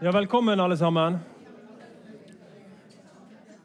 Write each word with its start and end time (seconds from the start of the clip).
Ja, 0.00 0.12
velkommen, 0.12 0.60
alle 0.60 0.76
sammen. 0.76 1.16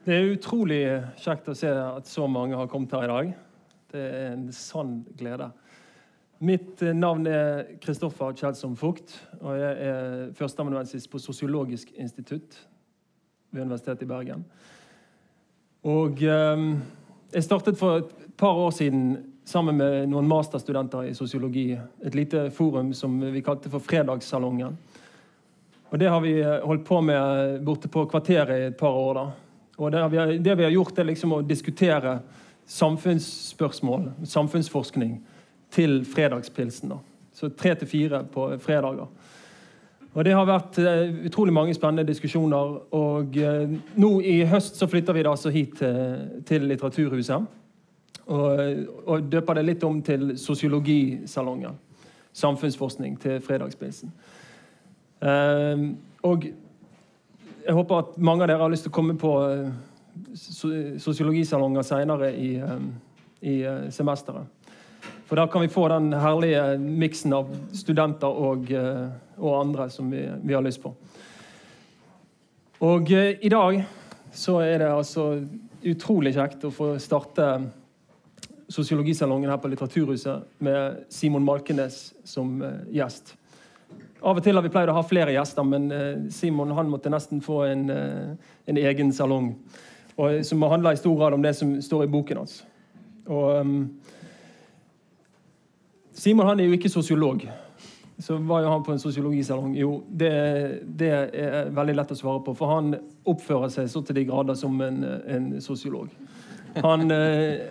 Det 0.04 0.15
er 0.15 0.31
utrolig 0.33 0.79
kjekt 1.21 1.52
å 1.52 1.54
se 1.54 1.70
at 1.70 2.07
så 2.09 2.25
mange 2.25 2.57
har 2.57 2.71
kommet 2.71 2.95
her 2.97 3.04
i 3.05 3.09
dag. 3.11 3.27
Det 3.93 4.02
er 4.02 4.31
en 4.31 4.47
sann 4.49 4.96
glede. 5.13 5.51
Mitt 6.41 6.81
eh, 6.81 6.96
navn 6.97 7.29
er 7.29 7.75
Kristoffer 7.83 8.33
Kjeldsom 8.33 8.73
Fugt, 8.82 9.14
og 9.43 9.59
jeg 9.61 9.91
er 9.91 10.33
førsteamanuensis 10.33 11.05
på 11.05 11.21
Sosiologisk 11.21 11.93
institutt 12.01 12.57
ved 13.52 13.68
Universitetet 13.68 14.07
i 14.07 14.09
Bergen. 14.09 14.41
Og 15.86 16.25
eh, 16.25 16.65
jeg 17.29 17.45
startet 17.45 17.77
for 17.77 18.02
et 18.02 18.18
par 18.41 18.57
år 18.57 18.73
siden 18.73 19.05
sammen 19.45 19.77
med 19.77 20.09
noen 20.09 20.34
masterstudenter 20.34 21.11
i 21.11 21.13
sosiologi 21.13 21.70
et 21.77 22.18
lite 22.18 22.47
forum 22.57 22.89
som 22.97 23.21
vi 23.21 23.45
kalte 23.45 23.70
for 23.70 23.86
Fredagssalongen. 23.86 24.81
Og 25.93 26.00
Det 26.00 26.10
har 26.10 26.21
vi 26.21 26.39
eh, 26.42 26.65
holdt 26.65 26.86
på 26.86 27.02
med 27.02 27.60
borte 27.61 27.88
på 27.88 28.06
kvarteret 28.10 28.57
i 28.57 28.64
et 28.71 28.78
par 28.78 28.96
år. 28.97 29.14
da. 29.14 29.25
Og 29.78 29.92
Det 29.92 30.11
vi 30.11 30.18
har, 30.18 30.25
det 30.25 30.56
vi 30.57 30.64
har 30.64 30.71
gjort, 30.71 31.00
er 31.00 31.04
liksom 31.04 31.34
å 31.34 31.42
diskutere 31.42 32.20
samfunnsspørsmål, 32.66 34.11
samfunnsforskning, 34.25 35.20
til 35.70 36.06
fredagspilsen. 36.06 36.89
da. 36.89 36.98
Så 37.34 37.50
tre 37.50 37.75
til 37.75 37.88
fire 37.88 38.23
på 38.23 38.58
fredager. 38.58 39.08
Og 40.14 40.25
Det 40.25 40.34
har 40.34 40.45
vært 40.45 40.80
uh, 40.80 41.25
utrolig 41.25 41.53
mange 41.53 41.73
spennende 41.73 42.08
diskusjoner. 42.09 42.94
Og 42.94 43.38
nå 43.95 44.12
i 44.22 44.44
høst 44.45 44.75
så 44.75 44.88
flytter 44.88 45.14
vi 45.14 45.23
da 45.23 45.30
altså 45.30 45.50
hit 45.50 45.81
til 46.45 46.62
Litteraturhuset. 46.62 47.45
Og, 48.25 48.59
og, 49.06 49.22
døper 49.31 49.53
det 49.53 49.66
litt 49.66 49.84
om 49.84 50.02
til 50.02 50.38
Sosiologisalongen. 50.38 51.78
Samfunnsforskning 52.34 53.20
til 53.22 53.42
fredagspilsen. 53.42 54.14
Ehm, 55.23 55.98
og 56.28 56.45
jeg 57.64 57.75
håper 57.78 58.02
at 58.02 58.16
mange 58.20 58.44
av 58.44 58.52
dere 58.52 58.64
har 58.66 58.72
lyst 58.73 58.88
til 58.88 58.92
å 58.92 58.98
komme 58.98 59.16
på 59.20 59.31
eh, 59.48 59.70
sosiologisalonger 60.36 61.86
senere 61.88 62.34
i, 62.36 62.56
ehm, 62.59 62.89
i 63.48 63.61
eh, 63.64 63.86
semesteret. 63.94 64.59
For 65.28 65.39
da 65.39 65.48
kan 65.48 65.64
vi 65.64 65.72
få 65.72 65.88
den 65.92 66.11
herlige 66.20 66.64
miksen 66.78 67.33
av 67.36 67.52
studenter 67.75 68.42
og, 68.48 68.72
eh, 68.72 69.06
og 69.39 69.59
andre 69.61 69.88
som 69.92 70.11
vi, 70.11 70.25
vi, 70.44 70.56
har 70.56 70.66
lyst 70.66 70.83
på. 70.83 70.92
Og 72.83 73.11
i 73.14 73.52
dag 73.52 73.78
så 74.36 74.58
er 74.59 74.81
det 74.81 74.89
altså 74.92 75.28
utrolig 75.88 76.33
kjekt 76.36 76.66
å 76.67 76.73
få 76.73 76.89
starte 77.00 77.45
sosiologisalongen 78.73 79.52
her 79.52 79.61
på 79.61 79.72
Litteraturhuset 79.72 80.59
med 80.64 81.05
Simon 81.14 81.45
Malkenes 81.48 82.09
som 82.28 82.58
gjest. 82.92 83.38
Av 84.24 84.38
og 84.40 84.44
til 84.44 84.56
har 84.56 84.64
vi 84.64 84.72
pleid 84.72 84.88
å 84.88 84.96
ha 84.96 85.04
flere 85.04 85.34
gjester, 85.36 85.66
men 85.68 85.90
eh, 85.92 86.28
Simon 86.32 86.72
han 86.78 86.92
måtte 86.92 87.12
nesten 87.12 87.42
få 87.44 87.66
en, 87.68 87.90
eh, 87.92 88.54
en 88.72 88.80
egen 88.80 89.12
salong. 89.12 89.50
Og, 90.16 90.44
som 90.48 90.64
handler 90.64 90.96
i 90.96 91.02
stor 91.02 91.18
grad 91.20 91.36
om 91.36 91.44
det 91.44 91.52
som 91.58 91.74
står 91.82 92.06
i 92.06 92.12
boken 92.14 92.40
hans. 92.40 92.62
Og, 93.26 93.60
um, 93.60 93.90
Simon 96.14 96.48
han 96.48 96.62
er 96.62 96.70
jo 96.70 96.78
ikke 96.78 96.92
sosiolog. 96.94 97.44
Så 98.22 98.38
var 98.48 98.62
jo 98.64 98.72
han 98.72 98.84
på 98.86 98.94
en 98.94 99.02
sosiologisalong. 99.02 99.74
Jo, 99.76 100.04
det, 100.08 100.32
det, 100.86 101.10
er 101.34 101.74
veldig 101.74 101.96
lett 101.98 102.14
å 102.14 102.20
svare 102.20 102.44
på, 102.46 102.54
for 102.56 102.72
han 102.78 102.94
oppfører 103.28 103.74
seg 103.74 103.90
så 103.92 104.04
til 104.06 104.22
de 104.22 104.28
grader 104.30 104.56
som 104.56 104.78
en, 104.86 105.02
en 105.04 105.50
sosiolog. 105.62 106.14
Han, 106.80 107.12
eh, 107.12 107.68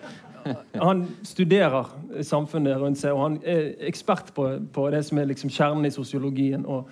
han 0.74 1.06
studerer 1.22 1.88
samfunnet 2.22 2.80
rundt 2.80 3.00
seg, 3.00 3.12
og 3.14 3.22
han 3.22 3.38
er 3.44 3.72
ekspert 3.88 4.32
på, 4.34 4.48
på 4.72 4.86
det 4.90 5.04
som 5.06 5.18
er 5.18 5.30
liksom 5.30 5.50
kjernen 5.52 5.86
i 5.88 5.94
sosiologien. 5.94 6.66
Og, 6.66 6.88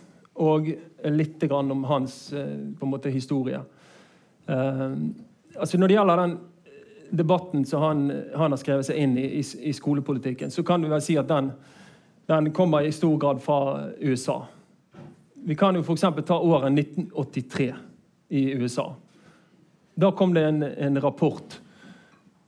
og 0.41 0.79
litt 1.13 1.53
om 1.53 1.85
hans 1.85 2.33
eh, 2.33 2.57
på 2.79 2.87
en 2.87 2.91
måte 2.91 3.11
historie. 3.13 3.61
Eh, 4.49 4.91
altså 5.57 5.79
Når 5.79 5.89
det 5.89 5.95
gjelder 5.95 6.17
den 6.17 6.39
debatten 7.11 7.65
som 7.65 7.83
han, 7.83 8.23
han 8.37 8.53
har 8.53 8.61
skrevet 8.61 8.87
seg 8.87 8.99
inn 9.03 9.17
i, 9.19 9.27
i, 9.41 9.43
i, 9.43 9.73
skolepolitikken, 9.75 10.51
så 10.51 10.63
kan 10.63 10.83
vi 10.83 10.91
vel 10.91 11.03
si 11.03 11.17
at 11.19 11.29
den, 11.29 11.51
den 12.31 12.53
kommer 12.55 12.87
i 12.87 12.93
stor 12.95 13.17
grad 13.19 13.41
fra 13.43 13.89
USA. 14.01 14.45
Vi 15.35 15.57
kan 15.59 15.75
jo 15.75 15.83
f.eks. 15.83 16.07
ta 16.27 16.39
året 16.39 16.71
1983 16.73 17.73
i 18.29 18.45
USA. 18.61 18.93
Da 20.01 20.13
kom 20.13 20.35
det 20.35 20.45
en, 20.47 20.63
en 20.63 21.01
rapport 21.03 21.61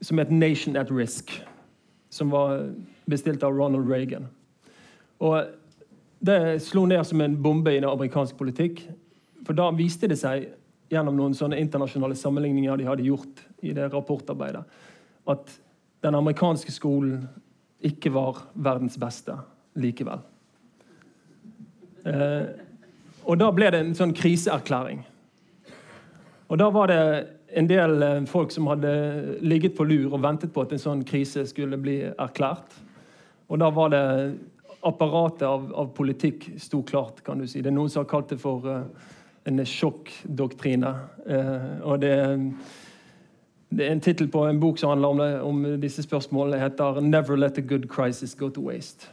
som 0.01 0.19
het 0.19 0.31
'Nation 0.31 0.77
at 0.77 0.91
Risk', 0.91 1.43
som 2.11 2.31
var 2.31 2.71
bestilt 3.07 3.43
av 3.43 3.53
Ronald 3.53 3.91
Reagan. 3.91 4.29
Og 5.19 5.45
Det 6.25 6.63
slo 6.63 6.85
ned 6.87 7.05
som 7.05 7.21
en 7.21 7.43
bombe 7.43 7.73
i 7.73 7.81
den 7.81 7.85
amerikansk 7.85 8.37
politikk. 8.37 8.91
For 9.47 9.53
da 9.53 9.71
viste 9.75 10.07
det 10.07 10.21
seg 10.21 10.53
gjennom 10.93 11.17
noen 11.17 11.37
sånne 11.37 11.61
internasjonale 11.61 12.17
sammenligninger 12.19 12.77
de 12.77 12.89
hadde 12.89 13.07
gjort 13.07 13.45
i 13.65 13.73
det 13.77 13.89
rapportarbeidet, 13.93 14.63
at 15.33 15.55
den 16.03 16.19
amerikanske 16.19 16.75
skolen 16.75 17.25
ikke 17.83 18.13
var 18.15 18.45
verdens 18.53 18.99
beste 19.01 19.37
likevel. 19.81 20.21
Eh, 22.07 22.47
og 23.23 23.39
da 23.39 23.51
ble 23.55 23.71
det 23.71 23.81
en 23.83 23.97
sånn 23.97 24.15
kriseerklæring. 24.17 25.05
Og 26.51 26.59
da 26.61 26.69
var 26.75 26.91
det 26.91 27.03
en 27.57 27.69
del 27.71 28.03
eh, 28.03 28.25
folk 28.29 28.53
som 28.53 28.69
hadde 28.71 28.93
ligget 29.41 29.77
på 29.79 29.87
lur 29.89 30.13
og 30.13 30.23
ventet 30.25 30.53
på 30.53 30.65
at 30.67 30.75
en 30.75 30.83
sånn 30.83 31.05
krise 31.09 31.47
skulle 31.49 31.79
bli 31.81 32.01
erklært. 32.11 32.77
Og 33.49 33.61
da 33.63 33.71
var 33.75 33.93
det 33.95 34.05
apparatet 34.83 35.47
av, 35.47 35.69
av 35.79 35.93
politikk 35.95 36.51
sto 36.61 36.83
klart, 36.87 37.23
kan 37.25 37.39
du 37.39 37.47
si. 37.47 37.63
Det 37.63 37.71
er 37.71 37.77
noen 37.77 37.91
som 37.93 38.03
har 38.03 38.11
kalt 38.11 38.33
det 38.33 38.41
for 38.43 38.67
uh, 38.67 38.83
en 39.45 39.67
sjokkdoktrine. 39.67 40.95
Eh, 41.27 41.81
og 41.83 42.01
det, 42.03 42.13
det, 43.71 43.87
er 43.87 43.93
en 43.93 44.01
tittel 44.01 44.29
på 44.31 44.45
en 44.47 44.61
bok 44.61 44.79
som 44.79 44.93
handler 44.95 45.09
om, 45.09 45.19
det, 45.19 45.41
om 45.41 45.81
disse 45.81 46.03
spørsmålene. 46.03 46.63
heter 46.63 47.01
'Never 47.01 47.37
let 47.37 47.59
a 47.59 47.61
good 47.61 47.89
crisis 47.89 48.35
go 48.35 48.49
to 48.49 48.71
waste'. 48.71 49.09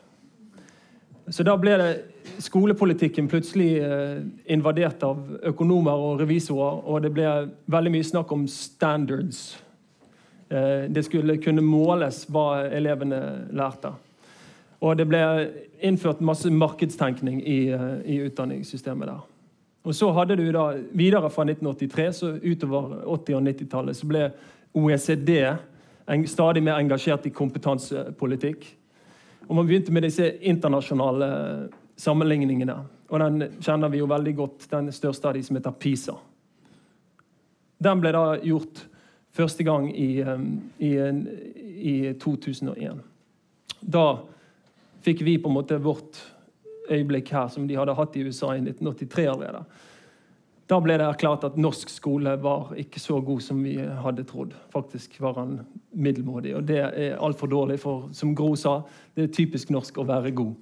Så 1.30 1.44
da 1.44 1.56
ble 1.56 1.78
det 1.78 2.02
skolepolitikken 2.40 3.28
plutselig 3.28 3.78
eh, 3.78 4.22
invadert 4.46 5.04
av 5.04 5.40
økonomer 5.44 5.92
og 5.92 6.20
revisorer, 6.20 6.82
og 6.86 7.04
det 7.04 7.14
ble 7.14 7.50
veldig 7.66 7.92
mye 7.92 8.04
snakk 8.04 8.32
om 8.32 8.48
standards. 8.48 9.64
Eh, 10.50 10.90
det 10.90 11.06
skulle 11.06 11.38
kunne 11.38 11.62
måles 11.62 12.26
hva 12.30 12.66
elevene 12.74 13.48
lærte. 13.52 13.94
Og 14.82 14.98
det 14.98 15.08
ble 15.08 15.50
innført 15.82 16.22
masse 16.22 16.50
markedstenkning 16.50 17.42
i, 17.48 17.60
i 18.06 18.22
utdanningssystemet 18.26 19.08
der. 19.08 19.39
Og 19.84 19.96
så 19.96 20.12
hadde 20.12 20.36
du 20.36 20.46
da, 20.52 20.74
Videre 20.92 21.30
fra 21.32 21.46
1983 21.48 22.08
så 22.16 22.32
utover 22.44 23.04
80- 23.06 23.38
og 23.38 23.44
90-tallet 23.48 23.98
så 23.98 24.10
ble 24.10 24.26
OECD 24.76 25.32
stadig 26.28 26.64
mer 26.66 26.80
engasjert 26.82 27.26
i 27.30 27.34
kompetansepolitikk. 27.34 28.66
Og 29.48 29.56
Man 29.56 29.68
begynte 29.68 29.94
med 29.94 30.04
disse 30.06 30.26
internasjonale 30.42 31.30
sammenligningene. 31.98 32.76
Og 33.10 33.20
Den 33.20 33.44
kjenner 33.62 33.90
vi 33.90 34.02
jo 34.02 34.10
veldig 34.10 34.36
godt, 34.36 34.68
den 34.72 34.92
største 34.92 35.28
av 35.28 35.34
de 35.34 35.44
som 35.44 35.56
heter 35.58 35.72
PISA. 35.72 36.16
Den 37.84 38.02
ble 38.02 38.12
da 38.12 38.26
gjort 38.44 38.84
første 39.32 39.64
gang 39.64 39.88
i, 39.96 40.20
i, 40.80 40.92
i 41.80 42.14
2001. 42.20 43.00
Da 43.82 44.06
fikk 45.06 45.24
vi 45.26 45.38
på 45.40 45.50
en 45.50 45.56
måte 45.56 45.80
vårt 45.82 46.20
øyeblikk 46.90 47.32
her 47.34 47.48
som 47.54 47.68
de 47.70 47.78
hadde 47.78 47.96
hatt 47.98 48.18
i 48.18 48.26
USA 48.26 48.54
i 48.56 48.64
1983 48.64 49.28
allerede. 49.30 49.64
Da 50.70 50.78
ble 50.78 51.00
det 51.02 51.06
erklært 51.08 51.48
at 51.48 51.56
norsk 51.58 51.90
skole 51.90 52.36
var 52.44 52.76
ikke 52.78 53.02
så 53.02 53.18
god 53.26 53.42
som 53.42 53.62
vi 53.66 53.74
hadde 53.80 54.26
trodd. 54.30 54.52
Faktisk 54.70 55.16
var 55.24 55.40
han 55.40 55.56
middelmådig, 55.98 56.54
og 56.60 56.68
det 56.70 56.84
er 56.86 57.16
altfor 57.18 57.50
dårlig. 57.50 57.80
For 57.82 58.06
som 58.14 58.36
Gro 58.38 58.52
sa, 58.60 58.76
det 59.18 59.26
er 59.26 59.34
typisk 59.34 59.72
norsk 59.74 59.98
å 59.98 60.06
være 60.06 60.34
god. 60.38 60.54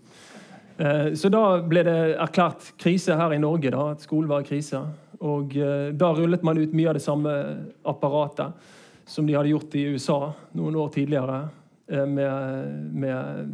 Eh, 0.77 1.09
så 1.19 1.31
da 1.33 1.41
ble 1.59 1.83
det 1.83 1.97
erklært 2.23 2.71
krise 2.79 3.17
her 3.19 3.35
i 3.35 3.41
Norge, 3.43 3.73
da, 3.75 3.89
at 3.97 4.05
skolen 4.05 4.31
var 4.31 4.45
i 4.45 4.47
krise. 4.47 4.79
Og 5.19 5.57
eh, 5.59 5.89
da 5.91 6.13
rullet 6.15 6.45
man 6.47 6.61
ut 6.61 6.77
mye 6.77 6.93
av 6.93 6.95
det 6.95 7.03
samme 7.03 7.35
apparatet 7.83 8.71
som 9.11 9.27
de 9.27 9.35
hadde 9.35 9.51
gjort 9.51 9.75
i 9.75 9.89
USA 9.91 10.21
noen 10.55 10.79
år 10.79 10.93
tidligere, 10.95 11.47
med, 11.87 12.91
med 12.91 13.53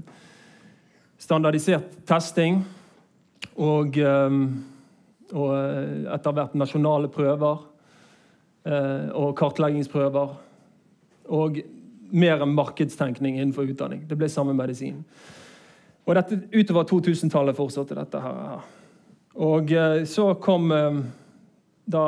standardisert 1.24 2.02
testing 2.10 2.60
og, 3.56 3.96
og 5.32 5.52
etter 6.12 6.36
hvert 6.36 6.58
nasjonale 6.60 7.08
prøver 7.14 7.62
og 9.14 9.32
kartleggingsprøver. 9.40 10.34
Og 11.32 11.62
mer 12.14 12.44
enn 12.44 12.54
markedstenkning 12.54 13.40
innenfor 13.40 13.68
utdanning. 13.70 14.04
Det 14.08 14.18
ble 14.20 14.30
samme 14.30 14.54
medisin. 14.58 15.02
Og 16.06 16.18
dette, 16.18 16.38
Utover 16.54 16.86
2000-tallet 16.90 17.58
fortsatte 17.58 17.98
dette. 17.98 18.20
her. 18.22 18.66
Og 19.42 19.72
eh, 19.72 20.04
så 20.06 20.34
kom 20.42 20.72
eh, 20.72 21.00
da 21.90 22.04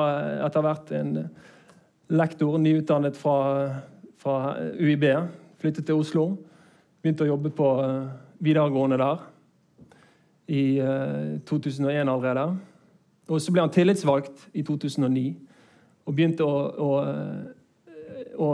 etter 0.45 0.65
hvert 0.65 0.91
en 0.93 1.15
lektor 2.13 2.59
nyutdannet 2.61 3.17
fra, 3.17 3.37
fra 4.21 4.35
UiB. 4.77 5.07
Flyttet 5.61 5.87
til 5.87 6.03
Oslo. 6.03 6.27
Begynte 7.01 7.25
å 7.25 7.31
jobbe 7.33 7.53
på 7.55 7.71
eh, 7.81 8.13
videregående 8.39 8.97
der 9.01 9.23
i 10.47 10.63
2001 11.45 12.09
allerede. 12.09 12.57
Og 13.27 13.41
så 13.41 13.51
ble 13.51 13.63
han 13.63 13.73
tillitsvalgt 13.73 14.49
i 14.53 14.61
2009 14.61 15.23
og 16.05 16.13
begynte 16.13 16.45
å, 16.45 16.59
å, 16.77 16.89
å 18.37 18.49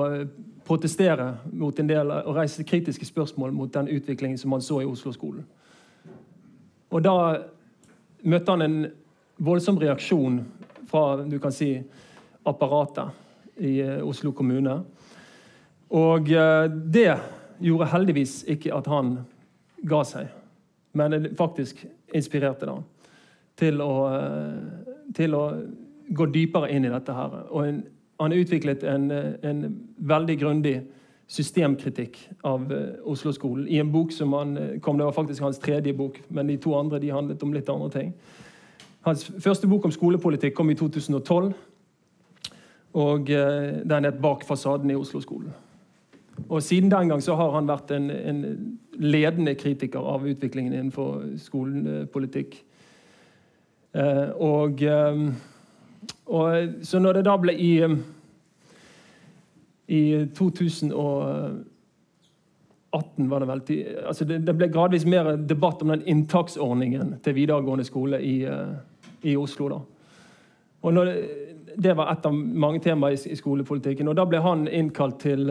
protestere 0.68 1.34
mot 1.52 1.80
en 1.80 1.90
del 1.90 2.14
og 2.22 2.38
reise 2.38 2.64
kritiske 2.64 3.06
spørsmål 3.10 3.52
mot 3.56 3.74
den 3.74 3.90
utviklingen 3.92 4.40
som 4.40 4.56
han 4.56 4.64
så 4.64 4.80
i 4.82 4.88
Oslo-skolen. 4.88 5.44
Og 6.92 7.04
da 7.04 7.16
møtte 8.24 8.56
han 8.56 8.66
en 8.66 8.80
voldsom 9.42 9.80
reaksjon 9.82 10.42
fra 10.92 11.24
du 11.24 11.38
kan 11.40 11.54
si, 11.56 11.74
apparatet 12.48 13.62
i 13.62 13.78
eh, 13.84 14.00
Oslo 14.04 14.32
kommune. 14.36 14.80
Og 15.94 16.32
eh, 16.34 16.66
det 16.68 17.14
gjorde 17.62 17.92
heldigvis 17.94 18.42
ikke 18.50 18.74
at 18.76 18.90
han 18.92 19.14
ga 19.88 20.04
seg, 20.04 20.28
men 20.94 21.12
det 21.12 21.38
faktisk 21.38 21.86
inspirerte 22.14 22.68
han 22.70 22.84
til 23.60 23.82
å, 23.82 23.94
eh, 24.14 24.94
til 25.16 25.36
å 25.36 25.46
gå 26.12 26.26
dypere 26.34 26.72
inn 26.72 26.86
i 26.86 26.92
dette. 26.92 27.14
her. 27.14 27.48
Og 27.50 27.68
en 27.68 27.84
han 28.22 28.34
utviklet 28.34 28.84
en, 28.84 29.12
en 29.44 29.62
veldig 29.98 30.36
grundig 30.40 30.76
systemkritikk 31.32 32.20
av 32.46 32.68
uh, 32.70 33.00
Oslo-skolen 33.10 33.66
i 33.72 33.80
en 33.82 33.90
bok 33.92 34.12
som 34.14 34.34
han 34.34 34.58
eh, 34.58 34.80
kom, 34.80 34.98
Det 34.98 35.08
var 35.08 35.16
faktisk 35.16 35.42
hans 35.42 35.58
tredje 35.58 35.94
bok, 35.94 36.20
men 36.30 36.48
de 36.48 36.58
to 36.58 36.76
andre 36.78 37.00
de 37.00 37.10
handlet 37.10 37.44
om 37.44 37.54
litt 37.54 37.70
andre 37.70 37.90
ting. 37.90 38.14
Hans 39.02 39.26
første 39.40 39.68
bok 39.68 39.88
om 39.88 39.92
skolepolitikk 39.96 40.54
kom 40.54 40.70
i 40.70 40.78
2012. 40.78 41.54
Og 42.94 43.26
den 43.26 44.06
het 44.06 44.22
'Bak 44.22 44.44
fasaden 44.44 44.92
i 44.92 44.96
Oslo-skolen'. 44.96 45.54
Og 46.52 46.64
Siden 46.64 46.92
den 46.92 47.10
gang 47.10 47.22
så 47.24 47.38
har 47.40 47.54
han 47.56 47.70
vært 47.70 47.94
en, 47.96 48.10
en 48.12 48.42
ledende 49.00 49.56
kritiker 49.56 50.04
av 50.04 50.26
utviklingen 50.28 50.76
innenfor 50.76 51.24
skolepolitikk. 51.40 52.58
Eh, 53.96 54.28
og 54.36 54.84
og, 56.26 56.68
så 56.84 57.00
når 57.00 57.14
det 57.20 57.26
da 57.28 57.36
ble 57.42 57.54
i, 57.60 57.72
i 59.92 60.26
2018 60.38 63.30
var 63.32 63.40
det 63.44 63.50
vel 63.50 63.62
altså 64.08 64.26
det, 64.26 64.48
det, 64.48 64.56
ble 64.58 64.68
gradvis 64.72 65.06
mer 65.06 65.36
debatt 65.36 65.82
om 65.84 65.90
den 65.94 66.08
inntaksordningen 66.08 67.16
til 67.24 67.36
videregående 67.36 67.86
skole 67.88 68.22
i, 68.24 68.48
i 69.28 69.38
Oslo. 69.38 69.70
da. 69.70 69.80
Og 70.82 70.94
det, 70.96 71.30
det, 71.76 71.98
var 71.98 72.14
et 72.14 72.26
av 72.26 72.34
mange 72.34 72.80
temaer 72.80 73.12
i, 73.18 73.32
i, 73.32 73.36
skolepolitikken. 73.38 74.08
Og 74.08 74.16
da 74.18 74.26
ble 74.26 74.40
han 74.42 74.68
innkalt 74.68 75.20
til, 75.22 75.50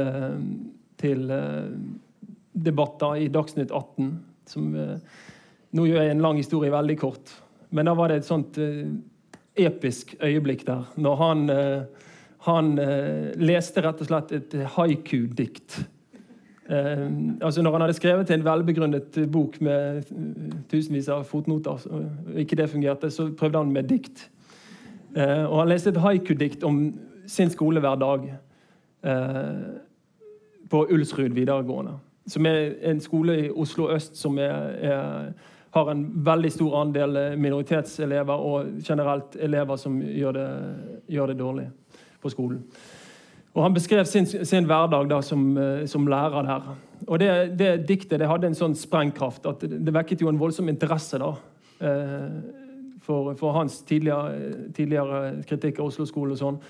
til 1.00 1.26
uh, 1.32 1.68
debatter 2.52 3.24
i 3.24 3.30
Dagsnytt 3.32 3.72
18. 3.72 4.12
Som, 4.50 4.72
nå 5.70 5.84
gjør 5.86 6.02
jeg 6.02 6.12
en 6.16 6.24
lang 6.24 6.40
historie 6.40 6.72
veldig 6.72 6.96
kort. 6.98 7.30
Men 7.70 7.86
da 7.86 7.94
var 7.94 8.10
det 8.10 8.16
et 8.18 8.26
sånt 8.26 8.56
episk 9.56 10.14
øyeblikk 10.22 10.66
der. 10.66 10.92
Når 10.96 11.16
han, 11.16 11.50
eh, 11.50 11.82
han 12.38 12.78
eh, 12.78 13.32
leste 13.36 13.82
rett 13.84 14.00
og 14.00 14.06
slett 14.06 14.32
et 14.32 14.54
haiku-dikt. 14.76 15.80
Eh, 16.70 17.06
altså 17.42 17.62
når 17.62 17.72
han 17.72 17.80
hadde 17.80 17.98
skrevet 17.98 18.30
en 18.30 18.44
velbegrunnet 18.44 19.18
bok 19.32 19.60
med 19.60 20.02
tusenvis 20.70 21.08
av 21.08 21.24
fotnoter, 21.24 21.86
og 21.90 22.38
ikke 22.38 22.56
det 22.56 22.70
fungerte, 22.70 23.10
så 23.10 23.30
prøvde 23.32 23.58
han 23.58 23.72
med 23.72 23.88
dikt. 23.88 24.30
og 25.16 25.58
han 25.58 25.68
leste 25.68 25.90
et 25.90 25.96
haiku-dikt 25.96 26.62
om 26.62 26.94
sin 27.26 27.50
skolehverdag 27.50 28.28
på 30.70 30.86
Ulsrud 30.90 31.34
videregående. 31.34 31.98
Som 32.30 32.46
er 32.46 32.76
en 32.86 33.00
skole 33.00 33.38
i 33.46 33.50
Oslo 33.50 33.88
øst 33.90 34.16
som 34.16 34.38
er, 34.38 34.54
er 34.80 35.32
har 35.70 35.90
en 35.90 36.06
veldig 36.26 36.50
stor 36.52 36.78
andel 36.80 37.16
eh, 37.16 37.36
minoritetselever 37.38 38.46
og 38.46 38.80
generelt 38.86 39.36
elever 39.38 39.78
som 39.78 40.00
gjør 40.02 40.34
det, 40.34 40.48
gjør 41.08 41.30
det 41.30 41.38
dårlig 41.38 41.66
på 42.22 42.32
skolen. 42.32 42.64
Og 43.54 43.62
Han 43.62 43.74
beskrev 43.74 44.04
sin, 44.04 44.26
sin 44.26 44.66
hverdag 44.66 45.10
da, 45.10 45.20
som, 45.22 45.56
eh, 45.58 45.86
som, 45.86 46.06
lærer 46.06 46.42
der. 46.42 46.74
Og 47.06 47.18
Det, 47.18 47.58
det 47.58 47.88
diktet 47.88 48.18
det 48.20 48.28
hadde 48.28 48.50
en 48.50 48.58
sånn 48.58 48.74
sprengkraft 48.74 49.46
at 49.46 49.62
det, 49.62 49.94
vekket 49.94 50.22
jo 50.22 50.30
en 50.30 50.40
voldsom 50.40 50.68
interesse 50.68 51.18
da, 51.18 51.32
eh, 51.80 52.28
for, 53.02 53.34
for, 53.34 53.54
hans 53.54 53.80
tidligere, 53.82 54.70
tidligere 54.74 55.42
kritikk 55.46 55.80
av 55.80 55.90
Oslo-skolen. 55.90 56.32
og 56.32 56.38
sånn. 56.38 56.62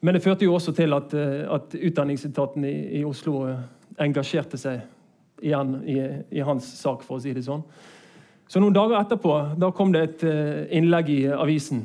Men 0.00 0.14
det 0.14 0.22
førte 0.22 0.46
jo 0.46 0.54
også 0.54 0.72
til 0.76 0.94
at, 0.94 1.14
at 1.14 1.74
Utdanningsetaten 1.74 2.64
i, 2.64 2.76
i, 3.00 3.04
Oslo 3.06 3.42
engasjerte 3.98 4.58
seg 4.60 4.84
igjen 5.42 5.74
i, 5.86 5.98
i 6.38 6.42
hans 6.46 6.66
sak, 6.78 7.02
for 7.06 7.18
å 7.18 7.22
si 7.22 7.32
det 7.34 7.44
sånn. 7.46 7.64
Så 8.48 8.62
Noen 8.62 8.76
dager 8.76 9.00
etterpå 9.00 9.34
da 9.60 9.70
kom 9.74 9.90
det 9.92 10.02
et 10.06 10.24
eh, 10.26 10.60
innlegg 10.78 11.10
i 11.12 11.20
avisen 11.34 11.82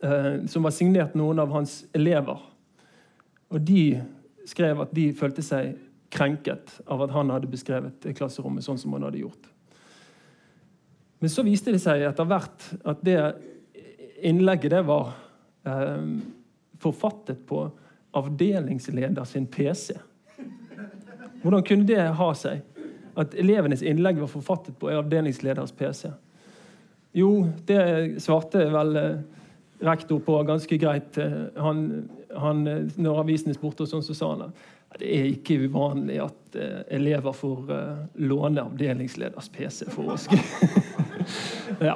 eh, 0.00 0.44
som 0.48 0.64
var 0.64 0.74
signert 0.74 1.16
noen 1.18 1.42
av 1.42 1.52
hans 1.52 1.82
elever. 1.92 2.38
Og 3.52 3.60
De 3.60 3.84
skrev 4.48 4.80
at 4.82 4.94
de 4.94 5.10
følte 5.14 5.44
seg 5.44 5.74
krenket 6.12 6.78
av 6.90 7.02
at 7.04 7.12
han 7.14 7.30
hadde 7.32 7.50
beskrevet 7.50 8.06
klasserommet 8.16 8.64
sånn 8.64 8.80
som 8.80 8.94
han 8.96 9.04
hadde 9.06 9.22
gjort. 9.22 9.50
Men 11.22 11.30
så 11.30 11.44
viste 11.46 11.74
det 11.74 11.82
seg 11.82 12.02
etter 12.04 12.26
hvert 12.26 12.64
at 12.88 13.02
det 13.06 13.18
innlegget 14.26 14.72
det 14.74 14.82
var 14.88 15.12
eh, 15.68 16.08
forfattet 16.82 17.46
på 17.48 17.64
avdelingsleder 18.18 19.24
sin 19.24 19.46
PC. 19.48 19.94
Hvordan 21.42 21.64
kunne 21.66 21.88
det 21.88 22.02
ha 22.18 22.28
seg? 22.36 22.60
at 23.14 23.34
elevenes 23.34 23.82
innlegg 23.82 24.20
var 24.20 24.30
forfattet 24.30 24.78
på 24.80 24.90
avdelingsleders 24.90 25.72
PC. 25.76 26.10
Jo, 27.12 27.48
det 27.68 28.22
svarte 28.24 28.64
vel 28.72 28.96
eh, 28.96 29.18
rektor 29.84 30.22
på 30.24 30.38
ganske 30.48 30.78
greit. 30.80 31.18
Eh, 31.20 31.42
han, 31.60 31.82
han, 32.36 32.62
eh, 32.68 32.86
når 32.96 33.24
avisen 33.24 33.56
spurte, 33.56 33.86
sånn, 33.88 34.04
så 34.04 34.16
sa 34.16 34.30
han 34.32 34.46
at 34.48 35.00
det 35.00 35.08
er 35.08 35.28
ikke 35.30 35.56
uvanlig 35.64 36.18
at 36.20 36.56
elever 36.92 37.32
får 37.32 37.70
låne 38.28 38.60
avdelingsleders 38.60 39.46
PC 39.54 39.86
for 39.88 40.12
å 40.12 40.18
skrive. 40.20 40.82
ja. 41.88 41.94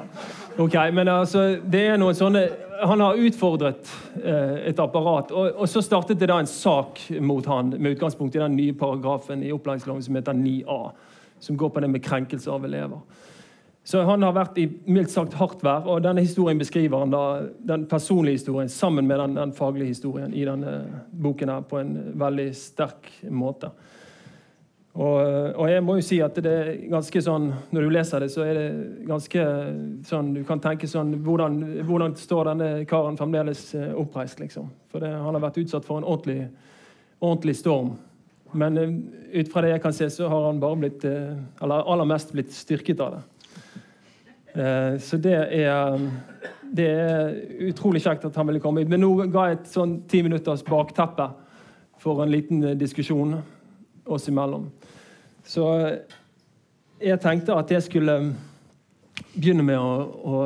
Ok, 0.59 0.75
men 0.93 1.09
altså, 1.09 1.59
det 1.69 1.83
er 1.85 1.99
noen 2.01 2.17
sånne 2.17 2.47
Han 2.89 3.03
har 3.05 3.19
utfordret 3.21 3.91
eh, 4.23 4.71
et 4.71 4.79
apparat. 4.81 5.33
Og, 5.33 5.51
og, 5.53 5.69
så 5.69 5.83
startet 5.85 6.21
det 6.21 6.31
da 6.31 6.39
en 6.41 6.49
sak 6.49 7.01
mot 7.21 7.45
han 7.49 7.75
med 7.77 7.97
utgangspunkt 7.97 8.37
i 8.37 8.41
den 8.41 8.57
nye 8.57 8.77
paragrafen 8.77 9.45
i 9.45 9.53
opplæringsloven 9.53 10.05
som 10.05 10.19
heter 10.19 10.37
9a 10.37 10.81
som 11.41 11.57
går 11.57 11.69
på 11.73 11.81
det 11.81 11.89
med 11.93 12.05
krenkelse 12.05 12.51
av 12.51 12.65
elever. 12.65 13.01
Så 13.87 14.03
han 14.03 14.25
har 14.25 14.33
vært 14.35 14.57
i 14.59 14.67
mildt 14.91 15.13
sagt 15.13 15.37
hardt 15.39 15.61
vær, 15.63 15.85
og 15.87 16.03
denne 16.03 16.25
historien 16.25 16.59
beskriver 16.59 17.05
han 17.05 17.13
da, 17.13 17.25
den 17.69 17.85
personlige 17.87 18.41
historien 18.41 18.73
sammen 18.73 19.07
med 19.07 19.21
den, 19.21 19.37
den 19.37 19.53
faglige 19.55 19.93
historien 19.93 20.35
i 20.35 20.43
denne 20.49 20.81
boken 21.13 21.53
her 21.53 21.69
på 21.69 21.79
en 21.79 21.93
veldig 22.19 22.49
sterk 22.59 23.13
måte. 23.31 23.71
Og, 24.97 25.53
og, 25.61 25.67
jeg 25.69 25.83
må 25.85 25.99
jo 25.99 26.05
si 26.07 26.17
at 26.25 26.39
det 26.41 26.53
er 26.57 26.69
ganske 26.89 27.21
sånn 27.21 27.51
Når 27.75 27.85
du 27.85 27.91
leser 27.93 28.23
det, 28.25 28.31
så 28.33 28.47
er 28.49 28.57
det 28.57 28.69
ganske 29.05 29.43
sånn 30.09 30.31
Du 30.33 30.41
kan 30.49 30.63
tenke 30.65 30.89
sånn 30.89 31.11
Hvordan, 31.27 31.59
hvordan 31.85 32.15
står 32.17 32.49
denne 32.49 32.71
karen 32.89 33.19
fremdeles 33.21 33.67
eh, 33.77 33.91
oppreist, 33.93 34.41
liksom? 34.41 34.71
For 34.89 35.05
det, 35.05 35.11
han 35.13 35.37
har 35.37 35.45
vært 35.45 35.61
utsatt 35.61 35.85
for 35.85 36.01
en 36.01 36.07
ordentlig, 36.09 36.47
ordentlig 37.21 37.59
storm. 37.59 37.93
Men 38.57 38.81
uh, 38.81 38.95
ut 39.37 39.51
fra 39.53 39.67
det 39.67 39.75
jeg 39.75 39.83
kan 39.85 39.97
se, 39.97 40.09
så 40.15 40.31
har 40.33 40.47
han 40.47 40.63
bare 40.63 40.81
blitt 40.81 41.05
Eller 41.05 41.85
aller 41.93 42.09
mest 42.09 42.33
blitt 42.33 42.55
styrket 42.57 43.03
av 43.05 43.19
det. 43.19 43.25
Så 45.05 45.19
det 45.21 45.35
er 45.53 45.99
det 46.73 46.87
er 46.89 47.35
utrolig 47.69 48.01
kjekt 48.01 48.25
at 48.25 48.37
han 48.41 48.49
ville 48.49 48.63
komme 48.63 48.81
hit. 48.81 48.89
Men 48.89 49.03
nå 49.05 49.11
ga 49.29 49.51
jeg 49.51 49.59
et 49.59 49.69
sånn 49.69 49.99
ti 50.09 50.23
minutters 50.25 50.65
bakteppe 50.65 51.29
for 52.01 52.23
en 52.25 52.33
liten 52.33 52.65
diskusjon 52.81 53.37
oss 54.07 54.29
imellom. 54.31 54.71
Så 55.47 55.67
jeg 57.01 57.21
tenkte 57.23 57.55
at 57.55 57.71
jeg 57.71 57.83
skulle 57.87 58.17
begynne 59.35 59.63
med 59.63 59.79
å, 59.79 59.93
å, 60.27 60.41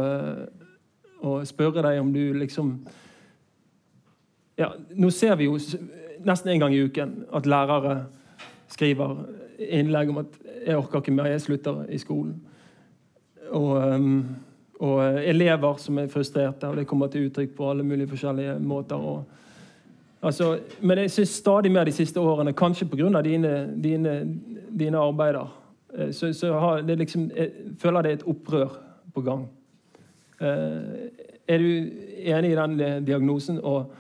å 1.25 1.37
spørre 1.49 1.85
deg 1.87 2.01
om 2.03 2.13
du 2.13 2.23
liksom 2.37 2.75
ja, 4.61 4.75
Nå 4.93 5.09
ser 5.15 5.39
vi 5.41 5.47
jo 5.49 5.57
nesten 6.27 6.51
en 6.53 6.61
gang 6.61 6.75
i 6.77 6.83
uken 6.85 7.15
at 7.33 7.49
lærere 7.49 7.95
skriver 8.69 9.23
innlegg 9.61 10.11
om 10.13 10.19
at 10.19 10.39
'jeg 10.67 10.77
orker 10.77 11.01
ikke 11.01 11.13
mer, 11.13 11.27
jeg 11.27 11.41
slutter 11.41 11.85
i 11.89 11.99
skolen'. 11.99 12.37
Og, 13.51 13.95
um, 13.95 14.37
og 14.81 15.25
elever 15.25 15.77
som 15.77 15.99
er 15.99 16.07
frustrerte, 16.07 16.69
og 16.69 16.77
det 16.77 16.87
kommer 16.87 17.07
til 17.07 17.27
uttrykk 17.27 17.57
på 17.57 17.71
alle 17.71 17.83
mulige 17.83 18.09
forskjellige 18.09 18.59
måter. 18.59 18.97
Og, 18.97 19.25
altså, 20.23 20.59
men 20.81 20.99
jeg 20.99 21.11
syns 21.11 21.29
stadig 21.29 21.73
mer 21.73 21.85
de 21.85 21.93
siste 21.93 22.21
årene, 22.21 22.53
kanskje 22.53 22.89
pga. 22.89 23.23
Dine, 23.23 23.75
dine, 23.83 24.41
dine 24.79 24.99
arbeider, 24.99 25.49
eh, 25.95 26.13
så, 26.13 26.33
så 26.33 26.53
har 26.59 26.83
det 26.87 26.99
liksom, 26.99 27.31
jeg 27.37 27.51
føler 27.79 28.03
det 28.03 28.11
er 28.11 28.15
et 28.21 28.29
opprør 28.31 28.69
på 29.15 29.21
gang. 29.27 29.49
Eh, 30.41 31.09
er 31.51 31.59
du 31.59 31.71
enig 32.31 32.53
i 32.53 32.59
den 32.59 32.81
eh, 32.81 33.07
diagnosen? 33.07 33.61
Og, 33.63 33.93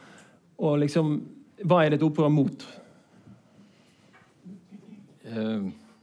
og 0.59 0.79
liksom, 0.79 1.23
hva 1.65 1.85
er 1.85 1.89
det 1.91 1.97
et 2.00 2.07
opprør 2.07 2.29
mot? 2.33 2.77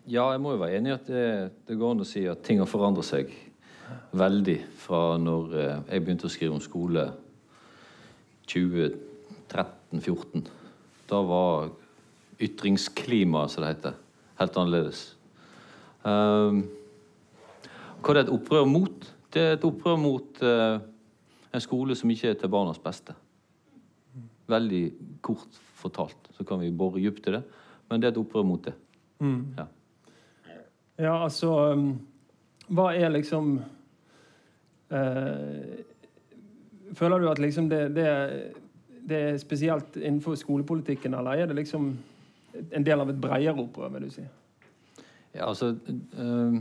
Ja, 0.07 0.31
jeg 0.31 0.39
må 0.39 0.51
jo 0.53 0.62
være 0.62 0.77
enig 0.77 0.89
i 0.93 0.95
at 0.95 1.07
det, 1.09 1.51
det, 1.67 1.75
går 1.75 1.91
an 1.91 2.05
å 2.05 2.07
si 2.07 2.21
at 2.31 2.39
ting 2.45 2.59
har 2.62 2.69
forandret 2.69 3.03
seg 3.03 3.25
veldig 4.15 4.59
fra 4.79 5.17
når 5.19 5.43
jeg 5.57 6.03
begynte 6.03 6.27
å 6.29 6.31
skrive 6.31 6.55
om 6.55 6.63
skole 6.63 7.03
2013-2014. 8.47 10.47
Da 11.12 11.19
var 11.27 11.67
ytringsklimaet, 12.39 13.51
som 13.51 13.63
det 13.63 13.74
heter, 13.74 13.93
helt 14.39 14.58
annerledes. 14.58 15.03
Uh, 16.06 16.63
hva 18.01 18.13
er 18.13 18.20
det 18.20 18.25
et 18.27 18.34
opprør 18.36 18.67
mot? 18.70 19.08
Det 19.34 19.44
er 19.44 19.56
et 19.58 19.65
opprør 19.67 19.98
mot 20.00 20.44
en 21.58 21.63
skole 21.63 21.96
som 21.98 22.12
ikke 22.13 22.29
er 22.32 22.38
til 22.39 22.51
barnas 22.53 22.79
beste. 22.79 23.15
Veldig 24.48 24.84
kort 25.25 25.58
fortalt. 25.77 26.29
Så 26.38 26.46
kan 26.48 26.62
vi 26.62 26.72
bore 26.72 27.01
dypt 27.01 27.27
i 27.27 27.34
det. 27.36 27.41
Men 27.89 28.01
det 28.01 28.10
er 28.10 28.15
et 28.15 28.22
opprør 28.22 28.46
mot 28.48 28.63
det. 28.63 28.74
Mm. 29.20 29.46
Ja. 29.58 29.65
ja. 31.00 31.24
altså 31.24 31.51
um, 31.74 31.89
Hva 32.67 32.91
er 32.94 33.10
liksom 33.10 33.56
uh, 34.91 35.63
Føler 36.94 37.20
du 37.20 37.29
at 37.32 37.39
liksom 37.39 37.70
det, 37.70 37.82
det, 37.96 38.06
det, 39.10 39.17
er 39.17 39.39
spesielt 39.41 39.98
innenfor 39.98 40.38
skolepolitikken, 40.39 41.13
eller 41.13 41.32
er 41.32 41.50
det 41.50 41.56
liksom 41.56 41.89
en 42.71 42.85
del 42.85 43.03
av 43.03 43.09
et 43.09 43.21
bredere 43.21 43.55
opprør, 43.61 43.91
vil 43.95 44.07
du 44.07 44.15
si? 44.15 44.25
Ja, 45.35 45.49
altså 45.49 45.75
øh, 46.19 46.57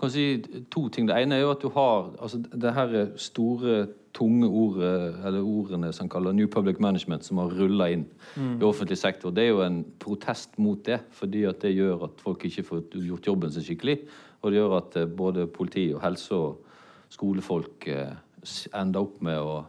kan 0.00 0.10
si 0.10 0.26
to 0.72 0.88
ting. 0.88 1.08
Det 1.08 1.16
ene 1.16 1.36
er 1.36 1.44
jo 1.44 1.50
at 1.50 1.62
du 1.62 1.68
har 1.72 2.12
altså 2.22 2.42
det 2.52 2.74
her 2.74 3.06
store, 3.16 3.86
tunge 4.16 4.46
ordet, 4.48 5.16
eller 5.26 5.42
ordene 5.44 5.92
som 5.92 6.08
kaller 6.08 6.32
New 6.32 6.48
Public 6.48 6.78
Management, 6.80 7.24
som 7.24 7.38
har 7.42 7.52
rulla 7.52 7.90
inn 7.92 8.06
mm. 8.36 8.54
i 8.60 8.64
offentlig 8.64 8.98
sektor. 8.98 9.30
Det 9.30 9.44
er 9.44 9.50
jo 9.52 9.62
en 9.64 9.82
protest 10.00 10.58
mot 10.58 10.80
det, 10.86 11.00
fordi 11.12 11.44
at 11.44 11.60
det 11.62 11.74
gjør 11.74 12.06
at 12.08 12.22
folk 12.24 12.44
ikke 12.48 12.64
får 12.64 12.84
gjort 12.94 13.26
jobben 13.26 13.52
sin 13.52 13.66
skikkelig. 13.66 13.98
Og 14.40 14.52
det 14.52 14.60
gjør 14.60 14.76
at 14.78 14.96
eh, 14.96 15.08
både 15.08 15.46
politi 15.46 15.90
og 15.94 16.00
helse 16.04 16.34
og 16.34 16.62
skolefolk 17.12 17.88
eh, 17.92 18.14
ender 18.72 19.04
opp 19.04 19.20
med 19.20 19.36
å 19.36 19.64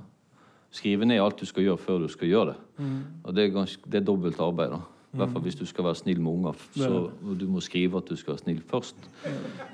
skrive 0.72 1.08
ned 1.08 1.22
alt 1.22 1.42
du 1.42 1.48
skal 1.50 1.68
gjøre, 1.68 1.84
før 1.84 2.06
du 2.06 2.08
skal 2.12 2.32
gjøre 2.32 2.54
det. 2.54 2.58
Mm. 2.78 3.00
Og 3.24 3.36
det 3.36 3.44
er, 3.44 3.56
ganske, 3.56 3.92
det 3.92 4.00
er 4.00 4.08
dobbelt 4.08 4.40
arbeid. 4.44 4.78
da. 4.78 4.82
I 5.14 5.22
hvert 5.22 5.32
fall 5.32 5.44
hvis 5.46 5.56
du 5.56 5.64
skal 5.66 5.86
være 5.88 5.98
snill 6.02 6.20
med 6.20 6.32
unger. 6.32 6.64
Så, 6.76 6.90
og 7.08 7.38
du 7.40 7.46
må 7.50 7.62
skrive 7.64 8.02
at 8.02 8.10
du 8.10 8.18
skal 8.20 8.36
være 8.36 8.44
snill 8.44 8.60
først. 8.68 9.08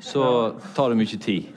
Så 0.06 0.26
tar 0.76 0.94
det 0.94 1.00
mye 1.00 1.20
tid. 1.20 1.48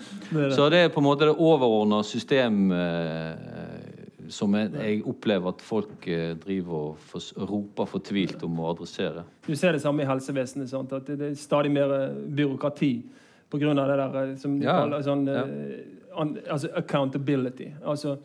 Så 0.56 0.70
det 0.72 0.80
er 0.80 0.94
på 0.94 1.02
en 1.02 1.06
måte 1.06 1.28
det 1.28 1.34
overordna 1.36 2.00
system 2.06 2.72
eh, 2.72 4.30
som 4.32 4.54
jeg, 4.56 4.72
jeg, 4.74 5.02
opplever 5.06 5.52
at 5.52 5.60
folk 5.62 6.08
eh, 6.08 6.32
driver 6.40 6.78
og 6.78 7.04
for, 7.10 7.44
roper 7.50 7.90
fortvilt 7.90 8.42
om 8.48 8.62
å 8.64 8.70
adressere. 8.72 9.26
Du 9.46 9.52
ser 9.54 9.76
det 9.76 9.82
samme 9.84 10.02
i 10.02 10.08
helsevesenet. 10.08 10.72
Sant? 10.72 10.96
At 10.96 11.12
det 11.12 11.30
er 11.30 11.36
stadig 11.38 11.70
mer 11.74 11.92
eh, 11.98 12.16
byråkrati 12.40 12.90
pga. 13.52 13.74
det 13.76 14.00
der 14.00 14.34
som 14.40 14.56
de 14.58 14.66
ja. 14.66 14.80
kaller 14.80 15.04
sånn 15.06 15.28
ja. 15.28 15.44
an, 16.16 16.34
altså 16.48 16.72
accountability. 16.74 17.68
Altså 17.84 18.16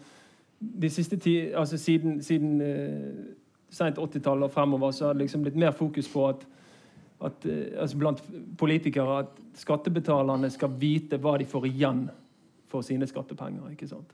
de 0.62 0.90
siste 0.90 1.18
ti, 1.18 1.36
altså 1.58 1.78
siden, 1.78 2.22
siden 2.24 2.62
sent 3.72 4.00
80-tallet 4.00 4.50
og 4.50 4.54
fremover 4.54 4.92
så 4.96 5.08
har 5.08 5.16
det 5.16 5.26
liksom 5.26 5.46
blitt 5.46 5.60
mer 5.60 5.76
fokus 5.76 6.10
på 6.12 6.26
at, 6.28 6.46
at 7.28 7.46
eh, 7.48 7.78
altså 7.82 8.00
blant 8.02 8.24
politikere 8.60 9.20
at 9.24 9.38
skattebetalerne 9.58 10.50
skal 10.52 10.74
vite 10.80 11.20
hva 11.22 11.38
de 11.40 11.48
får 11.48 11.70
igjen 11.70 12.08
for 12.72 12.86
sine 12.86 13.08
skattepenger. 13.08 13.72
ikke 13.72 13.88
sant? 13.88 14.12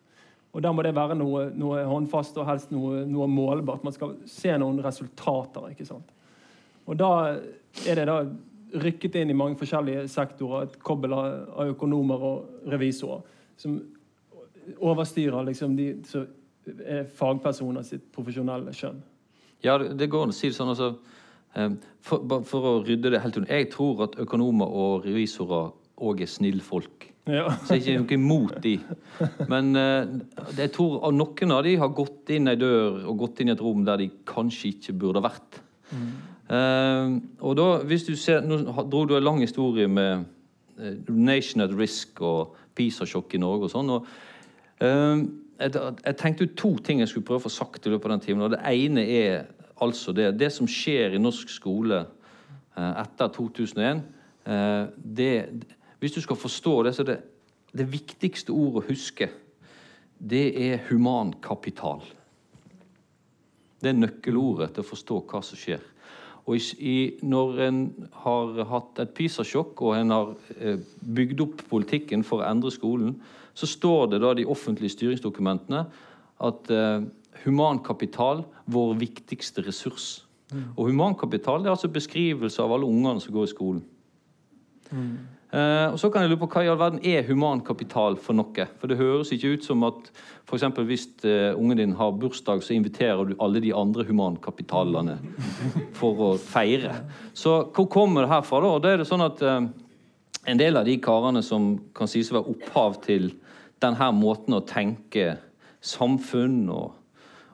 Og 0.54 0.64
Da 0.64 0.72
må 0.74 0.82
det 0.82 0.96
være 0.96 1.16
noe, 1.18 1.50
noe 1.54 1.84
håndfast 1.86 2.38
og 2.42 2.48
helst 2.48 2.72
noe, 2.74 3.04
noe, 3.06 3.28
målbart. 3.30 3.84
Man 3.86 3.94
skal 3.94 4.16
se 4.26 4.56
noen 4.58 4.80
resultater. 4.82 5.70
ikke 5.72 5.86
sant? 5.86 6.14
Og 6.88 6.98
Da 6.98 7.12
er 7.86 8.00
det 8.00 8.08
da 8.08 8.24
rykket 8.78 9.16
inn 9.16 9.30
i 9.30 9.38
mange 9.38 9.58
forskjellige 9.60 10.08
sektorer 10.12 10.66
et 10.66 10.80
kobbel 10.84 11.14
av 11.14 11.70
økonomer 11.70 12.24
og 12.32 12.72
revisorer 12.72 13.22
som 13.58 13.78
overstyrer 14.84 15.46
liksom 15.48 15.76
de 15.78 15.88
som 16.06 16.26
er 16.84 17.06
fagpersoner 17.16 17.86
sitt 17.88 18.10
profesjonelle 18.12 18.74
skjønn. 18.76 18.98
Ja, 19.66 19.78
det 19.78 20.10
går 20.12 20.28
an 20.28 20.34
å 20.34 20.38
si 20.38 20.52
det 20.52 20.58
sånn. 20.58 20.74
altså 20.74 20.96
for, 22.06 22.42
for, 22.46 22.66
å 22.70 22.74
rydde 22.86 23.12
det 23.14 23.22
helt 23.24 23.38
unna. 23.40 23.50
Jeg 23.50 23.70
tror 23.74 24.06
at 24.08 24.18
økonomer 24.22 24.70
og 24.70 25.06
revisorer 25.08 25.72
òg 26.06 26.22
er 26.22 26.30
snillfolk. 26.30 27.08
Ja. 27.28 27.50
Så 27.66 27.76
jeg 27.76 27.98
er 27.98 28.04
ikke 28.04 28.16
noe 28.16 28.22
imot 28.22 28.60
de. 28.64 28.76
Men 29.52 29.74
uh, 29.76 30.06
jeg 30.56 30.72
tror 30.76 31.02
at 31.10 31.16
noen 31.18 31.56
av 31.56 31.66
de 31.68 31.76
har 31.82 31.92
gått 31.96 32.32
inn 32.36 32.52
ei 32.52 32.60
dør 32.60 33.02
og 33.10 33.24
gått 33.26 33.42
inn 33.44 33.52
i 33.52 33.56
et 33.56 33.64
rom 33.64 33.84
der 33.88 34.00
de 34.04 34.10
kanskje 34.28 34.72
ikke 34.76 34.96
burde 35.02 35.24
vært. 35.26 35.60
Mm. 35.92 36.08
Uh, 36.48 37.18
og 37.44 37.58
da, 37.60 37.68
hvis 37.88 38.06
du 38.08 38.14
ser, 38.16 38.46
Nå 38.48 38.62
dro 38.88 39.04
du 39.08 39.18
en 39.18 39.26
lang 39.26 39.42
historie 39.44 39.90
med 39.92 40.24
uh, 40.80 40.94
Nation 41.12 41.66
at 41.66 41.76
Risk 41.76 42.22
og 42.24 42.56
PISA-sjokk 42.78 43.36
i 43.36 43.44
Norge 43.44 43.68
og 43.68 43.74
sånn. 43.74 43.92
og 43.98 44.08
jeg, 45.60 46.16
tenkte 46.18 46.46
ut 46.46 46.58
to 46.58 46.76
ting 46.84 47.02
jeg 47.02 47.12
skulle 47.12 47.26
prøve 47.28 47.42
å 47.42 47.48
få 47.48 47.54
sagt 47.54 47.88
i 47.88 47.94
løpet 47.94 48.10
av 48.10 48.16
den 48.18 48.26
timen. 48.26 48.46
og 48.46 48.54
Det 48.54 48.62
ene 48.62 49.04
er 49.04 49.48
altså 49.82 50.14
det, 50.16 50.32
det 50.40 50.52
som 50.54 50.70
skjer 50.70 51.16
i 51.16 51.22
norsk 51.22 51.50
skole 51.52 52.04
eh, 52.04 52.94
etter 53.04 53.34
2001. 53.34 54.04
Eh, 54.46 54.84
det, 54.98 55.32
hvis 56.00 56.16
du 56.18 56.22
skal 56.22 56.40
forstå 56.40 56.78
det, 56.88 56.96
så 56.96 57.06
er 57.06 57.12
det 57.12 57.20
det 57.78 57.90
viktigste 57.92 58.54
ordet 58.56 58.84
å 58.84 58.88
huske, 58.88 59.30
det 60.18 60.48
er 60.58 60.86
humankapital. 60.88 62.02
Det 63.78 63.92
er 63.92 64.00
nøkkelordet 64.00 64.72
til 64.74 64.86
å 64.86 64.90
forstå 64.90 65.20
hva 65.30 65.44
som 65.46 65.60
skjer. 65.60 65.84
Og 66.48 66.56
i, 66.80 67.20
når 67.28 67.58
en 67.66 67.82
har 68.24 68.62
hatt 68.70 69.02
et 69.04 69.12
PISA-sjokk 69.18 69.82
og 69.84 69.98
en 69.98 70.14
har 70.16 70.32
eh, 70.56 70.80
bygd 71.04 71.44
opp 71.44 71.66
politikken 71.70 72.24
for 72.26 72.42
å 72.42 72.48
endre 72.48 72.72
skolen, 72.74 73.18
så 73.58 73.70
står 73.70 74.12
det 74.14 74.22
da 74.22 74.36
de 74.38 74.46
offentlige 74.46 74.94
styringsdokumentene 74.94 75.86
at 76.48 76.72
eh, 76.74 77.08
humankapital 77.46 78.44
vår 78.70 78.94
viktigste 79.02 79.64
ressurs. 79.66 80.28
Mm. 80.52 80.68
Og 80.76 80.92
humankapital 80.92 81.64
det 81.64 81.72
er 81.72 81.76
altså 81.76 81.90
beskrivelse 81.92 82.62
av 82.64 82.76
alle 82.76 82.88
ungene 82.88 83.24
som 83.24 83.34
går 83.36 83.48
i 83.48 83.52
skolen. 83.52 83.82
Mm. 84.92 85.18
Eh, 85.48 85.94
og 85.94 85.96
så 86.00 86.10
kan 86.12 86.26
jeg 86.26 86.34
lure 86.34 86.42
på 86.42 86.50
Hva 86.52 86.66
i 86.66 86.68
all 86.68 86.80
verden 86.80 87.00
er 87.08 87.24
humankapital 87.28 88.18
for 88.20 88.36
noe? 88.36 88.66
For 88.80 88.92
Det 88.92 89.00
høres 89.00 89.32
ikke 89.32 89.54
ut 89.56 89.64
som 89.64 89.86
at 89.88 90.12
for 90.48 90.84
hvis 90.84 91.08
eh, 91.24 91.56
ungen 91.56 91.78
din 91.80 91.96
har 91.96 92.12
bursdag, 92.12 92.64
så 92.64 92.76
inviterer 92.76 93.26
du 93.26 93.36
alle 93.40 93.62
de 93.64 93.74
andre 93.74 94.04
humankapitalene 94.08 95.18
for 96.00 96.20
å 96.20 96.30
feire. 96.38 96.94
Så 97.34 97.72
hvor 97.72 97.88
kommer 97.88 98.24
det 98.24 98.32
her 98.32 98.44
fra? 98.44 98.62
da? 98.62 98.74
Og 98.76 98.84
da 98.84 98.94
er 98.94 99.02
det 99.02 99.10
sånn 99.10 99.26
at 99.26 99.42
eh, 99.42 99.68
En 100.48 100.56
del 100.56 100.78
av 100.80 100.86
de 100.88 100.94
karene 101.04 101.42
som 101.44 101.74
kan 101.92 102.08
sies 102.08 102.30
å 102.32 102.38
være 102.38 102.54
opphav 102.54 103.02
til 103.04 103.34
denne 103.84 104.12
måten 104.16 104.58
å 104.58 104.64
tenke 104.66 105.36
samfunn 105.84 106.68
og, 106.74 106.94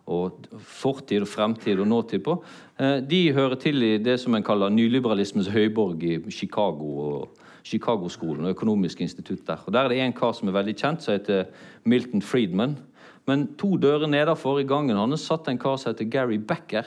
og 0.08 0.46
fortid 0.64 1.26
og 1.26 1.32
fremtid 1.32 1.82
og 1.84 1.90
nåtid 1.92 2.24
på, 2.26 2.38
eh, 2.80 3.00
de 3.00 3.24
hører 3.36 3.60
til 3.60 3.84
i 3.84 3.98
det 3.98 4.20
som 4.22 4.36
en 4.36 4.46
kaller 4.46 4.74
nyliberalismens 4.74 5.52
høyborg 5.54 6.04
i 6.04 6.20
Chicago. 6.32 6.92
og 7.08 7.40
Chicago-skolen 7.64 8.44
og 8.44 8.58
Økonomisk 8.58 9.02
institutt 9.02 9.48
der. 9.48 9.62
Og 9.66 9.74
Der 9.74 9.80
er 9.86 9.88
det 9.88 10.02
en 10.02 10.14
kar 10.14 10.34
som 10.36 10.48
er 10.48 10.58
veldig 10.58 10.76
kjent, 10.76 11.02
som 11.02 11.14
heter 11.14 11.46
Milton 11.84 12.22
Friedman. 12.22 12.78
Men 13.26 13.48
to 13.56 13.78
dører 13.78 14.08
nedenfor 14.08 14.60
i 14.60 14.68
gangen 14.68 14.98
hans 14.98 15.24
satt 15.24 15.48
en 15.48 15.58
kar 15.58 15.78
som 15.78 15.94
heter 15.94 16.10
Gary 16.12 16.38
Becker, 16.38 16.84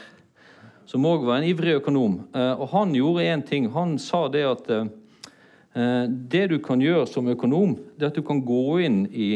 som 0.86 1.06
òg 1.08 1.24
var 1.24 1.40
en 1.40 1.48
ivrig 1.48 1.80
økonom. 1.80 2.20
Eh, 2.34 2.60
og 2.60 2.68
han 2.74 2.92
gjorde 2.94 3.24
én 3.24 3.42
ting. 3.46 3.70
Han 3.72 3.98
sa 3.98 4.28
det 4.28 4.44
at 4.44 4.70
eh, 4.70 4.84
det 5.76 6.46
du 6.48 6.54
kan 6.64 6.80
gjøre 6.80 7.04
som 7.10 7.26
økonom, 7.28 7.74
det 7.98 8.06
er 8.06 8.08
at 8.08 8.16
du 8.16 8.24
kan 8.24 8.38
gå 8.40 8.78
inn 8.86 9.02
i 9.12 9.26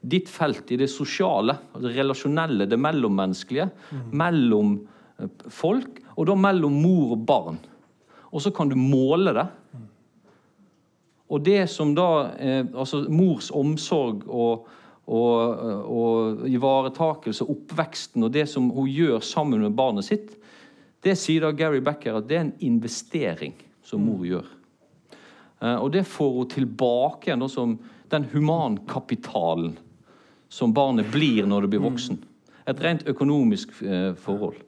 ditt 0.00 0.28
felt, 0.32 0.70
i 0.72 0.78
det 0.80 0.88
sosiale, 0.90 1.56
det 1.76 1.92
relasjonelle, 1.96 2.66
det 2.68 2.78
mellommenneskelige, 2.80 3.68
mm. 3.90 4.04
mellom 4.16 4.74
eh, 5.20 5.28
folk, 5.52 6.00
og 6.16 6.28
da 6.28 6.36
mellom 6.38 6.76
mor 6.82 7.14
og 7.16 7.24
barn. 7.28 7.60
Og 8.30 8.42
så 8.44 8.52
kan 8.54 8.70
du 8.70 8.76
måle 8.78 9.34
det. 9.36 9.46
Og 11.30 11.42
det 11.46 11.62
som 11.70 11.92
da 11.94 12.10
eh, 12.42 12.64
Altså 12.74 13.04
mors 13.10 13.50
omsorg 13.54 14.24
og, 14.26 14.68
og, 15.06 15.64
og 15.84 16.46
ivaretakelse, 16.48 17.46
oppveksten 17.46 18.24
og 18.26 18.32
det 18.34 18.46
som 18.50 18.70
hun 18.74 18.88
gjør 18.90 19.20
sammen 19.24 19.62
med 19.66 19.76
barnet 19.76 20.08
sitt, 20.08 20.36
det 21.04 21.16
sier 21.16 21.44
da 21.44 21.52
Gary 21.56 21.80
Becker 21.84 22.18
at 22.18 22.28
det 22.28 22.36
er 22.38 22.46
en 22.46 22.56
investering 22.64 23.54
som 23.84 24.02
mor 24.04 24.24
gjør. 24.26 24.48
Eh, 25.60 25.76
og 25.76 25.92
det 25.94 26.06
får 26.08 26.32
hun 26.38 26.50
tilbake 26.50 27.30
igjen 27.30 27.48
som 27.52 27.76
den 28.10 28.26
humankapitalen 28.32 29.76
som 30.50 30.74
barnet 30.74 31.12
blir 31.12 31.46
når 31.46 31.66
det 31.66 31.72
blir 31.74 31.84
voksen. 31.84 32.18
Et 32.68 32.82
rent 32.82 33.06
økonomisk 33.08 33.76
eh, 33.84 34.12
forhold. 34.18 34.58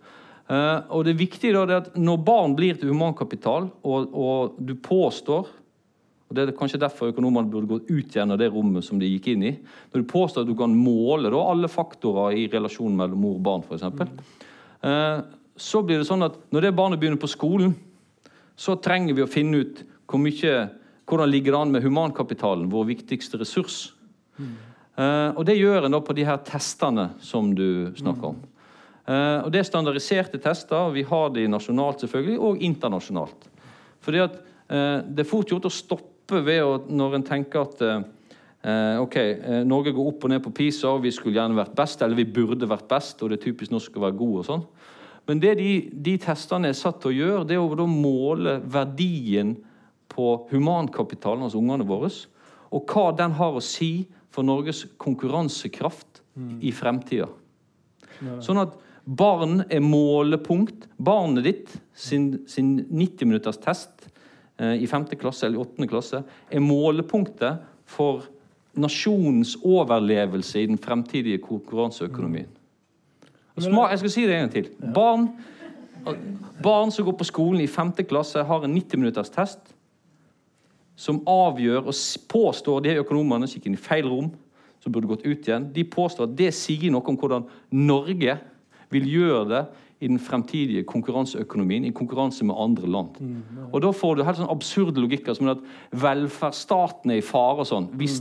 Eh, 0.49 0.79
og 0.93 1.07
det 1.09 1.19
viktige 1.19 1.57
da 1.57 1.65
er 1.65 1.81
at 1.81 1.97
Når 1.97 2.23
barn 2.27 2.55
blir 2.59 2.79
til 2.79 2.93
humankapital, 2.93 3.71
og, 3.83 4.15
og 4.15 4.57
du 4.59 4.75
påstår 4.75 5.59
og 6.33 6.37
Det 6.37 6.47
er 6.49 6.57
kanskje 6.57 6.81
derfor 6.81 7.11
økonomene 7.13 7.51
burde 7.53 7.69
gått 7.69 7.91
ut 7.91 8.15
igjen 8.15 8.33
av 8.33 8.39
det 8.41 8.47
rommet 8.49 8.87
som 8.87 8.97
de 8.97 9.05
gikk 9.05 9.27
inn 9.35 9.43
i. 9.45 9.51
Når 9.93 10.01
du 10.01 10.07
påstår 10.09 10.47
at 10.47 10.49
du 10.49 10.55
kan 10.57 10.73
måle 10.73 11.29
da, 11.29 11.43
alle 11.45 11.69
faktorer 11.69 12.39
i 12.41 12.47
relasjonen 12.49 12.97
mellom 12.97 13.21
mor 13.21 13.35
og 13.37 13.43
barn, 13.45 13.65
f.eks., 13.69 13.85
mm. 14.81 15.27
så 15.61 15.83
blir 15.85 16.01
det 16.01 16.07
sånn 16.09 16.25
at 16.25 16.39
når 16.49 16.65
det 16.65 16.73
barnet 16.79 17.03
begynner 17.03 17.21
på 17.21 17.29
skolen, 17.29 17.75
så 18.57 18.79
trenger 18.81 19.19
vi 19.19 19.27
å 19.27 19.29
finne 19.29 19.61
ut 19.61 19.85
hvor 20.09 20.23
mye, 20.25 20.55
hvordan 21.13 21.31
ligger 21.31 21.53
det 21.53 21.61
an 21.61 21.73
med 21.75 21.85
humankapitalen, 21.85 22.71
vår 22.73 22.87
viktigste 22.89 23.41
ressurs. 23.41 23.93
Mm. 24.39 24.55
Uh, 24.93 25.31
og 25.37 25.45
Det 25.49 25.57
gjør 25.57 25.87
en 25.87 25.95
da 25.95 26.01
på 26.05 26.17
de 26.17 26.25
her 26.29 26.41
testene 26.45 27.11
som 27.25 27.53
du 27.57 27.93
snakker 27.97 28.33
om. 28.33 28.41
Uh, 29.09 29.45
og 29.45 29.53
Det 29.53 29.61
er 29.61 29.69
standardiserte 29.69 30.41
tester. 30.41 30.93
Vi 30.93 31.05
har 31.09 31.33
de 31.33 31.49
nasjonalt 31.49 32.05
selvfølgelig, 32.05 32.39
og 32.41 32.65
internasjonalt. 32.65 33.49
Fordi 34.01 34.25
at 34.25 34.41
uh, 34.73 35.01
Det 35.05 35.25
er 35.25 35.29
fort 35.29 35.53
gjort 35.53 35.69
å 35.69 35.73
stoppe 35.73 36.43
ved 36.45 36.63
å, 36.65 36.77
når 36.89 37.19
en 37.19 37.29
tenker 37.29 37.67
at 37.67 37.83
ok, 38.63 39.17
Norge 39.67 39.91
går 39.91 40.07
opp 40.07 40.23
og 40.23 40.31
ned 40.31 40.39
på 40.45 40.53
PISA, 40.55 40.93
og 40.95 41.03
vi 41.03 41.11
skulle 41.11 41.35
gjerne 41.35 41.57
vært 41.59 41.73
best, 41.75 41.99
eller 42.01 42.15
vi 42.15 42.29
burde 42.31 42.69
vært 42.71 42.87
best, 42.89 43.19
og 43.19 43.33
det 43.33 43.41
er 43.41 43.43
typisk 43.43 43.73
norsk 43.75 43.97
å 43.99 44.05
være 44.05 44.15
god 44.21 44.37
og 44.39 44.47
sånn. 44.47 44.63
Men 45.27 45.41
det 45.43 45.57
de, 45.59 45.73
de, 45.91 46.15
testene 46.23 46.71
er 46.71 46.79
satt 46.79 47.01
til 47.03 47.11
å 47.11 47.17
gjøre, 47.17 47.43
det 47.51 47.59
er 47.59 47.83
å 47.83 47.89
måle 47.91 48.61
verdien 48.63 49.57
på 50.13 50.33
humankapitalen 50.51 51.47
hos 51.47 51.57
ungene 51.59 51.87
våre, 51.89 52.11
og 52.73 52.89
hva 52.89 53.11
den 53.17 53.35
har 53.37 53.57
å 53.57 53.65
si 53.65 54.07
for 54.33 54.47
Norges 54.47 54.85
konkurransekraft 55.01 56.23
mm. 56.37 56.57
i 56.65 56.73
fremtida. 56.73 57.29
Sånn 58.45 58.61
at 58.63 58.77
barn 59.05 59.65
er 59.67 59.83
målepunkt. 59.83 60.87
Barnet 61.03 61.47
ditt 61.47 61.73
sin, 61.93 62.45
sin 62.49 62.77
90 62.89 63.29
minutters 63.29 63.59
test 63.63 64.07
eh, 64.61 64.79
i 64.79 64.87
5. 64.89 65.11
klasse 65.21 65.49
eller 65.49 65.65
8. 65.65 65.89
klasse 65.91 66.23
er 66.23 66.63
målepunktet 66.63 67.65
for 67.89 68.29
nasjonens 68.79 69.57
overlevelse 69.67 70.63
i 70.63 70.69
den 70.71 70.81
fremtidige 70.81 71.43
konkurranseøkonomien. 71.45 72.49
Små, 73.61 73.85
jeg 73.91 74.01
skal 74.01 74.13
si 74.15 74.23
det 74.25 74.37
en 74.37 74.47
gang 74.47 74.53
til. 74.55 74.71
Barn, 74.95 75.27
barn 76.65 76.95
som 76.95 77.05
går 77.05 77.19
på 77.21 77.27
skolen 77.29 77.61
i 77.61 77.69
5. 77.69 77.93
klasse, 78.09 78.47
har 78.49 78.65
en 78.65 78.73
90 78.73 79.03
minutters 79.03 79.33
test 79.35 79.72
som 80.97 81.23
avgjør 81.29 81.89
og 81.89 81.99
påstår 82.31 82.83
de 82.85 82.97
økonomene 83.01 83.49
som 83.49 83.59
gikk 83.59 83.71
inn 83.71 83.79
i 83.79 83.83
feil 83.83 84.09
rom, 84.11 84.33
som 84.83 84.93
burde 84.93 85.11
gått 85.11 85.27
ut 85.27 85.47
igjen, 85.47 85.71
de 85.73 85.85
påstår 85.87 86.27
at 86.27 86.37
det 86.39 86.51
sier 86.57 86.91
noe 86.93 87.07
om 87.09 87.19
hvordan 87.19 87.47
Norge 87.71 88.37
vil 88.93 89.09
gjøre 89.09 89.45
det 89.53 89.63
i 90.03 90.09
den 90.11 90.19
fremtidige 90.19 90.83
konkurranseøkonomien 90.91 91.85
i 91.87 91.95
konkurranse 91.95 92.45
med 92.45 92.59
andre 92.59 92.91
land. 92.91 93.21
Mm, 93.21 93.69
og 93.71 93.83
Da 93.83 93.93
får 93.95 94.17
du 94.17 94.25
helt 94.27 94.41
sånn 94.41 94.51
absurde 94.51 95.01
logikker 95.01 95.37
som 95.39 95.53
at 95.53 95.63
velferdsstaten 95.95 97.15
er 97.15 97.21
i 97.21 97.25
fare 97.25 97.63
og 97.63 97.69
sånn, 97.71 97.87
hvis, 97.95 98.19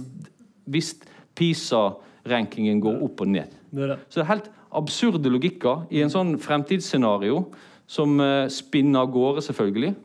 hvis 0.70 0.94
PISA-rankingen 1.40 2.84
går 2.84 3.02
opp 3.08 3.26
og 3.26 3.34
ned. 3.34 3.58
Så 3.74 4.20
det 4.20 4.26
er 4.28 4.34
helt 4.36 4.52
absurde 4.78 5.34
logikker 5.34 5.88
i 5.90 6.04
en 6.06 6.14
sånn 6.14 6.36
fremtidsscenario 6.40 7.48
som 7.90 8.14
uh, 8.22 8.46
spinner 8.52 9.02
av 9.02 9.12
gårde, 9.12 9.42
selvfølgelig. 9.50 9.96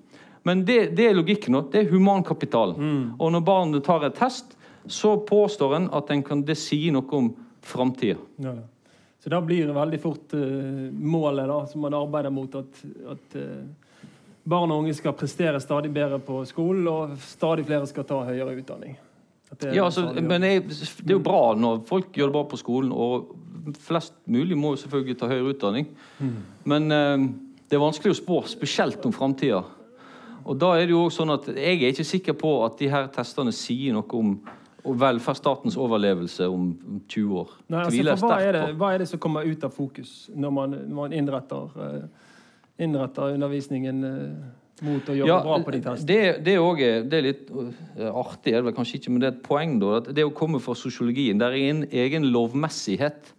Men 0.47 0.63
det, 0.65 0.93
det 0.95 1.09
er 1.09 1.17
logikken. 1.17 1.57
nå. 1.57 1.65
Det 1.73 1.81
er 1.81 1.89
humankapitalen. 1.91 2.77
Mm. 2.79 3.07
Og 3.19 3.33
når 3.35 3.43
barnet 3.43 3.85
tar 3.85 4.05
et 4.07 4.15
test, 4.15 4.53
så 4.87 5.17
påstår 5.27 5.75
en 5.75 5.89
at 5.91 6.11
en 6.15 6.23
kan, 6.23 6.45
det 6.47 6.55
si 6.61 6.85
noe 6.95 7.19
om 7.19 7.33
framtida. 7.67 8.21
Ja, 8.39 8.55
Så 9.19 9.33
da 9.33 9.41
blir 9.43 9.67
det 9.67 9.75
veldig 9.75 9.99
fort 9.99 10.37
uh, 10.39 10.45
målet 10.93 11.51
da, 11.51 11.57
som 11.67 11.83
man 11.83 11.97
arbeider 11.99 12.31
mot, 12.31 12.55
at, 12.55 12.79
at 13.11 13.35
uh, 13.41 14.07
barn 14.47 14.71
og 14.71 14.85
unge 14.85 14.95
skal 14.95 15.17
prestere 15.19 15.59
stadig 15.61 15.91
bedre 15.91 16.21
på 16.23 16.45
skolen, 16.47 16.87
og 16.87 17.17
stadig 17.27 17.67
flere 17.67 17.89
skal 17.91 18.07
ta 18.07 18.21
høyere 18.29 18.55
utdanning. 18.61 18.95
ja, 19.65 19.85
altså, 19.85 20.13
men 20.15 20.47
jeg, 20.47 20.63
Det 20.69 21.11
er 21.11 21.17
jo 21.19 21.25
bra 21.27 21.57
når 21.59 21.83
folk 21.89 22.15
gjør 22.15 22.31
det 22.31 22.37
bra 22.39 22.45
på 22.53 22.61
skolen, 22.63 22.93
og 22.95 23.35
flest 23.83 24.15
mulig 24.31 24.55
må 24.55 24.77
jo 24.77 24.85
selvfølgelig 24.85 25.19
ta 25.19 25.27
høyere 25.27 25.57
utdanning. 25.57 25.91
Mm. 26.23 26.39
Men 26.71 26.87
uh, 26.95 27.27
det 27.67 27.75
er 27.75 27.83
vanskelig 27.83 28.15
å 28.15 28.21
spå, 28.21 28.45
spesielt 28.47 29.03
om 29.11 29.15
framtida. 29.15 29.65
Og 30.47 30.59
da 30.61 30.77
er 30.79 30.87
det 30.87 30.95
jo 30.95 31.07
sånn 31.11 31.35
at 31.35 31.49
Jeg 31.51 31.81
er 31.81 31.91
ikke 31.91 32.07
sikker 32.07 32.37
på 32.39 32.53
at 32.67 32.79
de 32.79 32.91
her 32.93 33.11
testene 33.15 33.55
sier 33.55 33.97
noe 33.97 34.21
om 34.21 34.37
velferdsstatens 34.87 35.75
overlevelse 35.83 36.47
om 36.47 36.69
20 37.11 37.41
år. 37.41 37.55
Nei, 37.75 37.81
altså, 37.89 38.29
hva, 38.29 38.37
er 38.39 38.53
det, 38.55 38.61
hva, 38.79 38.93
er 38.95 39.03
det, 39.03 39.09
som 39.11 39.19
kommer 39.23 39.49
ut 39.49 39.65
av 39.67 39.73
fokus 39.75 40.13
når 40.31 40.53
man, 40.55 40.77
man 40.95 41.17
innretter, 41.17 41.73
uh, 41.75 42.29
innretter, 42.79 43.35
undervisningen 43.35 44.05
uh, 44.07 44.87
mot 44.87 45.11
å 45.11 45.17
jobbe 45.17 45.33
ja, 45.33 45.41
bra 45.43 45.59
på 45.67 45.75
de 45.75 45.81
testene? 45.89 46.07
Det, 46.07 46.21
det, 46.47 46.55
er, 46.61 47.03
det 47.03 47.19
er 47.19 47.27
litt 47.27 47.51
artig, 48.13 48.53
er 48.53 48.61
det 48.61 48.69
vel 48.69 48.77
kanskje 48.77 49.01
ikke, 49.01 49.15
men 49.15 49.25
det 49.25 49.31
er 49.31 49.35
et 49.35 49.43
poeng. 49.49 49.75
da, 49.83 49.97
at 49.99 50.13
Det 50.15 50.29
å 50.29 50.35
komme 50.37 50.63
fra 50.63 50.77
sosiologien, 50.79 51.43
det 51.43 51.51
er 51.51 51.59
en 51.73 51.83
egen 52.07 52.31
lovmessighet 52.31 53.35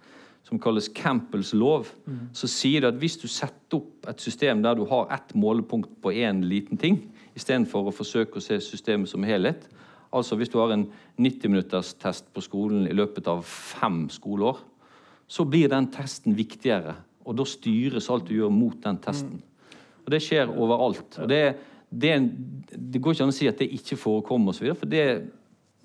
som 0.47 0.59
kalles 0.63 0.87
Campbells 0.95 1.51
lov, 1.53 1.89
mm. 2.07 2.29
så 2.37 2.47
sier 2.47 2.83
det 2.83 2.93
at 2.93 2.99
hvis 3.01 3.17
du 3.19 3.27
setter 3.27 3.81
opp 3.81 4.07
et 4.07 4.23
system 4.23 4.61
der 4.63 4.77
du 4.79 4.85
har 4.87 5.09
ett 5.11 5.33
målepunkt 5.35 5.97
på 6.01 6.13
én 6.15 6.39
liten 6.47 6.79
ting, 6.79 7.01
istedenfor 7.35 7.89
å 7.89 7.95
forsøke 7.95 8.39
å 8.39 8.43
se 8.43 8.59
systemet 8.63 9.11
som 9.11 9.25
helhet 9.27 9.67
Altså 10.15 10.37
hvis 10.39 10.49
du 10.49 10.57
har 10.61 10.71
en 10.71 10.85
90 11.19 11.51
minutters 11.51 11.93
test 11.99 12.29
på 12.33 12.41
skolen 12.41 12.85
i 12.87 12.95
løpet 12.95 13.27
av 13.27 13.41
fem 13.43 14.05
skoleår, 14.09 14.61
så 15.27 15.43
blir 15.43 15.67
den 15.71 15.89
testen 15.91 16.37
viktigere, 16.37 16.95
og 17.27 17.35
da 17.35 17.45
styres 17.47 18.07
alt 18.09 18.29
du 18.29 18.37
gjør 18.37 18.53
mot 18.53 18.77
den 18.83 18.99
testen. 19.03 19.41
Mm. 19.41 19.73
Og 20.05 20.13
Det 20.13 20.21
skjer 20.23 20.53
overalt. 20.53 21.19
og 21.19 21.27
det, 21.27 21.41
det, 21.91 22.13
det 22.71 23.01
går 23.01 23.17
ikke 23.17 23.27
an 23.27 23.33
å 23.33 23.35
si 23.35 23.49
at 23.51 23.59
det 23.59 23.67
ikke 23.75 23.99
forekommer, 23.99 24.55
osv., 24.55 24.71
for 24.79 24.87
det, 24.87 25.27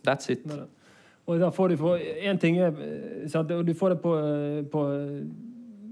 that's 0.07 0.31
it. 0.31 0.47
Og 1.27 1.39
da 1.41 1.51
får 1.55 1.69
du 1.69 1.77
for, 1.79 1.99
Én 1.99 2.39
ting 2.41 2.59
er, 2.59 2.73
sant, 3.31 3.49
Du 3.49 3.75
får 3.75 3.95
det 3.95 4.01
på, 4.03 4.15
på, 4.73 4.85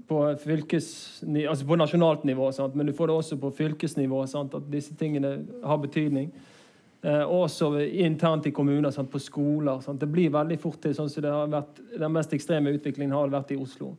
på, 0.07 0.23
fylkesnivå, 0.43 1.49
altså 1.49 1.65
på 1.65 1.75
nasjonalt 1.79 2.23
nivå, 2.27 2.51
sant, 2.51 2.75
men 2.75 2.85
du 2.85 2.93
får 2.93 3.07
det 3.07 3.15
også 3.15 3.37
på 3.39 3.51
fylkesnivå. 3.55 4.25
Sant, 4.27 4.55
at 4.55 4.71
disse 4.71 4.95
tingene 4.99 5.37
har 5.63 5.77
betydning. 5.77 6.31
Eh, 7.01 7.23
også 7.23 7.71
internt 7.81 8.45
i 8.45 8.51
kommuner, 8.53 8.91
sant, 8.91 9.09
på 9.09 9.19
skoler. 9.19 9.79
Sant. 9.81 10.01
Det 10.01 10.09
blir 10.11 10.29
veldig 10.33 10.59
fort 10.61 10.81
til 10.83 10.93
sånn 10.93 11.09
som 11.09 11.23
det 11.23 11.31
har 11.33 11.47
vært, 11.49 11.79
Den 11.97 12.13
mest 12.13 12.33
ekstreme 12.33 12.75
utviklingen 12.75 13.15
har 13.15 13.31
vært 13.31 13.55
i 13.55 13.57
Oslo. 13.57 13.95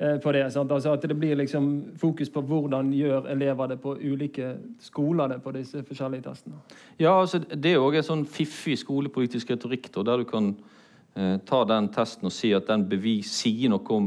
Eh, 0.00 0.18
på 0.18 0.32
det? 0.32 0.44
Altså 0.44 0.92
at 0.92 1.02
det 1.02 1.14
blir 1.18 1.36
liksom 1.36 1.84
fokus 1.98 2.30
på 2.30 2.40
hvordan 2.46 2.92
gjør 2.94 3.26
elever 3.32 3.66
det 3.72 3.80
på 3.82 3.96
ulike 3.98 4.52
skoler 4.78 5.32
det 5.32 5.40
på 5.42 5.50
disse 5.56 5.82
forskjellige 5.82 6.22
testene. 6.22 6.60
Ja, 6.98 7.16
altså 7.20 7.38
Det 7.38 7.72
er 7.72 7.82
òg 7.82 7.96
en 7.98 8.06
sånn 8.06 8.22
fiffig 8.24 8.76
skolepolitisk 8.78 9.50
retorikk 9.50 9.90
da, 9.94 10.04
der 10.06 10.22
du 10.22 10.28
kan 10.28 10.52
eh, 11.16 11.40
ta 11.42 11.64
den 11.66 11.88
testen 11.90 12.30
og 12.30 12.32
si 12.32 12.52
at 12.54 12.70
den 12.70 12.86
bevis 12.88 13.32
sier 13.40 13.72
noe 13.72 13.96
om 13.96 14.06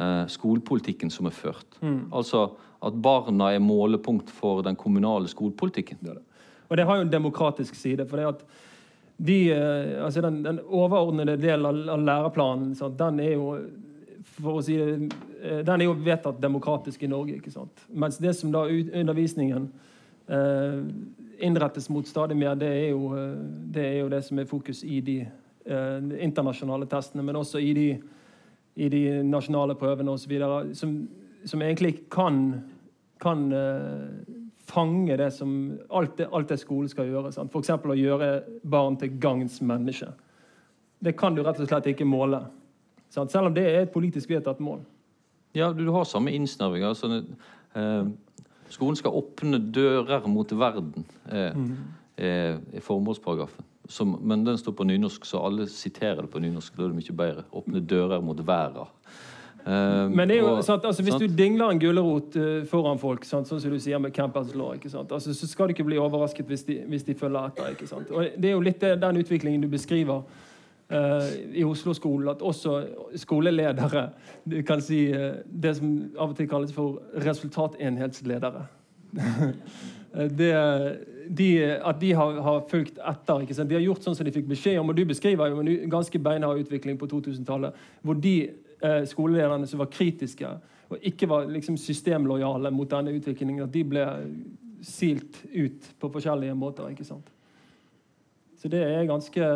eh, 0.00 0.24
skolepolitikken 0.32 1.12
som 1.12 1.28
er 1.28 1.36
ført. 1.36 1.76
Mm. 1.82 2.08
Altså 2.08 2.46
at 2.80 2.96
barna 2.96 3.50
er 3.52 3.60
målepunkt 3.60 4.30
for 4.32 4.62
den 4.64 4.76
kommunale 4.80 5.28
skolepolitikken. 5.28 5.98
Det 6.00 6.14
det. 6.14 6.24
Og 6.68 6.76
det 6.76 6.86
har 6.88 6.96
jo 6.96 7.04
en 7.04 7.12
demokratisk 7.12 7.74
side. 7.74 8.06
for 8.08 8.16
det 8.16 8.26
at 8.26 8.44
de, 9.18 9.50
eh, 9.50 10.04
altså 10.04 10.20
den, 10.20 10.44
den 10.44 10.60
overordnede 10.64 11.36
delen 11.36 11.66
av, 11.66 11.98
av 11.98 12.00
læreplanen 12.00 12.74
sant? 12.74 12.98
den 12.98 13.20
er 13.20 13.32
jo 13.34 13.58
for 14.38 14.58
å 14.58 14.64
si 14.64 14.76
eh, 14.78 15.60
den 15.66 15.80
er 15.80 15.86
jo 15.86 15.96
vedtatt 15.96 16.40
demokratisk 16.42 17.02
i 17.04 17.10
Norge. 17.10 17.38
ikke 17.38 17.52
sant? 17.54 17.84
Mens 17.88 18.18
det 18.22 18.34
som 18.38 18.52
da 18.54 18.64
undervisningen 18.68 19.68
eh, 20.28 20.80
innrettes 21.38 21.88
mot 21.88 22.08
stadig 22.08 22.36
mer, 22.36 22.54
det 22.58 22.68
er, 22.68 22.88
jo, 22.90 23.12
eh, 23.16 23.36
det 23.74 23.84
er 23.86 23.98
jo 24.00 24.10
det 24.12 24.22
som 24.26 24.38
er 24.38 24.50
fokus 24.50 24.82
i 24.84 25.00
de 25.04 25.20
eh, 25.22 26.00
internasjonale 26.24 26.88
testene, 26.90 27.24
men 27.26 27.36
også 27.36 27.62
i 27.62 27.72
de, 27.76 27.88
i 28.76 28.88
de 28.92 29.04
nasjonale 29.26 29.76
prøvene 29.78 30.14
osv., 30.14 30.34
som, 30.78 30.98
som 31.44 31.62
egentlig 31.62 32.08
kan, 32.10 32.42
kan 33.22 33.46
eh, 33.52 34.36
fange 34.68 35.16
det 35.16 35.30
som 35.34 35.78
alt 35.88 36.16
det, 36.18 36.28
det 36.48 36.60
skolen 36.60 36.90
skal 36.92 37.08
gjøre. 37.08 37.32
F.eks. 37.48 37.70
å 37.70 37.98
gjøre 37.98 38.32
barn 38.62 38.98
til 39.00 39.18
gagns 39.20 39.60
menneske. 39.62 40.12
Det 40.98 41.14
kan 41.16 41.34
du 41.34 41.44
rett 41.46 41.60
og 41.62 41.68
slett 41.70 41.92
ikke 41.92 42.08
måle. 42.08 42.42
Sant? 43.10 43.32
Selv 43.32 43.50
om 43.50 43.54
det 43.54 43.64
er 43.66 43.86
et 43.86 43.92
politisk 43.94 44.30
vedtatt 44.30 44.60
mål. 44.60 44.80
Ja, 45.56 45.72
du, 45.72 45.86
har 45.90 46.04
samme 46.04 46.32
innsnerving. 46.36 46.84
Altså, 46.84 47.22
eh, 47.74 48.10
skolen 48.68 48.96
skal 48.96 49.16
åpne 49.16 49.60
dører 49.72 50.28
mot 50.28 50.52
verden, 50.52 51.06
eh, 51.32 51.56
mm. 51.56 51.72
er 52.16 52.84
formålsparagrafen. 52.84 53.64
som, 53.88 54.18
men 54.22 54.44
den 54.44 54.58
står 54.58 54.72
på 54.72 54.84
nynorsk, 54.84 55.24
så 55.24 55.40
alle 55.46 55.66
siterer 55.66 56.22
det 56.22 56.30
på 56.30 56.38
nynorsk. 56.38 56.76
Da 56.76 56.84
er 56.84 56.92
det 56.92 56.96
mye 56.96 57.16
bedre. 57.16 57.44
Åpne 57.52 57.80
dører 57.80 58.20
mot 58.20 58.46
verden. 58.46 58.86
Uh, 59.66 60.08
men 60.10 60.28
det 60.28 60.36
er 60.36 60.40
jo 60.40 60.50
og, 60.52 60.64
sant, 60.64 60.84
altså, 60.84 61.02
Hvis 61.02 61.12
sant? 61.12 61.24
du 61.28 61.34
dingler 61.36 61.70
en 61.70 61.80
gulrot 61.80 62.36
uh, 62.36 62.64
foran 62.64 62.98
folk, 62.98 63.24
sant, 63.24 63.48
sånn 63.48 63.60
som 63.60 63.72
du 63.72 63.80
sier 63.82 63.98
med 64.00 64.14
Campers 64.16 64.54
Law, 64.56 64.70
altså, 64.72 65.34
så 65.34 65.48
skal 65.50 65.68
du 65.68 65.74
ikke 65.74 65.84
bli 65.84 65.98
overrasket 66.00 66.46
hvis 66.48 66.62
de, 66.64 66.78
hvis 66.88 67.04
de 67.04 67.16
følger 67.18 67.50
etter. 67.50 67.74
ikke 67.74 67.88
sant? 67.90 68.08
Og 68.10 68.30
Det 68.36 68.48
er 68.48 68.54
jo 68.54 68.62
litt 68.64 68.80
den 68.80 69.20
utviklingen 69.20 69.64
du 69.64 69.68
beskriver 69.68 70.22
i 70.88 71.64
Oslo-skolen, 71.68 72.30
at 72.32 72.40
også 72.40 72.78
skoleledere 73.20 74.06
du 74.48 74.62
kan 74.64 74.80
si 74.80 75.02
det 75.44 75.74
som 75.76 75.90
av 76.16 76.30
og 76.30 76.36
til 76.38 76.48
kalles 76.48 76.72
for 76.72 77.02
resultatenhetsledere. 77.26 78.62
det, 80.38 80.52
de, 81.28 81.48
at 81.76 82.00
de 82.00 82.12
har, 82.12 82.40
har 82.40 82.64
fulgt 82.70 82.98
etter. 82.98 83.44
De 83.68 83.76
har 83.76 83.84
gjort 83.84 84.06
sånn 84.06 84.16
som 84.16 84.26
de 84.26 84.32
fikk 84.32 84.48
beskjed 84.48 84.80
om. 84.80 84.88
og 84.92 84.96
Du 84.96 85.04
beskriver 85.08 85.52
jo 85.52 85.60
en 85.60 85.92
ganske 85.92 86.18
beinhard 86.18 86.64
utvikling 86.64 86.98
på 86.98 87.08
2000-tallet, 87.10 87.76
hvor 88.02 88.16
de 88.16 88.36
eh, 88.48 89.02
skolelederne 89.08 89.68
som 89.68 89.82
var 89.82 89.92
kritiske 89.92 90.56
og 90.88 91.02
ikke 91.04 91.28
var 91.28 91.50
liksom, 91.52 91.76
systemlojale 91.76 92.70
mot 92.72 92.88
denne 92.90 93.12
utviklingen, 93.12 93.66
at 93.66 93.74
de 93.74 93.82
ble 93.84 94.04
silt 94.84 95.42
ut 95.52 95.90
på 96.00 96.10
forskjellige 96.14 96.54
måter. 96.56 96.88
ikke 96.88 97.04
sant? 97.04 97.28
Så 98.58 98.68
det 98.68 98.80
er 98.82 99.06
ganske, 99.06 99.50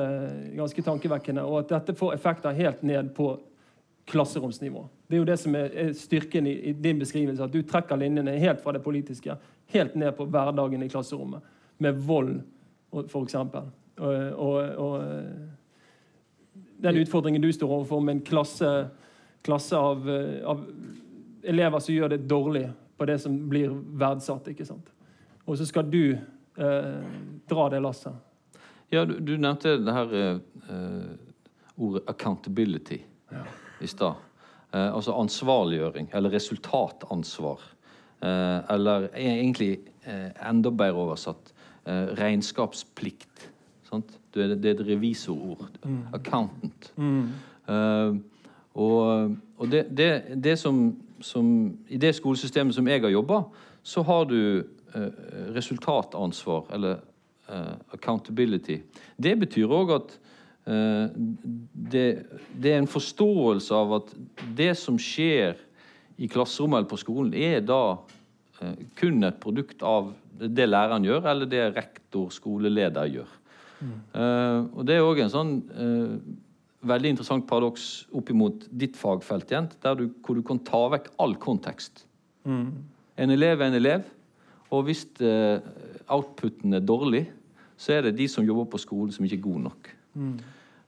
ganske 0.57 0.83
tankevekkende. 0.87 1.43
Og 1.43 1.59
at 1.63 1.73
dette 1.75 1.95
får 1.99 2.15
effekter 2.15 2.55
helt 2.55 2.83
ned 2.87 3.11
på 3.17 3.33
klasseromsnivå. 4.07 4.85
Det 5.09 5.17
er 5.17 5.23
jo 5.23 5.29
det 5.29 5.39
som 5.43 5.55
er 5.59 5.93
styrken 5.99 6.47
i, 6.47 6.55
i 6.71 6.73
din 6.73 6.99
beskrivelse, 6.99 7.43
at 7.45 7.53
du 7.53 7.63
trekker 7.67 7.99
linjene 7.99 8.39
helt 8.43 8.63
fra 8.63 8.73
det 8.75 8.83
politiske 8.83 9.37
helt 9.73 9.95
ned 9.99 10.13
på 10.17 10.27
hverdagen 10.31 10.83
i 10.83 10.89
klasserommet. 10.91 11.41
Med 11.83 11.99
vold, 12.07 12.41
f.eks. 12.93 13.35
Og, 13.35 14.15
og, 14.39 14.57
og 14.79 15.03
den 16.83 16.97
utfordringen 17.03 17.43
du 17.43 17.53
står 17.53 17.71
overfor 17.79 18.01
med 18.01 18.15
en 18.17 18.27
klasse 18.27 18.73
klasse 19.43 19.77
av, 19.77 20.11
av, 20.45 20.65
elever 21.43 21.79
som 21.79 21.95
gjør 21.95 22.15
det 22.15 22.25
dårlig 22.31 22.67
på 22.97 23.07
det 23.07 23.19
som 23.19 23.35
blir 23.51 23.73
verdsatt. 23.99 24.49
ikke 24.53 24.67
sant? 24.67 24.93
Og 25.45 25.59
så 25.59 25.67
skal 25.67 25.89
du 25.91 26.15
eh, 26.15 27.01
dra 27.51 27.69
det 27.73 27.81
lasset. 27.83 28.15
Ja, 28.93 29.05
du, 29.05 29.15
du 29.25 29.39
nevnte 29.41 29.79
det 29.81 29.93
her 29.97 30.11
uh, 30.13 31.07
ordet 31.81 32.03
'accountability' 32.11 33.01
ja. 33.33 33.45
i 33.81 33.87
stad. 33.87 34.21
Uh, 34.75 34.95
altså 34.95 35.13
ansvarliggjøring, 35.17 36.11
eller 36.13 36.31
resultatansvar. 36.31 37.61
Uh, 38.23 38.61
eller 38.71 39.09
egentlig 39.17 39.81
eh, 40.07 40.49
enda 40.49 40.71
bedre 40.71 41.01
oversatt 41.03 41.55
regnskapsplikt. 42.19 43.49
Sant? 43.89 44.13
Det, 44.35 44.63
det 44.63 44.71
er 44.71 44.75
et 44.77 44.87
revisorord. 44.87 45.65
Mm. 45.83 46.05
Accountant. 46.15 46.93
Mm. 46.97 47.33
Og, 48.75 49.35
og 49.59 49.71
det, 49.71 49.87
det, 49.91 50.23
det 50.45 50.59
som, 50.59 50.95
som, 51.21 51.79
I 51.89 51.97
det 51.97 52.15
skolesystemet 52.15 52.75
som 52.75 52.87
jeg 52.89 53.03
har 53.03 53.11
jobba, 53.11 53.43
så 53.83 54.03
har 54.03 54.25
du 54.25 54.63
resultatansvar, 55.57 56.71
eller 56.73 57.03
accountability. 57.93 58.81
Det 59.17 59.35
betyr 59.41 59.73
òg 59.73 59.95
at 59.99 60.15
eh, 60.67 61.13
det, 61.15 62.07
det, 62.55 62.73
er 62.73 62.81
en 62.81 62.91
forståelse 62.91 63.77
av 63.77 63.99
at 64.01 64.15
det 64.57 64.73
som 64.81 64.99
skjer 65.01 65.59
i 66.23 66.29
klasserommet 66.31 66.83
eller 66.83 66.91
på 66.91 67.01
skolen, 67.01 67.33
er 67.35 67.63
da 67.65 67.99
eh, 68.63 68.85
kun 68.99 69.23
et 69.27 69.41
produkt 69.43 69.85
av 69.87 70.13
det 70.43 70.69
læreren 70.69 71.05
gjør, 71.07 71.27
eller 71.31 71.51
det 71.51 71.67
rektor, 71.77 72.31
skoleleder, 72.35 73.11
gjør. 73.13 73.37
Mm. 73.83 73.99
Uh, 74.15 74.59
og 74.79 74.87
Det 74.87 74.95
er 74.95 75.05
òg 75.05 75.21
en 75.25 75.33
sånn 75.33 75.53
uh, 75.75 76.15
veldig 76.87 77.13
interessant 77.15 77.47
paradoks 77.49 78.07
oppimot 78.15 78.67
ditt 78.71 78.97
fagfelt, 78.99 79.51
igjen, 79.51 79.69
du, 79.99 80.09
hvor 80.23 80.39
du 80.39 80.43
kan 80.47 80.61
ta 80.67 80.85
vekk 80.95 81.11
all 81.23 81.37
kontekst. 81.43 82.05
Mm. 82.47 82.71
En 83.23 83.35
elev 83.35 83.61
er 83.61 83.71
en 83.71 83.79
elev, 83.79 84.09
og 84.73 84.87
hvis 84.89 85.05
uh, 85.23 85.59
outputen 86.11 86.79
er 86.79 86.85
dårlig, 86.87 87.27
så 87.83 87.97
er 87.97 88.07
det 88.07 88.17
de 88.21 88.29
som 88.31 88.47
jobber 88.47 88.69
på 88.71 88.81
skolen, 88.83 89.13
som 89.15 89.27
ikke 89.27 89.41
er 89.41 89.47
gode 89.49 89.65
nok. 89.67 89.91
Mm. 90.15 90.35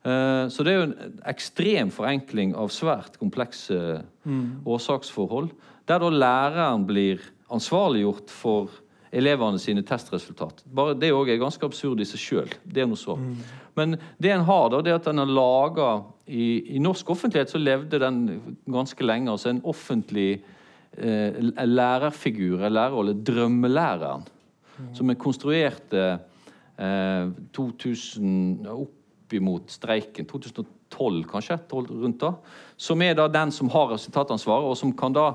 Uh, 0.05 0.47
så 0.53 0.65
det 0.65 0.73
er 0.73 0.79
jo 0.79 0.87
en 0.91 1.21
ekstrem 1.33 1.91
forenkling 1.95 2.53
av 2.61 2.71
svært 2.73 3.17
komplekse 3.19 4.03
mm. 4.29 4.63
årsaksforhold, 4.69 5.51
der 5.89 6.01
da 6.01 6.11
læreren 6.13 6.85
blir 6.89 7.25
ansvarliggjort 7.53 8.33
for 8.33 8.81
elevene 9.15 9.61
sine 9.63 9.85
testresultat. 9.87 10.65
Bare 10.75 10.97
Det 10.99 11.13
òg 11.15 11.31
er 11.31 11.41
ganske 11.41 11.67
absurd 11.67 12.03
i 12.03 12.09
seg 12.09 12.21
sjøl. 12.21 12.57
Det 12.65 12.83
er 12.83 12.91
noe 12.91 12.99
så. 12.99 13.15
Mm. 13.17 13.37
Men 13.79 13.97
det 14.23 14.33
en 14.35 14.47
har, 14.47 14.69
da, 14.71 14.81
det 14.83 14.93
er 14.93 14.99
at 14.99 15.09
en 15.11 15.23
har 15.23 15.31
laga 15.31 15.89
i, 16.27 16.77
i, 16.77 16.83
norsk 16.83 17.11
offentlighet 17.15 17.53
så 17.53 17.61
levde 17.61 18.01
den 18.03 18.19
ganske 18.71 19.07
lenge. 19.07 19.31
altså 19.31 19.53
En 19.53 19.63
offentlig 19.71 20.43
eh, 20.99 21.39
lærerfigur, 21.63 22.67
lærerrolle, 22.69 23.15
drømmelæreren, 23.27 24.27
mm. 24.79 24.95
som 24.99 25.11
er 25.11 25.21
konstruerte 25.21 26.07
eh, 26.79 27.31
2000 27.57 28.67
oppimot 28.75 29.71
streiken, 29.71 30.27
2012 30.31 31.25
kanskje, 31.31 31.59
rundt 31.73 32.21
da, 32.23 32.35
som 32.77 33.03
er 33.03 33.17
da 33.19 33.29
den 33.29 33.53
som 33.55 33.71
har 33.75 33.93
resultatansvaret, 33.95 34.71
og 34.71 34.79
som 34.79 34.93
kan 34.97 35.15
da 35.15 35.29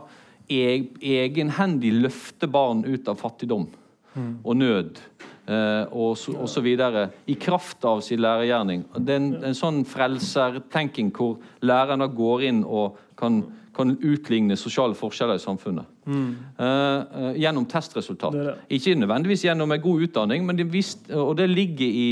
egenhendig 0.50 1.92
løfte 1.94 2.50
barn 2.50 2.82
ut 2.88 3.08
av 3.08 3.20
fattigdom 3.20 3.68
mm. 4.16 4.32
og 4.44 4.56
nød 4.58 4.98
eh, 5.46 5.86
og, 5.92 6.16
så, 6.18 6.34
og 6.34 6.50
så 6.50 6.64
videre, 6.66 7.10
i 7.30 7.36
kraft 7.38 7.86
av 7.86 8.02
sin 8.06 8.22
lærergjerning. 8.24 8.88
Det 8.98 9.14
er 9.14 9.22
en, 9.22 9.32
en 9.52 9.58
sånn 9.58 9.84
frelsertenking 9.90 11.12
hvor 11.16 11.38
lærerne 11.62 12.10
går 12.16 12.48
inn 12.50 12.64
og 12.66 12.98
kan, 13.20 13.44
kan 13.76 13.94
utligne 13.96 14.58
sosiale 14.58 14.96
forskjeller 14.98 15.40
i 15.40 15.44
samfunnet. 15.44 15.86
Mm. 16.06 16.30
Uh, 16.60 17.30
gjennom 17.40 17.68
testresultat. 17.70 18.34
Det 18.34 18.46
det. 18.48 18.56
Ikke 18.80 18.96
nødvendigvis 18.98 19.46
gjennom 19.46 19.72
en 19.72 19.82
god 19.82 20.08
utdanning, 20.08 20.46
men 20.46 20.58
det 20.58 20.68
vist, 20.74 21.10
og 21.12 21.38
det 21.38 21.50
ligger 21.50 21.86
i, 21.86 22.10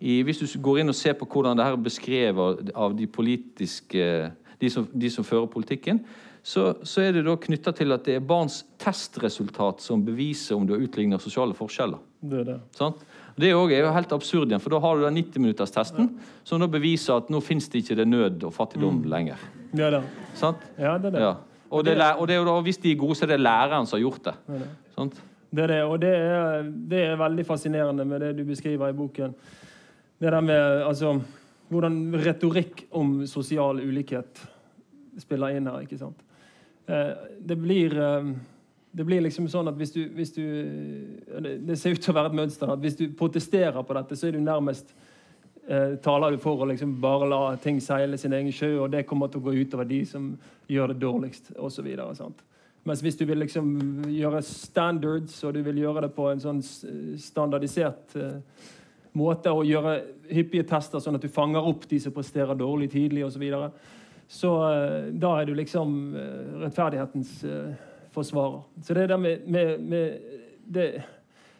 i, 0.00 0.20
Hvis 0.22 0.38
du 0.38 0.60
går 0.60 0.82
inn 0.82 0.92
og 0.92 0.98
ser 0.98 1.16
på 1.18 1.26
hvordan 1.26 1.56
det 1.56 1.64
her 1.64 1.78
er 1.78 1.84
beskrevet 1.88 2.70
av 2.74 2.96
de 2.98 3.06
politiske 3.06 4.32
de 4.62 4.70
som, 4.70 4.86
de 4.92 5.10
som 5.10 5.26
fører 5.26 5.50
politikken, 5.50 6.00
så, 6.42 6.72
så 6.86 7.04
er 7.04 7.16
det 7.16 7.24
da 7.26 7.36
knytta 7.38 7.72
til 7.74 7.94
at 7.94 8.06
det 8.06 8.16
er 8.18 8.24
barns 8.26 8.62
testresultat 8.82 9.82
som 9.82 10.02
beviser 10.06 10.58
om 10.58 10.66
du 10.66 10.74
har 10.74 10.82
utligna 10.82 11.18
sosiale 11.22 11.54
forskjeller. 11.54 12.02
Det 12.22 12.40
er 12.42 12.48
det. 12.48 12.56
Sånn? 12.78 12.94
Det 13.36 13.48
er 13.48 13.54
jo 13.56 13.92
helt 13.94 14.12
absurd 14.12 14.50
igjen, 14.50 14.60
for 14.60 14.74
da 14.74 14.80
har 14.82 14.98
du 14.98 15.06
den 15.06 15.18
90-minutterstesten 15.22 16.08
ja. 16.10 16.30
som 16.44 16.60
da 16.60 16.68
beviser 16.70 17.16
at 17.16 17.30
nå 17.32 17.40
fins 17.44 17.68
det 17.72 17.82
ikke 17.82 17.96
det 18.02 18.06
nød 18.08 18.44
og 18.48 18.54
fattigdom 18.54 19.00
mm. 19.00 19.08
lenger. 19.12 19.44
Det 19.72 19.86
er 19.86 19.96
det. 19.96 20.02
Sant? 20.38 20.64
Ja, 20.76 20.98
det 21.00 21.12
er 21.12 21.16
det. 21.16 21.24
Ja. 21.24 21.34
Og, 21.72 21.84
det, 21.86 21.96
og, 21.96 22.26
det, 22.28 22.38
og, 22.44 22.62
hvis 22.66 22.80
de 22.82 22.92
er 22.92 23.00
gode, 23.00 23.16
så 23.16 23.24
er 23.24 23.32
det 23.32 23.40
læreren 23.40 23.88
som 23.88 23.96
har 23.96 24.02
gjort 24.04 24.26
det. 24.26 24.34
det, 24.48 24.58
er. 24.60 24.72
Sant? 24.96 25.22
Det 25.52 25.64
er 25.64 25.72
det, 25.72 25.78
og 25.84 26.00
det 26.00 26.10
er, 26.16 26.66
det 26.92 27.04
er, 27.06 27.20
veldig 27.20 27.46
fascinerende 27.48 28.04
med 28.08 28.20
det 28.24 28.34
du 28.38 28.44
beskriver 28.48 28.92
i 28.92 28.96
boken. 28.96 29.34
Det 30.20 30.32
der 30.32 30.44
med 30.44 30.84
altså, 30.84 31.14
hvordan 31.72 31.96
retorikk 32.20 32.86
om 33.00 33.22
sosial 33.26 33.80
ulikhet 33.80 34.44
spiller 35.20 35.56
inn 35.56 35.68
her. 35.68 35.84
ikke 35.84 36.00
sant? 36.00 36.20
Eh, 36.88 37.12
det 37.40 37.56
blir 37.60 37.96
eh, 37.96 38.32
det 38.92 39.04
blir 39.08 39.22
liksom 39.24 39.48
sånn 39.48 39.70
at 39.70 39.78
hvis 39.80 39.94
du, 39.94 40.02
hvis 40.12 40.34
du, 40.36 40.44
Det 41.64 41.78
ser 41.80 41.94
ut 41.94 42.02
til 42.02 42.12
å 42.12 42.18
være 42.18 42.32
et 42.32 42.38
mønster. 42.42 42.70
at 42.70 42.80
Hvis 42.82 42.98
du 42.98 43.06
protesterer 43.16 43.82
på 43.82 43.96
dette, 43.96 44.16
så 44.16 44.28
er 44.28 44.36
du 44.36 44.40
nærmest 44.44 44.92
eh, 45.66 45.96
taler 46.04 46.30
du 46.30 46.38
for 46.42 46.60
å 46.60 46.68
liksom 46.68 46.98
bare 47.00 47.28
la 47.28 47.56
ting 47.56 47.80
seile 47.80 48.18
sin 48.18 48.32
egen 48.36 48.52
sjø, 48.52 48.74
og 48.82 48.90
det 48.92 49.06
kommer 49.08 49.32
til 49.32 49.40
å 49.40 49.46
gå 49.46 49.54
utover 49.62 49.88
de 49.88 50.02
som 50.04 50.34
gjør 50.68 50.92
det 50.92 51.00
dårligst, 51.00 51.54
osv. 51.56 51.88
Mens 52.84 53.02
hvis 53.02 53.16
du 53.16 53.24
vil 53.24 53.38
liksom 53.38 54.04
gjøre 54.10 54.42
standards, 54.42 55.38
og 55.44 55.54
du 55.54 55.62
vil 55.62 55.80
gjøre 55.84 56.04
det 56.06 56.12
på 56.16 56.28
en 56.28 56.42
sånn 56.42 56.60
standardisert 56.62 58.16
eh, 58.18 58.68
måte, 59.16 59.52
og 59.52 59.68
gjøre 59.68 60.00
hyppige 60.32 60.66
tester 60.68 61.00
sånn 61.00 61.16
at 61.16 61.24
du 61.24 61.32
fanger 61.32 61.64
opp 61.64 61.88
de 61.88 62.00
som 62.02 62.12
presterer 62.12 62.58
dårlig 62.58 62.90
tidlig, 62.92 63.24
osv., 63.24 63.38
så, 63.38 63.44
videre, 63.44 63.70
så 64.28 64.52
eh, 64.68 65.08
da 65.12 65.32
er 65.38 65.48
du 65.48 65.54
liksom 65.56 65.96
eh, 66.16 66.60
rettferdighetens 66.66 67.32
eh, 67.48 67.88
forsvarer. 68.12 68.62
Så 68.82 68.94
det 68.94 69.08
der 69.08 69.16
med, 69.16 69.46
med, 69.46 69.80
med 69.80 70.18
det, 70.64 70.86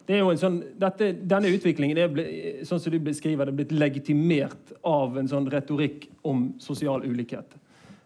det, 0.07 0.15
er 0.15 0.21
jo 0.21 0.31
en 0.31 0.41
sånn, 0.41 0.59
dette, 0.79 1.11
Denne 1.29 1.51
utviklingen 1.53 1.97
er 1.97 2.11
ble, 2.13 2.25
sånn 2.67 2.81
som 2.81 2.93
du 2.93 2.99
beskriver 3.03 3.49
det, 3.49 3.55
blitt 3.57 3.73
legitimert 3.75 4.73
av 4.87 5.17
en 5.19 5.29
sånn 5.29 5.49
retorikk 5.51 6.07
om 6.23 6.51
sosial 6.63 7.05
ulikhet. 7.05 7.57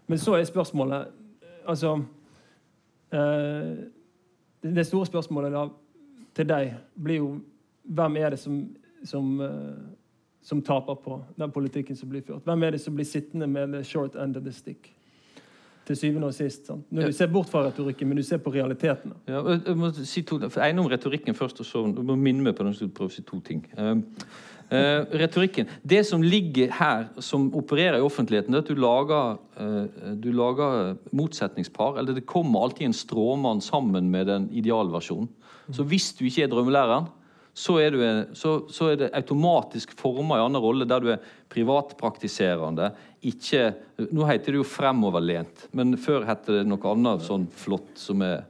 Men 0.08 0.22
så 0.22 0.38
er 0.38 0.48
spørsmålet 0.48 1.14
Altså 1.68 1.98
eh, 3.12 3.72
Det 4.64 4.86
store 4.88 5.10
spørsmålet 5.10 5.52
da, 5.52 5.66
til 6.38 6.48
deg 6.48 6.70
blir 6.96 7.20
jo 7.20 7.32
hvem 7.84 8.16
er 8.22 8.32
det 8.32 8.40
som, 8.40 8.62
som 9.04 9.34
eh, 9.44 9.98
som 10.48 10.62
taper 10.62 10.96
på 10.96 11.24
den 11.36 11.52
politikken 11.52 11.96
som 11.96 12.10
blir 12.10 12.22
ført? 12.24 12.46
Hvem 12.48 12.64
er 12.64 12.72
det 12.72 12.80
som 12.80 12.96
blir 12.96 13.06
sittende 13.06 13.48
med 13.52 13.74
the 13.74 13.84
short 13.84 14.16
end 14.16 14.38
of 14.38 14.44
the 14.44 14.52
stick? 14.52 14.94
Til 15.88 15.98
syvende 16.00 16.30
og 16.30 16.36
sist. 16.36 16.68
Sant? 16.68 16.86
Når 16.92 17.12
du 17.12 17.16
ser 17.16 17.32
bort 17.32 17.50
fra 17.52 17.64
retorikken, 17.68 18.10
men 18.10 18.20
du 18.20 18.24
ser 18.26 18.42
på 18.44 18.54
realitetene. 18.54 19.16
Ja, 19.30 19.42
jeg 19.56 19.78
må 19.80 19.92
si 19.98 20.24
to, 20.28 20.40
jeg 20.44 20.80
om 20.80 20.92
retorikken 20.92 21.38
først, 21.38 21.62
og 21.64 21.70
så 21.70 21.86
du 21.96 22.04
må 22.06 22.18
minne 22.20 22.46
meg 22.46 22.58
på 22.58 22.68
når 22.68 22.78
du 22.82 22.92
prøve 22.94 23.12
å 23.12 23.16
si 23.16 23.24
to 23.28 23.40
ting. 23.46 23.64
Uh, 23.78 23.96
uh, 24.72 25.04
retorikken. 25.24 25.72
Det 25.88 26.04
som 26.08 26.24
ligger 26.24 26.74
her, 26.78 27.08
som 27.24 27.50
opererer 27.58 28.00
i 28.02 28.08
offentligheten, 28.08 28.54
det 28.54 28.62
er 28.62 28.66
at 28.66 28.72
du 28.72 28.82
lager, 28.84 29.38
uh, 29.60 30.16
du 30.20 30.32
lager 30.36 30.96
motsetningspar. 31.16 32.02
Eller 32.02 32.18
det 32.18 32.28
kommer 32.30 32.68
alltid 32.68 32.90
en 32.90 32.98
stråmann 32.98 33.64
sammen 33.64 34.12
med 34.12 34.28
den 34.32 34.50
idealversjonen. 34.52 35.32
Så 35.72 35.84
hvis 35.84 36.14
du 36.16 36.28
ikke 36.28 36.46
er 36.46 36.52
drømmelæreren, 36.52 37.10
så 37.58 37.80
er, 37.82 37.90
du, 37.96 38.02
så, 38.38 38.52
så 38.70 38.92
er 38.92 39.00
det 39.00 39.14
automatisk 39.18 39.96
forma 39.98 40.38
i 40.38 40.44
annen 40.46 40.62
rolle, 40.62 40.86
der 40.86 41.02
du 41.02 41.08
er 41.10 41.24
privatpraktiserende. 41.50 42.92
Ikke 43.28 43.72
Nå 44.14 44.28
heter 44.30 44.54
det 44.54 44.60
jo 44.60 44.68
fremoverlent, 44.68 45.64
men 45.74 45.96
før 45.98 46.28
het 46.28 46.46
det 46.46 46.68
noe 46.70 46.92
annet 46.92 47.24
sånn 47.26 47.48
flott 47.50 47.96
som 47.98 48.22
er 48.22 48.44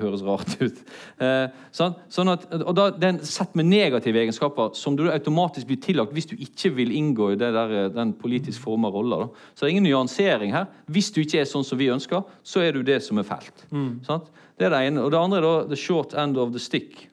høres 0.00 0.22
rart 0.26 0.56
ut. 0.58 0.78
Eh, 1.22 1.44
sånn, 1.74 1.94
sånn 2.10 2.32
at, 2.32 2.46
og 2.56 2.74
da, 2.76 2.88
Den 2.98 3.20
sett 3.26 3.54
med 3.58 3.68
negative 3.70 4.18
egenskaper 4.24 4.74
som 4.78 4.96
du 4.98 5.04
automatisk 5.10 5.68
blir 5.68 5.80
tillagt 5.82 6.14
hvis 6.16 6.28
du 6.32 6.34
ikke 6.34 6.72
vil 6.80 6.92
inngå 6.98 7.32
i 7.32 7.38
der, 7.40 7.92
den 7.94 8.14
politisk 8.18 8.62
forma 8.64 8.90
rolla. 8.92 9.28
Så 9.54 9.62
det 9.62 9.70
er 9.70 9.74
ingen 9.76 9.88
nyansering 9.90 10.54
her. 10.54 10.68
Hvis 10.90 11.12
du 11.14 11.22
ikke 11.22 11.42
er 11.42 11.48
sånn 11.48 11.66
som 11.66 11.80
vi 11.80 11.92
ønsker, 11.94 12.24
så 12.42 12.64
er 12.64 12.74
du 12.74 12.82
det 12.86 13.00
som 13.06 13.20
er 13.22 13.28
fælt. 13.28 13.66
Mm. 13.70 14.00
Det 14.02 14.66
er 14.66 14.74
det 14.74 14.84
ene. 14.88 15.04
Og 15.04 15.12
det 15.14 15.20
andre 15.22 15.40
er 15.40 15.46
da 15.46 15.54
the 15.70 15.78
short 15.78 16.16
end 16.18 16.40
of 16.40 16.52
the 16.54 16.62
stick. 16.62 17.08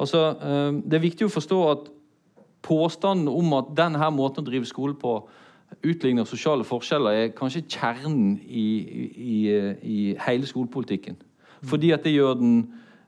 Altså, 0.00 0.28
eh, 0.42 0.72
Det 0.82 0.98
er 0.98 1.06
viktig 1.06 1.28
å 1.28 1.36
forstå 1.38 1.60
at 1.70 1.92
påstanden 2.66 3.30
om 3.30 3.52
at 3.54 3.74
denne 3.78 4.10
måten 4.10 4.42
å 4.42 4.48
drive 4.48 4.66
skole 4.66 4.94
på 4.98 5.20
utligner 5.86 6.24
sosiale 6.24 6.64
forskjeller, 6.64 7.10
er 7.10 7.34
kanskje 7.36 7.64
kjernen 7.68 8.36
i, 8.46 8.66
i, 9.16 9.38
i 9.82 10.16
hele 10.26 10.46
skolepolitikken. 10.46 11.16
Fordi 11.66 11.90
at 11.90 12.04
det 12.04 12.12
gjør 12.14 12.34
den 12.40 12.56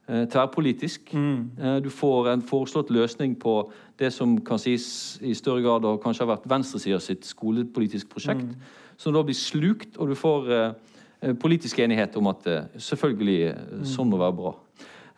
eh, 0.09 0.27
tverrpolitisk. 0.31 1.15
Mm. 1.15 1.51
Eh, 1.59 1.79
du 1.85 1.91
får 1.91 2.33
en 2.33 2.43
foreslått 2.43 2.91
løsning 2.91 3.37
på 3.41 3.61
det 3.99 4.13
som 4.15 4.39
kan 4.45 4.59
sies 4.59 5.19
i 5.23 5.35
større 5.35 5.63
grad 5.63 5.87
og 5.89 6.03
kanskje 6.03 6.25
har 6.25 6.35
vært 6.37 6.51
venstresida 6.51 7.01
sitt 7.03 7.27
skolepolitisk 7.27 8.11
prosjekt, 8.13 8.47
mm. 8.47 8.95
som 8.97 9.15
da 9.15 9.23
blir 9.27 9.39
slukt, 9.39 9.97
og 9.99 10.11
du 10.11 10.19
får 10.19 10.55
eh, 10.55 11.35
politisk 11.41 11.79
enighet 11.83 12.17
om 12.17 12.31
at 12.31 12.47
eh, 12.47 12.71
selvfølgelig 12.79 13.41
mm. 13.53 13.85
sånn 13.97 14.11
må 14.11 14.23
være 14.23 14.39
bra. 14.39 14.55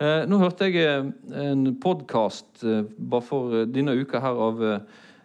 Eh, 0.00 0.22
nå 0.24 0.38
hørte 0.40 0.64
jeg 0.70 0.80
eh, 0.80 1.08
en 1.42 1.66
podkast 1.80 2.62
eh, 2.64 2.86
bare 2.88 3.24
for 3.26 3.66
denne 3.68 3.98
uka 4.00 4.22
her 4.24 4.38
av 4.48 4.62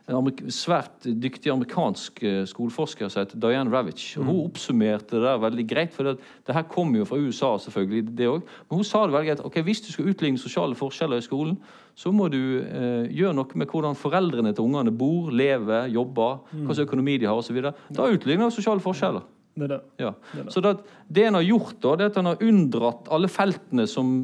en 0.05 0.51
svært 0.53 1.07
dyktig 1.07 1.49
amerikansk 1.49 2.19
skoleforsker 2.51 3.09
som 3.09 3.23
heter 3.23 3.39
Diane 3.41 3.71
Ravitch. 3.73 4.17
Og 4.19 4.27
hun 4.27 4.35
mm. 4.35 4.41
oppsummerte 4.51 5.15
det 5.15 5.23
der 5.23 5.41
veldig 5.41 5.65
greit, 5.69 5.95
for 5.95 6.05
det, 6.05 6.19
det 6.45 6.53
her 6.53 6.67
kommer 6.69 7.01
jo 7.01 7.07
fra 7.09 7.17
USA, 7.17 7.55
selvfølgelig, 7.63 8.03
det 8.17 8.27
også. 8.29 8.59
Men 8.69 8.81
hun 8.81 8.85
sa 8.85 9.01
det 9.05 9.15
veldig 9.15 9.31
greit. 9.31 9.45
ok, 9.45 9.57
Hvis 9.65 9.81
du 9.81 9.91
skal 9.91 10.11
utligne 10.13 10.41
sosiale 10.41 10.77
forskjeller 10.77 11.23
i 11.23 11.25
skolen, 11.25 11.57
så 11.95 12.11
må 12.11 12.27
du 12.29 12.41
eh, 12.59 13.07
gjøre 13.15 13.33
noe 13.37 13.57
med 13.57 13.71
hvordan 13.71 13.97
foreldrene 13.97 14.53
til 14.53 14.67
ungene 14.67 14.93
bor, 14.93 15.31
lever, 15.31 15.87
jobber, 15.93 16.41
hva 16.51 16.75
slags 16.75 16.85
økonomi 16.85 17.17
de 17.21 17.29
har 17.29 17.39
osv. 17.39 17.61
Da 17.95 18.09
utligner 18.11 18.51
du 18.51 18.57
sosiale 18.57 18.83
forskjeller. 18.83 19.25
Det 19.55 19.69
det. 19.71 19.81
Ja. 20.03 20.11
det 20.33 20.51
Så 20.51 20.61
det, 20.61 20.75
det 21.07 21.25
en 21.29 21.37
har 21.39 21.45
gjort, 21.47 21.77
da, 21.81 21.95
det 21.95 22.05
er 22.05 22.11
at 22.11 22.19
han 22.19 22.29
har 22.33 22.43
unndratt 22.43 23.07
alle 23.15 23.31
feltene 23.31 23.87
som 23.87 24.17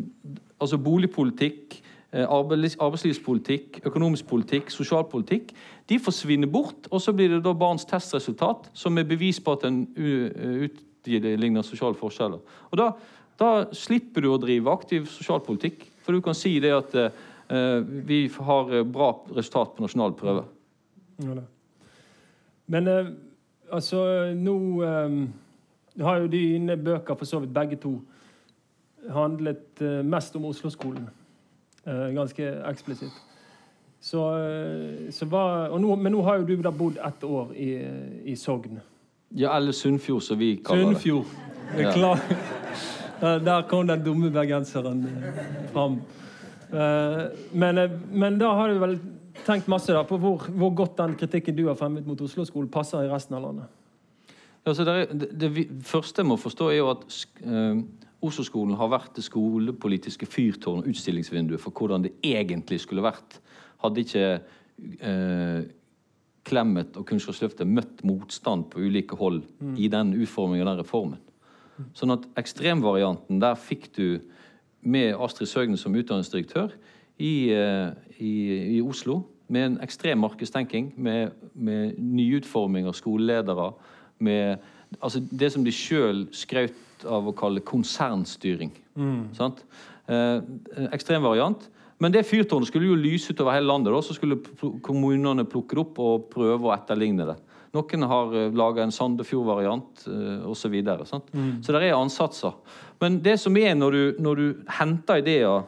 altså 0.62 0.78
boligpolitikk, 0.78 1.80
eh, 1.80 1.91
arbeidslivspolitikk, 2.12 3.80
økonomisk 3.88 4.28
politikk, 4.28 4.72
sosialpolitikk. 4.74 5.54
De 5.88 6.00
forsvinner 6.00 6.50
bort, 6.52 6.90
og 6.92 7.02
så 7.02 7.14
blir 7.16 7.32
det 7.32 7.44
da 7.46 7.54
barns 7.56 7.88
testresultat 7.88 8.68
som 8.76 9.00
er 9.00 9.08
bevis 9.08 9.40
på 9.40 9.56
at 9.56 9.64
en 9.70 9.86
utligner 9.96 11.64
sosiale 11.64 11.96
forskjeller. 11.96 12.44
Og 12.72 12.78
da, 12.80 12.92
da, 13.40 13.52
slipper 13.72 14.26
du 14.26 14.32
å 14.34 14.42
drive 14.42 14.74
aktiv 14.74 15.08
sosialpolitikk, 15.12 15.88
for 16.04 16.18
du 16.18 16.24
kan 16.26 16.36
si 16.36 16.58
det 16.60 16.74
at 16.76 16.98
uh, 17.00 17.80
vi 17.80 18.26
har 18.28 18.76
bra 18.92 19.14
resultat 19.32 19.76
på 19.78 19.88
nasjonale 19.88 20.18
prøver. 20.20 20.48
Ja, 21.24 21.42
Men 22.68 22.88
uh 22.88 23.12
altså, 23.72 24.34
nå 24.36 24.84
um, 24.84 25.34
har 26.02 26.18
jo 26.18 26.28
dine 26.28 26.78
bøker, 26.78 27.16
for 27.16 27.26
så 27.26 27.40
vidt 27.40 27.54
begge 27.54 27.76
to, 27.76 28.02
handlet 29.10 29.82
mest 30.06 30.36
om 30.36 30.46
Oslo-skolen. 30.46 31.08
Uh, 31.88 32.08
ganske 32.16 32.48
eksplisitt. 32.70 33.22
Så, 34.02 34.22
uh, 34.38 35.12
så 35.14 35.28
hva, 35.30 35.44
nå, 35.82 35.96
men 35.96 36.14
nå 36.14 36.24
har 36.26 36.42
jo 36.42 36.50
du 36.50 36.64
da 36.66 36.74
bodd 36.74 37.00
ett 37.02 37.24
år 37.26 37.54
i, 37.58 37.70
i 38.34 38.36
Sogn. 38.38 38.82
Ja, 39.32 39.56
eller 39.56 39.72
Sunnfjord, 39.72 40.22
som 40.26 40.40
vi 40.40 40.56
kaller 40.66 40.92
det. 40.92 41.02
Sunnfjord. 41.02 41.26
Ja. 41.78 42.18
Der 43.22 43.68
kom 43.70 43.88
den 43.88 44.02
dumme 44.04 44.32
bergenseren 44.34 45.06
fram. 45.72 46.00
Men, 47.54 47.80
men 48.10 48.40
da 48.42 48.50
har 48.58 48.74
du 48.74 48.80
vel 48.82 48.96
tenkt 49.46 49.70
masse 49.72 49.94
da, 49.94 50.04
på 50.08 50.18
hvor, 50.22 50.48
hvor, 50.50 50.74
godt 50.76 50.98
den 51.00 51.16
kritikken 51.20 51.56
du 51.58 51.66
har 51.68 51.78
fremmet 51.80 52.08
mot 52.08 52.22
Oslo-skolen, 52.22 52.70
passer 52.72 53.06
i 53.06 53.12
resten 53.12 53.38
av 53.38 53.46
landet. 53.46 53.70
Ja, 54.66 54.74
det, 54.74 54.88
er, 54.88 55.14
det, 55.14 55.30
det, 55.42 55.68
første 55.88 56.22
jeg 56.22 56.30
må 56.30 56.38
forstå, 56.38 56.70
er 56.70 56.82
jo 56.82 56.92
at 56.94 57.06
uh, 57.46 57.82
Oslo-skolen 58.22 58.78
har 58.78 58.92
vært 58.92 59.16
det 59.18 59.26
skolepolitiske 59.26 60.28
fyrtårn 60.30 60.84
og 60.84 60.90
utstillingsvinduet 60.92 61.62
for 61.62 61.74
hvordan 61.74 62.06
det 62.06 62.14
egentlig 62.26 62.82
skulle 62.84 63.04
vært. 63.06 63.40
Hadde 63.82 64.04
ikke 64.04 64.26
eh, 65.02 65.62
Clemet 66.46 66.98
og 66.98 67.06
Kunnskapsløftet 67.10 67.70
møtt 67.70 68.04
motstand 68.08 68.68
på 68.72 68.82
ulike 68.82 69.18
hold 69.18 69.42
mm. 69.60 69.76
i 69.78 69.90
den 69.94 70.14
utformingen 70.18 70.68
av 70.68 70.76
den 70.76 70.84
reformen. 70.84 71.20
Sånn 71.98 72.14
at 72.14 72.28
ekstremvarianten, 72.38 73.40
der 73.42 73.58
fikk 73.58 73.90
du 73.98 74.22
med 74.82 75.16
Astrid 75.22 75.50
Søgne 75.50 75.80
som 75.80 75.96
utdanningsdirektør 75.98 76.74
i, 77.22 77.50
eh, 77.54 77.90
i, 78.18 78.34
i 78.78 78.82
Oslo 78.86 79.24
med 79.52 79.66
en 79.66 79.80
ekstrem 79.84 80.22
markedstenking, 80.24 80.94
med, 80.96 81.34
med 81.54 81.98
nyutforming 82.00 82.88
av 82.88 82.96
skoleledere, 82.96 83.72
med 84.24 84.62
altså 85.00 85.22
det 85.32 85.52
som 85.52 85.66
de 85.66 85.74
sjøl 85.76 86.26
av 87.06 87.30
å 87.30 87.36
kalle 87.38 87.64
konsernstyring. 87.66 88.74
Mm. 88.96 89.22
Eh, 90.12 90.38
ekstrem 90.92 91.24
variant. 91.24 91.70
Men 92.02 92.14
det 92.14 92.26
fyrtårnet 92.26 92.72
skulle 92.72 92.90
jo 92.90 92.98
lyse 92.98 93.34
utover 93.34 93.54
hele 93.54 93.70
landet. 93.70 93.94
Da, 93.94 94.02
så 94.02 94.16
skulle 94.18 94.40
kommunene 94.82 95.46
plukke 95.46 95.78
det 95.78 95.84
opp 95.84 96.00
og 96.02 96.30
prøve 96.34 96.70
å 96.70 96.74
etterligne 96.74 97.28
det. 97.30 97.38
Noen 97.76 98.08
har 98.10 98.34
eh, 98.36 98.54
laga 98.58 98.84
en 98.84 98.94
Sandefjord-variant 98.94 100.08
uh, 100.10 100.48
osv. 100.52 100.74
Så, 101.08 101.22
mm. 101.32 101.52
så 101.64 101.76
det 101.76 101.84
er 101.86 101.96
ansatser. 101.96 102.58
Men 103.02 103.22
det 103.24 103.38
som 103.40 103.56
er 103.58 103.78
når 103.78 103.98
du, 103.98 104.02
når 104.26 104.42
du 104.42 104.64
henter 104.80 105.22
ideer 105.22 105.68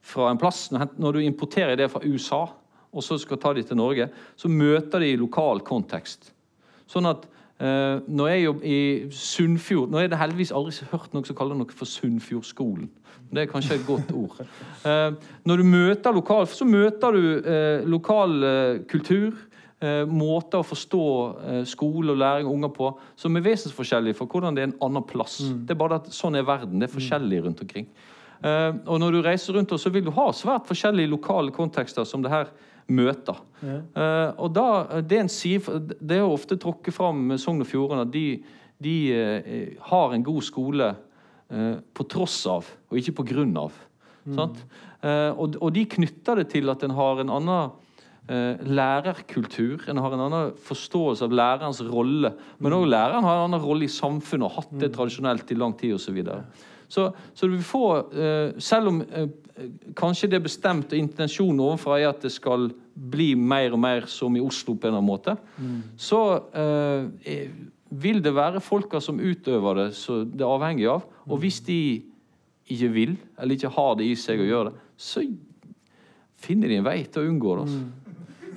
fra 0.00 0.30
en 0.30 0.40
plass, 0.40 0.68
når 0.72 1.16
du 1.16 1.22
importerer 1.22 1.76
ideer 1.76 1.92
fra 1.92 2.02
USA 2.04 2.46
og 2.90 3.04
så 3.06 3.16
skal 3.22 3.38
ta 3.38 3.52
de 3.54 3.62
til 3.62 3.78
Norge, 3.78 4.08
så 4.34 4.50
møter 4.50 5.02
de 5.02 5.12
i 5.12 5.18
lokal 5.18 5.62
kontekst. 5.66 6.32
Sånn 6.90 7.06
at 7.06 7.28
eh, 7.60 8.00
når 8.08 8.30
jeg 8.32 8.44
jobber 8.44 8.64
i 8.66 8.78
Sunnfjord 9.14 9.92
Nå 9.92 10.00
er 10.00 10.08
det 10.10 10.18
heldigvis 10.20 10.52
aldri 10.56 10.88
hørt 10.92 11.12
noen 11.14 11.26
som 11.28 11.36
kaller 11.38 11.58
noe 11.58 11.76
for 11.76 11.88
Sunnfjordskolen. 11.88 12.88
Det 13.30 13.44
er 13.44 13.50
kanskje 13.50 13.76
et 13.78 13.86
godt 13.86 14.10
ord. 14.16 14.40
Uh, 14.82 15.14
når 15.46 15.60
du 15.60 15.66
møter 15.70 16.14
lokal, 16.16 16.48
så 16.50 16.66
møter 16.66 17.14
du 17.14 17.20
uh, 17.46 17.86
lokal 17.86 18.42
kultur. 18.90 19.46
Måter 20.10 20.60
å 20.60 20.66
forstå 20.66 21.04
skole 21.64 22.12
og 22.12 22.18
læring 22.20 22.44
av 22.44 22.52
unger 22.52 22.68
på 22.76 22.90
som 23.16 23.38
er 23.38 23.44
vesensforskjellig 23.46 24.12
fra 24.18 24.26
hvordan 24.28 24.52
det 24.52 24.60
er 24.60 24.66
en 24.68 24.74
annen 24.84 25.06
plass. 25.08 25.38
Mm. 25.40 25.62
Det 25.64 25.72
er 25.72 25.78
bare 25.80 25.96
at 26.02 26.10
Sånn 26.12 26.36
er 26.36 26.44
verden. 26.44 26.82
Det 26.82 26.90
er 26.90 26.92
forskjellig 26.92 27.38
rundt 27.46 27.62
omkring. 27.64 27.86
og 28.44 29.00
når 29.00 29.16
du 29.16 29.22
reiser 29.24 29.56
rundt, 29.56 29.72
så 29.80 29.88
vil 29.88 30.04
du 30.04 30.12
ha 30.18 30.26
svært 30.36 30.68
forskjellige 30.68 31.08
lokale 31.14 31.54
kontekster 31.56 32.04
som 32.04 32.20
det 32.20 32.34
her 32.34 32.52
møter. 32.90 33.38
Ja. 33.64 33.76
Uh, 33.94 34.28
og 34.46 34.54
da, 34.56 34.66
det, 35.04 35.18
er 35.18 35.26
en 35.26 35.32
side, 35.32 35.80
det 36.00 36.18
er 36.18 36.26
ofte 36.26 36.58
tråkket 36.60 36.96
fram 36.96 37.34
Sogn 37.40 37.62
og 37.64 37.68
Fjordane 37.68 38.06
at 38.06 38.14
de, 38.14 38.40
de 38.82 38.96
uh, 39.12 39.60
har 39.90 40.16
en 40.16 40.26
god 40.26 40.46
skole 40.46 40.90
uh, 40.94 41.76
på 41.94 42.08
tross 42.10 42.40
av, 42.50 42.68
og 42.90 43.00
ikke 43.00 43.18
på 43.20 43.28
grunn 43.34 43.54
av. 43.60 43.76
Mm. 44.20 44.36
Og, 45.40 45.54
og, 45.56 45.70
de 45.72 45.86
knytter 45.88 46.42
det 46.42 46.50
til 46.52 46.68
at 46.68 46.82
en 46.84 46.92
har 46.92 47.22
en 47.22 47.30
annen 47.32 47.70
lærerkultur. 48.68 49.86
En 49.88 49.98
har 50.04 50.12
en 50.12 50.22
annen 50.26 50.50
forståelse 50.68 51.24
av 51.24 51.32
lærerens 51.32 51.80
rolle. 51.88 52.34
Men 52.60 52.76
òg 52.76 52.84
læreren 52.92 53.24
har 53.24 53.38
en 53.38 53.46
annen 53.48 53.64
rolle 53.64 53.88
i 53.88 53.90
samfunnet 53.90 54.44
og 54.44 54.58
hatt 54.58 54.74
det 54.76 54.90
mm. 54.90 54.94
tradisjonelt 54.98 55.50
i 55.50 55.56
lang 55.56 55.72
tid 55.80 55.96
osv. 55.96 56.20
Så, 56.90 57.06
så, 57.34 57.46
du 57.46 57.54
vil 57.54 57.64
få, 57.64 57.84
selv 58.58 58.90
om 58.90 58.96
kanskje 59.98 60.30
det 60.30 60.40
er 60.40 60.46
bestemt, 60.46 60.92
og 60.92 60.98
intensjonen 60.98 61.60
overfor 61.62 61.98
er 61.98 62.08
at 62.10 62.22
det 62.24 62.32
skal 62.34 62.70
bli 62.94 63.32
mer 63.38 63.74
og 63.74 63.80
mer 63.80 64.06
som 64.10 64.36
i 64.36 64.42
Oslo 64.42 64.74
på 64.74 64.88
en 64.88 64.94
eller 64.94 65.00
annen 65.00 65.10
måte, 65.10 65.36
mm. 65.56 65.76
så 66.00 66.22
eh, 66.52 67.46
vil 68.02 68.22
det 68.24 68.34
være 68.36 68.62
folka 68.64 69.00
som 69.02 69.20
utøver 69.20 69.84
det, 69.84 69.88
så 69.98 70.22
det 70.24 70.44
er 70.44 70.50
avhengig 70.50 70.88
av. 70.90 71.06
Og 71.28 71.40
hvis 71.42 71.60
de 71.66 71.80
ikke 72.70 72.90
vil, 72.94 73.16
eller 73.38 73.56
ikke 73.56 73.72
har 73.74 73.96
det 73.98 74.10
i 74.10 74.18
seg 74.18 74.42
å 74.42 74.48
gjøre 74.48 74.70
det, 74.70 74.84
så 75.00 75.24
finner 76.40 76.70
de 76.70 76.78
en 76.80 76.86
vei 76.86 77.00
til 77.06 77.24
å 77.24 77.32
unngå 77.32 77.56
det. 77.56 77.64
Altså. 77.66 77.80
Mm. 77.80 77.96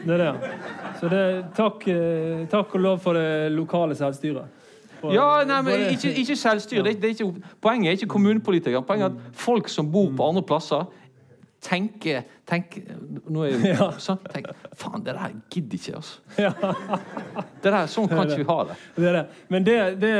Det 0.03 0.15
er 0.17 0.21
det. 0.23 0.51
Så 0.99 1.09
det, 1.11 1.23
takk, 1.55 1.87
eh, 1.91 2.43
takk 2.51 2.75
og 2.75 2.83
lov 2.83 3.01
for 3.03 3.17
det 3.17 3.53
lokale 3.53 3.95
selvstyret. 3.97 4.62
Ja, 5.11 5.43
nei, 5.49 5.61
men 5.65 5.85
Ikke, 5.91 6.11
ikke 6.21 6.35
selvstyre. 6.39 6.83
Det, 6.87 6.97
det 7.01 7.09
er 7.09 7.15
ikke, 7.17 7.55
poenget 7.61 7.89
er 7.89 7.97
ikke 7.97 8.11
kommunepolitikere. 8.13 8.83
Poenget 8.87 9.09
er 9.09 9.15
at 9.15 9.39
folk 9.45 9.67
som 9.69 9.91
bor 9.91 10.11
på 10.15 10.27
andre 10.29 10.43
plasser, 10.47 10.85
tenker, 11.63 12.23
tenker 12.49 12.83
Nå 13.31 13.45
er 13.47 13.53
jeg 13.55 13.87
sånn 14.05 14.19
tenk, 14.31 14.49
Faen, 14.79 15.03
det 15.05 15.15
der 15.15 15.35
gidder 15.53 15.79
ikke, 15.79 15.99
altså. 15.99 16.19
Det 17.63 17.71
der, 17.71 17.87
Sånn 17.87 18.09
kan 18.11 18.27
ikke 18.27 18.41
vi 18.41 18.47
ha 18.49 18.59
det. 18.67 18.77
det, 18.97 19.11
det. 19.15 19.23
Men 19.53 19.67
det, 19.67 19.77
det 20.01 20.13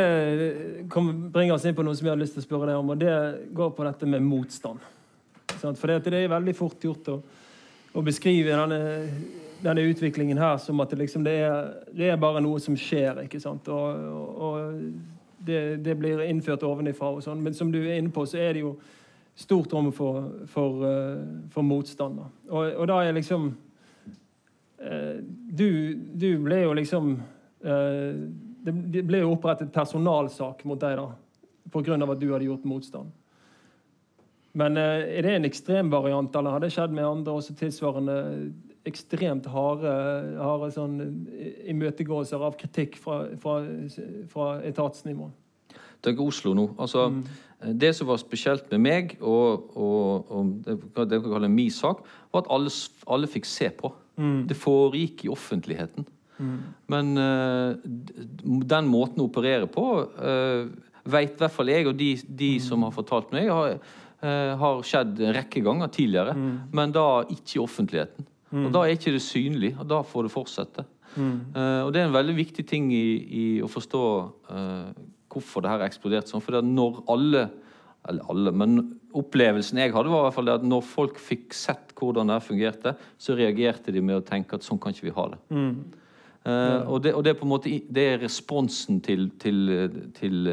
bringer 0.88 1.58
oss 1.58 1.66
inn 1.68 1.76
på 1.76 1.84
noe 1.84 1.98
som 2.00 2.08
jeg 2.08 2.16
har 2.16 2.22
lyst 2.22 2.38
til 2.38 2.44
å 2.44 2.48
spørre 2.48 2.72
deg 2.72 2.80
om, 2.80 2.94
og 2.94 3.02
det 3.02 3.16
går 3.56 3.74
på 3.76 3.88
dette 3.88 4.08
med 4.08 4.24
motstand. 4.24 4.84
For 5.60 5.92
det, 5.92 6.14
er 6.16 6.32
veldig 6.32 6.54
fort 6.56 6.88
gjort 6.88 7.10
å, 7.12 7.18
å 8.00 8.04
beskrive 8.06 8.56
denne, 8.56 8.80
denne, 9.64 9.86
utviklingen 9.90 10.38
her 10.38 10.58
som 10.58 10.80
at 10.84 10.92
det, 10.92 11.00
liksom, 11.00 11.24
det, 11.24 11.34
er, 11.46 11.70
det 11.96 12.10
er 12.12 12.22
bare 12.22 12.42
noe 12.44 12.60
som 12.62 12.76
skjer. 12.78 13.24
ikke 13.26 13.42
sant? 13.42 13.68
Og, 13.68 14.38
og 14.48 14.82
det, 15.46 15.62
det, 15.86 15.96
blir 16.00 16.24
innført 16.28 16.66
ovenifra 16.68 17.14
og 17.14 17.24
sånn. 17.26 17.42
Men 17.44 17.56
som 17.58 17.72
du 17.72 17.82
er 17.84 17.98
inne 17.98 18.14
på, 18.14 18.26
så 18.30 18.42
er 18.42 18.58
det 18.58 18.66
jo 18.66 18.76
stort 19.36 19.74
rom 19.74 19.90
for, 19.96 20.28
for, 20.52 20.84
uh, 20.86 21.24
for 21.54 21.66
motstand. 21.66 22.22
Og, 22.50 22.62
og, 22.68 22.86
da 22.92 23.00
er 23.02 23.16
liksom 23.18 23.50
uh, 24.84 25.18
du, 25.24 25.70
du, 26.14 26.30
ble 26.44 26.62
jo 26.62 26.76
liksom 26.78 27.16
uh, 27.66 28.12
Det 28.64 29.02
ble 29.04 29.24
jo 29.24 29.34
opprettet 29.34 29.74
personalsak 29.74 30.62
mot 30.70 30.80
deg 30.80 31.00
da, 31.02 31.10
pga. 31.74 31.98
at 31.98 32.22
du 32.22 32.30
hadde 32.30 32.48
gjort 32.52 32.70
motstand. 32.70 33.12
Men 34.54 34.78
eh, 34.78 35.18
er 35.18 35.26
det 35.26 35.34
en 35.36 35.48
ekstremvariant, 35.50 36.36
eller 36.36 36.54
har 36.54 36.62
det 36.62 36.70
skjedd 36.76 36.94
med 36.94 37.08
andre 37.08 37.34
også 37.34 37.56
tilsvarende 37.58 38.18
ekstremt 38.88 39.48
harde, 39.52 39.94
harde 40.40 40.70
sånn, 40.76 41.00
eh, 41.32 41.64
imøtegåelser 41.72 42.44
av 42.44 42.58
kritikk 42.60 42.98
fra, 43.00 43.24
fra, 43.40 43.62
fra 44.32 44.50
etatsnivå? 44.68 45.30
Tenk 46.04 46.20
Oslo 46.20 46.52
nå. 46.58 46.68
Altså, 46.78 47.08
mm. 47.10 47.24
Det 47.80 47.94
som 47.96 48.10
var 48.10 48.20
spesielt 48.20 48.68
med 48.74 48.82
meg, 48.84 49.14
og, 49.24 49.70
og, 49.80 50.32
og 50.36 50.50
det, 50.66 51.16
vi 51.16 51.22
vi 51.24 51.32
kaller 51.32 51.52
min 51.52 51.72
sak, 51.72 52.02
var 52.34 52.44
at 52.44 52.50
alle, 52.52 52.74
alle 53.08 53.30
fikk 53.32 53.48
se 53.48 53.70
på. 53.72 53.94
Mm. 54.20 54.42
Det 54.50 54.58
foregikk 54.60 55.24
i 55.24 55.32
offentligheten. 55.32 56.06
Mm. 56.38 56.58
Men 56.92 57.14
uh, 57.18 57.78
den 58.68 58.90
måten 58.92 59.24
å 59.24 59.30
operere 59.30 59.70
på, 59.72 59.86
uh, 60.04 60.68
vet 61.04 61.38
i 61.38 61.44
hvert 61.44 61.56
fall 61.56 61.72
jeg 61.72 61.88
og 61.88 61.96
de, 62.00 62.12
de 62.28 62.52
mm. 62.58 62.66
som 62.68 62.84
har 62.84 62.94
fortalt 62.96 63.32
meg, 63.36 63.48
har, 63.48 63.80
uh, 64.26 64.54
har 64.60 64.84
skjedd 64.88 65.24
en 65.24 65.36
rekke 65.40 65.64
ganger 65.64 65.94
tidligere, 65.94 66.36
mm. 66.36 66.54
men 66.76 66.96
da 66.96 67.08
ikke 67.24 67.62
i 67.62 67.64
offentligheten. 67.64 68.28
Mm. 68.54 68.68
Og 68.68 68.74
Da 68.76 68.84
er 68.84 68.94
ikke 68.94 69.16
det 69.16 69.24
synlig, 69.26 69.74
og 69.80 69.88
da 69.90 70.04
får 70.06 70.28
det 70.28 70.34
fortsette. 70.34 70.86
Mm. 71.16 71.40
Uh, 71.56 71.82
og 71.86 71.94
Det 71.94 72.02
er 72.02 72.08
en 72.08 72.16
veldig 72.16 72.36
viktig 72.38 72.66
ting 72.70 72.92
i, 72.94 73.08
i 73.26 73.46
å 73.66 73.70
forstå 73.70 74.04
uh, 74.54 74.94
hvorfor 75.34 75.66
det 75.66 75.74
her 75.74 75.86
eksplodert 75.88 76.30
sånn. 76.30 76.44
For 76.46 76.62
når 76.62 77.02
alle, 77.10 77.48
eller 78.10 78.30
alle, 78.30 78.54
men 78.54 78.78
opplevelsen 79.14 79.82
jeg 79.82 79.94
hadde, 79.94 80.14
var 80.14 80.24
i 80.24 80.28
hvert 80.28 80.38
fall 80.38 80.50
det 80.50 80.60
at 80.60 80.70
når 80.70 80.86
folk 80.86 81.20
fikk 81.22 81.58
sett 81.58 81.94
hvordan 81.98 82.30
det 82.30 82.38
her 82.38 82.46
fungerte, 82.46 82.96
så 83.18 83.38
reagerte 83.38 83.94
de 83.94 84.02
med 84.06 84.22
å 84.22 84.26
tenke 84.26 84.58
at 84.58 84.66
sånn 84.66 84.82
kan 84.82 84.94
ikke 84.94 85.10
vi 85.10 85.18
ha 85.18 85.30
det. 85.34 85.44
Mm. 85.50 85.76
Uh, 86.44 86.82
og, 86.92 86.98
det 87.06 87.14
og 87.16 87.24
det 87.24 87.32
er 87.32 87.40
på 87.40 87.46
en 87.48 87.54
måte 87.54 87.72
det 87.96 88.04
er 88.04 88.20
responsen 88.20 89.00
til, 89.02 89.30
til, 89.40 89.64
til 90.18 90.52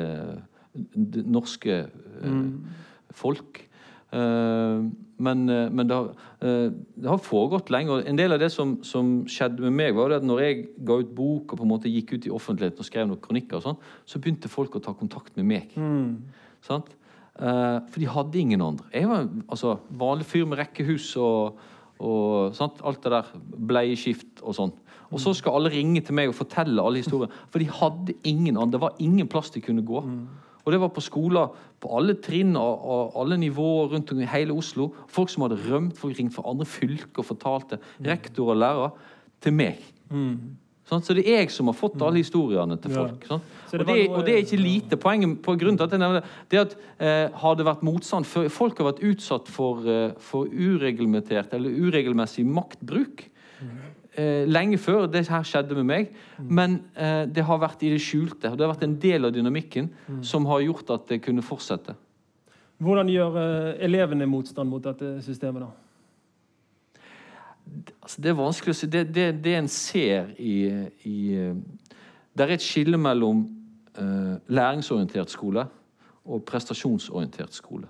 norske 1.26 1.82
mm 2.22 2.86
folk. 3.16 3.62
Eh, 4.10 4.82
men, 5.22 5.48
eh, 5.48 5.68
men 5.70 5.86
det, 5.86 5.94
har, 5.94 6.08
eh, 6.42 6.70
det, 6.72 7.08
har, 7.08 7.20
foregått 7.22 7.70
lenge. 7.70 7.92
og 7.94 8.08
En 8.08 8.18
del 8.18 8.34
av 8.34 8.40
det 8.42 8.50
som, 8.52 8.78
som, 8.86 9.20
skjedde 9.30 9.62
med 9.68 9.76
meg, 9.76 9.94
var 9.94 10.16
at 10.16 10.26
når 10.26 10.42
jeg 10.44 10.62
ga 10.86 10.98
ut 11.02 11.12
bok 11.14 11.52
og 11.52 11.60
på 11.60 11.66
en 11.66 11.72
måte 11.74 11.92
gikk 11.92 12.16
ut 12.16 12.26
i 12.26 12.34
offentligheten 12.34 12.82
og 12.82 12.88
skrev 12.88 13.10
noen 13.10 13.22
kronikker, 13.22 13.60
og 13.60 13.68
sånn, 13.68 13.80
så 14.08 14.22
begynte 14.22 14.50
folk 14.50 14.76
å 14.76 14.82
ta 14.84 14.96
kontakt 14.96 15.36
med 15.38 15.46
meg. 15.52 15.76
Mm. 15.78 16.18
For 16.60 17.96
de 17.96 18.08
hadde 18.10 18.40
ingen 18.40 18.62
andre. 18.64 18.88
Jeg 18.92 19.08
var 19.08 19.28
altså, 19.48 19.78
vanlig 19.96 20.26
fyr 20.28 20.48
med 20.48 20.60
rekkehus 20.60 21.14
og, 21.16 21.60
og 22.02 22.56
sant? 22.58 22.82
alt 22.84 23.00
det 23.06 23.14
der. 23.14 23.30
Bleieskift 23.70 24.42
og 24.42 24.58
sånn. 24.58 24.74
Og 25.10 25.22
så 25.22 25.32
skal 25.34 25.56
alle 25.58 25.72
ringe 25.72 26.02
til 26.06 26.14
meg 26.14 26.30
og 26.30 26.36
fortelle 26.38 26.82
alle 26.84 27.00
historier. 27.00 27.32
For 27.50 27.62
de 27.62 27.70
hadde 27.80 28.14
ingen 28.28 28.58
andre. 28.58 28.76
Det 28.76 28.82
var 28.84 29.00
ingen 29.02 29.30
plass 29.30 29.50
de 29.54 29.62
kunne 29.64 29.86
gå. 29.86 30.02
Mm. 30.06 30.49
Og 30.64 30.72
det 30.72 30.80
var 30.82 30.92
på 30.94 31.04
skoler 31.04 31.52
på 31.80 31.90
alle 31.96 32.16
trinn 32.20 32.56
og, 32.60 33.14
alle 33.18 33.38
nivåer 33.40 33.94
rundt 33.94 34.12
om 34.12 34.20
i 34.20 34.28
hele 34.28 34.56
Oslo. 34.56 34.90
Folk 35.10 35.32
som 35.32 35.46
hadde 35.46 35.60
rømt, 35.64 35.96
folk 35.98 36.18
ringte 36.18 36.36
fra 36.36 36.48
andre 36.50 36.68
fylker 36.68 37.22
og 37.22 37.30
fortalte. 37.32 37.80
Rektor 38.04 38.52
og 38.54 38.60
lærer. 38.60 38.98
Til 39.40 39.54
meg. 39.56 39.80
Mm. 40.12 40.58
Sånn, 40.90 41.04
så 41.06 41.14
det 41.14 41.22
er 41.30 41.44
jeg 41.44 41.52
som 41.54 41.68
har 41.70 41.76
fått 41.78 42.00
alle 42.02 42.18
historiene 42.18 42.74
til 42.82 42.92
folk. 42.92 43.22
Sånn. 43.28 43.42
Og, 43.70 43.84
det, 43.86 43.94
og, 44.10 44.18
det, 44.26 44.34
er 44.34 44.40
ikke 44.42 44.58
lite. 44.58 44.98
Poenget 45.00 45.36
på 45.44 45.54
grunn 45.60 45.78
til 45.78 45.86
at 45.86 45.94
jeg 45.94 46.02
nevner 46.02 46.24
det, 46.50 46.58
er 46.58 46.64
at 46.64 46.74
eh, 46.98 47.38
har 47.40 47.56
det 47.56 47.66
vært 47.68 47.84
motstand 47.86 48.26
før 48.26 48.48
Folk 48.50 48.82
har 48.82 48.90
vært 48.90 49.04
utsatt 49.06 49.48
for, 49.48 49.86
eh, 49.86 50.16
for 50.26 50.50
ureglementert 50.50 51.54
eller 51.56 51.78
uregelmessig 51.86 52.44
maktbruk. 52.48 53.22
Mm 54.14 54.18
eh, 54.18 54.46
lenge 54.48 54.78
før 54.78 55.06
det 55.10 55.26
her 55.28 55.44
skjedde 55.46 55.76
med 55.78 55.86
meg. 55.88 56.14
Men 56.38 56.80
eh, 56.94 57.24
det 57.30 57.44
har 57.46 57.60
vært 57.62 57.82
i 57.86 57.92
det 57.92 58.00
skjulte. 58.02 58.52
Det 58.52 58.64
har 58.64 58.72
vært 58.72 58.86
en 58.86 58.98
del 59.00 59.28
av 59.28 59.34
dynamikken 59.34 59.90
mm. 59.90 60.22
som 60.26 60.48
har 60.50 60.64
gjort 60.64 60.94
at 60.96 61.06
det 61.10 61.20
kunne 61.24 61.44
fortsette. 61.44 61.96
Hvordan 62.80 63.12
gjør 63.12 63.38
eh, 63.42 63.84
elevene 63.86 64.28
motstand 64.30 64.70
mot 64.70 64.84
dette 64.84 65.18
systemet, 65.26 65.66
da? 65.66 65.70
Altså, 68.00 68.22
det 68.22 68.32
er 68.32 68.40
vanskelig 68.40 68.74
å 68.74 68.80
si. 68.80 68.90
Det, 68.90 69.04
det, 69.14 69.28
det 69.44 69.54
en 69.58 69.70
ser 69.70 70.32
i, 70.40 70.56
i 71.06 71.18
eh, 71.36 71.54
Det 72.34 72.46
er 72.46 72.56
et 72.56 72.64
skille 72.64 72.98
mellom 72.98 73.44
eh, 73.94 74.36
læringsorientert 74.48 75.30
skole 75.30 75.68
og 76.30 76.44
prestasjonsorientert 76.46 77.54
skole. 77.54 77.88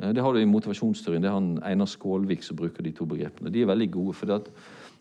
Eh, 0.00 0.10
det 0.12 0.22
har 0.24 0.34
du 0.34 0.42
i 0.42 0.48
motivasjonsteorien. 0.48 1.22
Det 1.22 1.30
er 1.30 1.38
han 1.38 1.52
Einar 1.64 1.88
Skålvik 1.88 2.42
som 2.42 2.58
bruker 2.58 2.84
de 2.84 2.92
to 2.92 3.06
begrepene. 3.08 3.52
De 3.54 3.62
er 3.62 3.70
veldig 3.70 3.90
gode. 3.94 4.14
for 4.18 4.26
det 4.26 4.42
at 4.42 4.50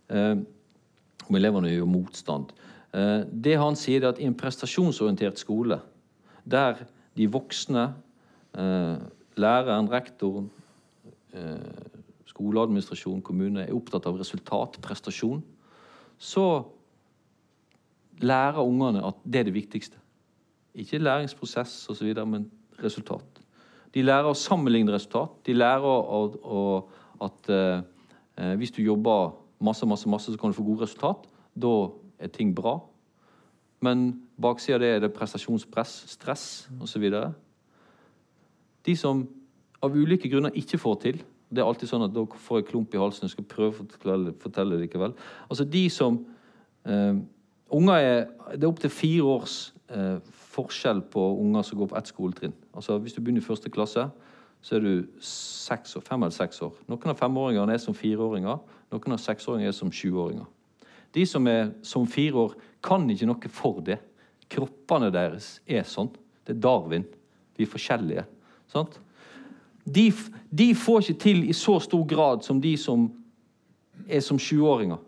om 0.10 1.38
elevene 1.38 1.72
gjør 1.72 1.90
motstand. 1.90 2.52
Eh, 2.94 3.24
det 3.26 3.58
han 3.58 3.78
sier, 3.80 4.04
er 4.04 4.14
at 4.14 4.22
i 4.22 4.28
en 4.30 4.38
prestasjonsorientert 4.38 5.42
skole, 5.42 5.80
der 6.46 6.84
de 7.18 7.30
voksne, 7.32 7.94
eh, 8.58 8.98
læreren, 9.38 9.90
rektoren, 9.90 10.52
skoleadministrasjon, 12.30 13.24
kommune 13.26 13.64
er 13.64 13.74
opptatt 13.74 14.06
av 14.06 14.20
resultat, 14.20 14.78
prestasjon, 14.82 15.40
så 16.22 16.64
lærer 18.22 18.62
ungene 18.62 19.02
at 19.02 19.18
det 19.26 19.40
er 19.40 19.48
det 19.48 19.56
viktigste. 19.56 19.98
Ikke 20.76 21.02
læringsprosess 21.02 21.90
osv., 21.90 22.14
men 22.28 22.52
resultat. 22.84 23.42
De 23.94 24.06
lærer 24.06 24.30
å 24.30 24.38
sammenligne 24.38 24.94
resultat. 24.94 25.34
De 25.46 25.58
lærer 25.58 25.82
å, 25.82 26.22
å, 26.46 26.62
at 27.26 27.50
eh, 27.50 28.54
hvis 28.62 28.76
du 28.78 28.84
jobber 28.84 29.34
masse, 29.64 29.88
masse, 29.88 30.10
masse, 30.10 30.32
så 30.32 30.40
kan 30.40 30.52
du 30.52 30.58
få 30.58 30.66
gode 30.68 30.84
resultat. 30.86 31.28
Da 31.56 31.74
er 32.20 32.32
ting 32.34 32.54
bra. 32.56 32.80
Men 33.84 34.22
baksida 34.42 34.78
av 34.78 34.84
det 34.84 34.90
er 34.96 35.04
det 35.04 35.14
prestasjonspress, 35.16 35.96
stress 36.14 36.46
osv. 36.82 37.04
De 38.86 38.96
som 39.00 39.26
av 39.84 39.96
ulike 39.96 40.32
grunner 40.32 40.56
ikke 40.56 40.80
får 40.80 41.00
til 41.04 41.22
Det 41.54 41.62
er 41.62 41.68
alltid 41.68 41.90
sånn 41.92 42.08
at 42.08 42.14
da 42.16 42.24
får 42.26 42.62
jeg 42.62 42.68
klump 42.72 42.96
i 42.96 42.98
halsen. 42.98 43.28
Jeg 43.28 43.36
skal 43.36 43.46
prøve 43.46 43.84
å 43.84 43.88
fortelle, 44.42 44.74
det 44.74 44.88
likevel. 44.88 45.14
Altså 45.50 45.68
de 45.70 45.84
som 45.94 46.24
eh, 46.88 47.20
Unger 47.74 47.94
er 47.98 48.18
Det 48.54 48.64
er 48.64 48.72
opptil 48.72 48.90
fire 48.90 49.28
års 49.36 49.58
eh, 49.90 50.18
forskjell 50.54 51.04
på 51.14 51.22
unger 51.42 51.62
som 51.68 51.78
går 51.78 51.92
på 51.92 51.98
ett 51.98 52.10
skoletrinn. 52.10 52.56
Altså 52.74 52.98
Hvis 52.98 53.14
du 53.14 53.22
begynner 53.22 53.42
i 53.42 53.46
første 53.46 53.70
klasse, 53.70 54.08
så 54.64 54.76
er 54.76 54.80
du 54.80 55.06
seks, 55.20 55.98
fem 56.08 56.24
eller 56.24 56.34
seks 56.34 56.62
år. 56.62 56.74
Noen 56.88 57.12
av 57.12 57.20
femåringene 57.20 57.74
er 57.74 57.82
som 57.84 57.94
fireåringer. 57.94 58.62
Noen 58.94 59.16
av 59.16 59.22
seksåringer 59.22 59.72
er 59.72 59.76
som 59.76 59.92
sjuåringer. 59.94 60.46
De 61.14 61.26
som 61.30 61.48
er 61.50 61.72
som 61.86 62.06
fire 62.10 62.38
år, 62.46 62.54
kan 62.84 63.08
ikke 63.10 63.30
noe 63.30 63.50
for 63.54 63.82
det. 63.86 63.98
Kroppene 64.54 65.10
deres 65.14 65.58
er 65.66 65.86
sånn. 65.88 66.12
Det 66.46 66.54
er 66.56 66.62
Darwin. 66.62 67.06
Vi 67.58 67.66
er 67.66 67.72
forskjellige. 67.72 68.26
Sant? 68.70 69.00
De, 69.84 70.08
de, 70.50 70.70
får 70.78 71.02
ikke 71.04 71.22
til 71.26 71.42
i 71.50 71.56
så 71.58 71.80
stor 71.84 72.06
grad 72.08 72.46
som 72.46 72.62
de 72.62 72.76
som 72.80 73.08
er 74.08 74.22
som 74.24 74.40
sjuåringer. 74.42 75.02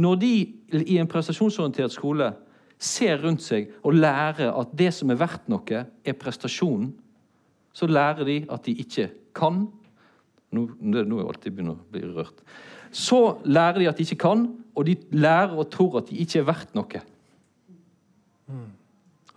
Når 0.00 0.20
de 0.22 0.32
i 0.86 0.96
en 1.00 1.10
prestasjonsorientert 1.10 1.92
skole 1.92 2.30
ser 2.80 3.20
rundt 3.20 3.42
seg 3.44 3.74
og 3.82 3.98
lærer 3.98 4.54
at 4.54 4.72
det 4.78 4.92
som 4.96 5.10
er 5.12 5.18
verdt 5.20 5.50
noe, 5.52 5.82
er 5.90 6.18
prestasjonen, 6.18 6.92
så 7.74 7.86
lærer 7.90 8.26
de 8.26 8.38
at 8.50 8.64
de 8.66 8.74
ikke 8.82 9.10
kan 9.36 9.66
nå, 10.50 10.66
nå 10.80 11.00
er 11.02 11.22
jeg 11.22 11.30
alltid 11.32 11.56
begynner 11.56 11.76
å 11.76 11.92
bli 11.94 12.02
rørt. 12.10 12.42
Så 12.90 13.38
lærer 13.46 13.78
de 13.82 13.88
at 13.90 13.98
de 13.98 14.06
ikke 14.06 14.22
kan, 14.26 14.46
og 14.74 14.86
de 14.86 14.96
lærer 15.14 15.54
og 15.54 15.70
tror 15.70 16.00
at 16.00 16.10
de 16.10 16.18
ikke 16.22 16.40
er 16.42 16.48
verdt 16.48 16.74
noe. 16.78 17.02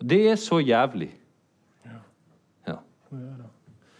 Det 0.03 0.22
er 0.32 0.39
så 0.41 0.59
jævlig. 0.59 1.11
Ja. 2.68 2.80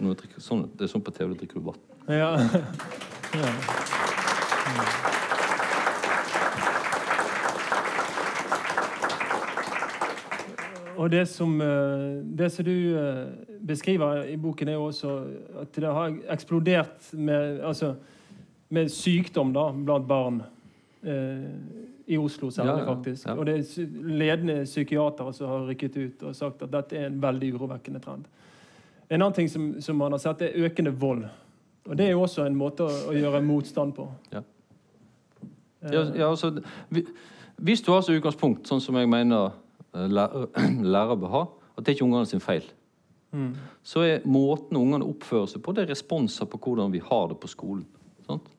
Drikker, 0.03 0.41
sånn, 0.43 0.66
det 0.76 0.88
er 0.88 0.91
sånn 0.91 1.05
på 1.05 1.14
TV 1.16 1.32
du 1.32 1.38
drikker 1.43 1.61
du 1.61 1.70
vann. 1.70 1.84
Ja. 2.11 2.34
ja. 3.39 5.20
Og 11.04 11.10
det 11.12 11.26
som, 11.28 11.58
det 12.38 12.47
som 12.54 12.66
du 12.66 12.76
beskriver 13.68 14.24
i 14.32 14.38
boken, 14.39 14.72
er 14.72 14.78
jo 14.78 14.86
også 14.88 15.14
at 15.60 15.76
det 15.76 15.91
har 15.97 16.14
eksplodert 16.32 17.10
med, 17.20 17.60
altså, 17.68 17.93
med 18.72 18.91
sykdom 18.93 19.51
da, 19.56 19.66
blant 19.76 20.08
barn. 20.08 20.43
Eh, 21.04 21.43
I 22.08 22.18
Oslo 22.18 22.49
særlig, 22.51 22.84
ja, 22.84 22.93
faktisk. 22.93 23.28
Ja. 23.28 23.34
Og 23.34 23.45
det 23.45 23.56
er 23.58 23.88
ledende 24.04 24.64
psykiatere 24.64 25.34
som 25.34 25.49
har 25.49 25.68
rykket 25.68 25.97
ut 25.97 26.24
og 26.30 26.36
sagt 26.36 26.64
at 26.64 26.72
dette 26.72 26.97
er 26.99 27.10
en 27.10 27.22
veldig 27.24 27.54
urovekkende 27.56 27.99
trend. 28.04 28.26
En 29.10 29.22
annen 29.22 29.36
ting 29.36 29.49
som, 29.51 29.70
som 29.82 29.99
man 29.99 30.16
har 30.16 30.24
sett, 30.24 30.41
er 30.41 30.66
økende 30.66 30.91
vold. 30.99 31.26
Og 31.86 31.97
det 31.97 32.08
er 32.08 32.16
jo 32.16 32.24
også 32.24 32.45
en 32.47 32.56
måte 32.56 32.88
å, 32.88 32.95
å 33.12 33.16
gjøre 33.16 33.43
motstand 33.43 33.95
på. 33.97 34.08
Ja. 34.32 34.43
Ja, 35.84 36.06
ja, 36.16 36.30
altså, 36.30 36.54
hvis 37.60 37.82
du 37.84 37.91
har 37.91 38.04
som 38.06 38.16
utgangspunkt, 38.16 38.68
sånn 38.68 38.80
som 38.80 38.95
jeg 38.95 39.10
mener 39.12 39.51
eh, 39.96 40.10
lærere 40.10 41.18
bør 41.22 41.34
ha, 41.34 41.44
at 41.78 41.84
det 41.84 41.91
er 41.91 41.98
ikke 41.98 42.08
ungene 42.08 42.30
sin 42.30 42.44
feil, 42.44 42.66
mm. 43.32 43.54
så 43.84 44.06
er 44.08 44.26
måten 44.30 44.78
ungene 44.78 45.08
oppfører 45.08 45.52
seg 45.52 45.64
på, 45.64 45.74
det 45.74 45.86
er 45.86 45.94
responser 45.94 46.50
på 46.50 46.60
hvordan 46.62 46.94
vi 46.94 47.02
har 47.04 47.30
det 47.32 47.39
på 47.41 47.52
skolen. 47.52 47.86
Sant? 48.28 48.50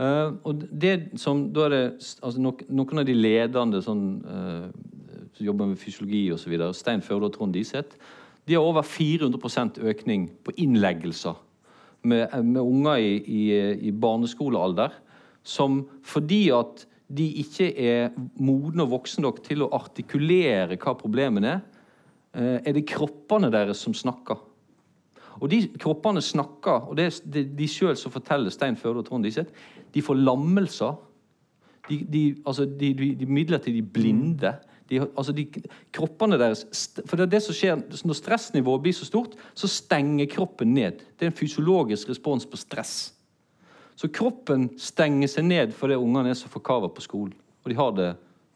Uh, 0.00 0.34
og 0.48 0.64
det 0.72 1.20
som, 1.20 1.44
da 1.52 1.66
er 1.66 1.72
det 1.74 1.82
altså, 2.24 2.40
nok, 2.40 2.62
Noen 2.72 3.02
av 3.02 3.06
de 3.06 3.14
ledende 3.14 3.82
sånn, 3.84 4.06
uh, 4.24 5.26
som 5.36 5.46
jobber 5.46 5.68
med 5.68 5.80
fysiologi 5.80 6.24
osv., 6.32 6.54
Stein 6.74 7.04
Førde 7.04 7.28
og 7.28 7.34
Trond 7.36 7.54
Diseth, 7.54 8.00
de 8.48 8.56
har 8.56 8.64
over 8.64 8.82
400% 8.82 9.78
økning 9.86 10.26
på 10.42 10.54
innleggelser 10.58 11.36
med, 12.02 12.32
med 12.42 12.60
unger 12.62 12.98
i, 12.98 13.12
i, 13.20 13.42
i 13.88 13.92
barneskolealder 13.94 14.96
som 15.42 15.82
fordi 16.06 16.46
at 16.54 16.86
de 17.12 17.26
ikke 17.42 17.68
er 17.76 18.14
modne 18.40 18.86
og 18.86 18.94
voksne 18.96 19.26
nok 19.26 19.42
til 19.44 19.64
å 19.64 19.70
artikulere 19.76 20.78
hva 20.80 20.94
problemene 20.98 21.52
er, 21.56 21.60
eh, 22.34 22.58
er 22.64 22.72
det 22.72 22.88
kroppene 22.88 23.50
deres 23.52 23.82
som 23.84 23.94
snakker. 23.94 24.40
Og 25.40 25.50
de 25.50 25.64
kroppene 25.80 26.22
snakker, 26.22 26.88
og 26.88 26.96
det 26.96 27.08
er 27.10 27.48
de 27.56 27.68
sjøl 27.68 27.96
som 27.98 28.12
forteller 28.14 28.52
Stein 28.52 28.76
Førde 28.76 29.02
og 29.02 29.08
Trond 29.08 29.24
Diseth, 29.24 29.52
de 29.92 30.02
får 30.02 30.20
lammelser. 30.20 30.94
De, 31.88 31.98
de, 32.06 32.22
altså 32.46 32.64
de, 32.64 32.92
de 32.94 33.26
midlertidig 33.26 33.82
blinde. 33.92 34.54
De, 34.88 35.00
altså 35.00 35.32
de, 35.34 35.46
kroppene 35.92 36.38
deres 36.38 36.62
For 37.06 37.16
det 37.16 37.24
er 37.24 37.30
det 37.32 37.40
som 37.42 37.56
skjer 37.56 37.80
Når 38.06 38.18
stressnivået 38.18 38.82
blir 38.84 38.94
så 38.94 39.08
stort, 39.08 39.34
så 39.54 39.66
stenger 39.70 40.30
kroppen 40.30 40.74
ned. 40.76 41.02
Det 41.18 41.26
er 41.26 41.32
en 41.32 41.36
fysiologisk 41.36 42.12
respons 42.12 42.46
på 42.46 42.60
stress. 42.60 43.14
Så 43.96 44.08
kroppen 44.12 44.70
stenger 44.80 45.30
seg 45.30 45.46
ned 45.46 45.74
fordi 45.76 45.98
ungene 46.00 46.32
er 46.32 46.38
så 46.38 46.50
forkava 46.50 46.88
på 46.92 47.04
skolen. 47.04 47.34
Og 47.62 47.70
de 47.70 47.78
har 47.78 47.92
det 47.96 48.08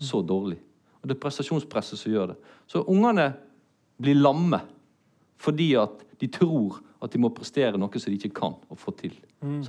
så 0.02 0.22
dårlig. 0.22 0.58
Og 1.02 1.08
det 1.08 1.16
er 1.16 1.22
prestasjonspresset 1.22 2.00
som 2.00 2.12
gjør 2.12 2.32
det. 2.32 2.38
Så 2.66 2.82
ungene 2.82 3.30
blir 4.02 4.18
lamme 4.18 4.60
fordi 5.40 5.74
at 5.78 6.02
de 6.20 6.28
tror 6.32 6.80
at 7.04 7.12
de 7.12 7.20
må 7.20 7.28
prestere 7.34 7.76
noe 7.78 8.00
som 8.00 8.10
de 8.10 8.16
ikke 8.16 8.34
kan 8.40 8.56
å 8.72 8.78
få 8.78 8.94
til. 8.96 9.12
Mm. 9.44 9.60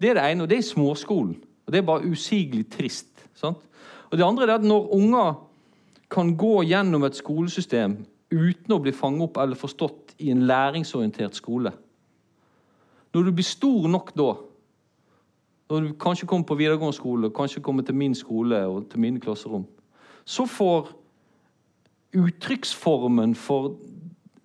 Det 0.00 0.10
er 0.10 0.18
det 0.18 0.24
ene, 0.24 0.44
og 0.44 0.50
det 0.50 0.56
er 0.56 0.64
i 0.64 0.70
småskolen. 0.70 1.36
Og 1.66 1.72
Det 1.72 1.78
er 1.78 1.86
bare 1.86 2.08
usigelig 2.08 2.68
trist. 2.70 3.26
Sant? 3.34 3.58
Og 4.10 4.18
Det 4.18 4.24
andre 4.24 4.46
er 4.46 4.54
at 4.54 4.64
når 4.64 4.92
unger 4.94 5.34
kan 6.10 6.36
gå 6.36 6.62
gjennom 6.62 7.04
et 7.04 7.18
skolesystem 7.18 7.98
uten 8.30 8.74
å 8.74 8.80
bli 8.82 8.92
fanget 8.94 9.28
opp 9.28 9.40
eller 9.42 9.58
forstått 9.58 10.14
i 10.18 10.30
en 10.30 10.46
læringsorientert 10.46 11.34
skole 11.34 11.72
Når 13.14 13.22
du 13.22 13.32
blir 13.32 13.46
stor 13.46 13.88
nok 13.88 14.12
da 14.16 14.34
når 15.70 15.80
du 15.80 15.94
kanskje 15.98 16.28
kommer 16.30 16.46
på 16.46 16.58
videregående 16.58 16.96
skole, 16.96 17.30
kanskje 17.34 17.62
kommer 17.62 17.82
til 17.82 17.94
min 17.98 18.14
skole 18.14 18.60
og 18.66 18.86
til 18.90 19.02
mine 19.02 19.20
klasserom, 19.20 19.66
så 20.24 20.46
får 20.46 20.92
uttrykksformen 22.16 23.34
for 23.34 23.74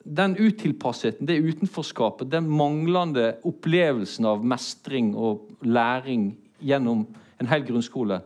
den 0.04 0.34
utilpassheten, 0.40 1.28
det 1.28 1.40
utenforskapet, 1.40 2.32
den 2.32 2.50
manglende 2.50 3.36
opplevelsen 3.48 4.26
av 4.26 4.46
mestring 4.46 5.14
og 5.16 5.46
læring 5.62 6.32
gjennom 6.60 7.06
en 7.42 7.50
hel 7.50 7.64
grunnskole, 7.66 8.22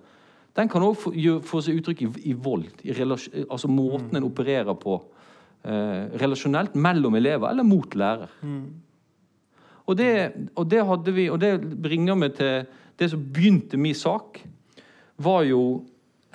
den 0.56 0.72
kan 0.72 0.86
òg 0.88 0.96
få, 0.96 1.12
få, 1.44 1.62
seg 1.64 1.82
uttrykk 1.82 2.06
i, 2.06 2.10
i 2.32 2.34
vold. 2.34 2.70
I 2.88 2.96
altså 2.96 3.68
måten 3.68 4.16
en 4.16 4.28
opererer 4.28 4.78
på 4.80 4.96
eh, 5.68 6.16
relasjonelt 6.22 6.78
mellom 6.80 7.18
elever 7.20 7.52
eller 7.52 7.68
mot 7.68 7.96
lærer. 7.96 8.32
Mm. 8.42 8.64
Og, 9.86 9.98
det, 10.00 10.12
og, 10.56 10.70
det, 10.72 11.16
vi, 11.16 11.28
og 11.30 11.42
det 11.44 11.60
bringer 11.60 12.16
meg 12.18 12.38
til 12.40 12.64
det 13.00 13.10
som 13.12 13.24
begynte 13.34 13.78
min 13.78 13.96
sak, 13.96 14.40
var 15.18 15.44
jo 15.48 15.86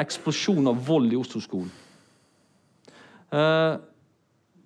eksplosjon 0.01 0.69
av 0.71 0.81
vold 0.87 1.13
i 1.13 1.19
Oslo-skolen. 1.21 1.71
Eh, 3.33 3.77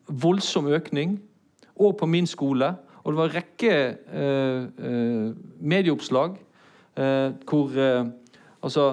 voldsom 0.09 0.67
økning. 0.73 1.19
Og 1.77 1.97
på 1.99 2.07
min 2.07 2.27
skole. 2.27 2.75
Og 3.03 3.13
det 3.13 3.19
var 3.19 3.29
en 3.29 3.35
rekke 3.35 3.73
eh, 4.15 4.63
eh 4.79 5.33
medieoppslag 5.61 6.37
eh, 6.97 7.33
hvor 7.45 7.75
eh, 7.77 8.07
altså 8.63 8.85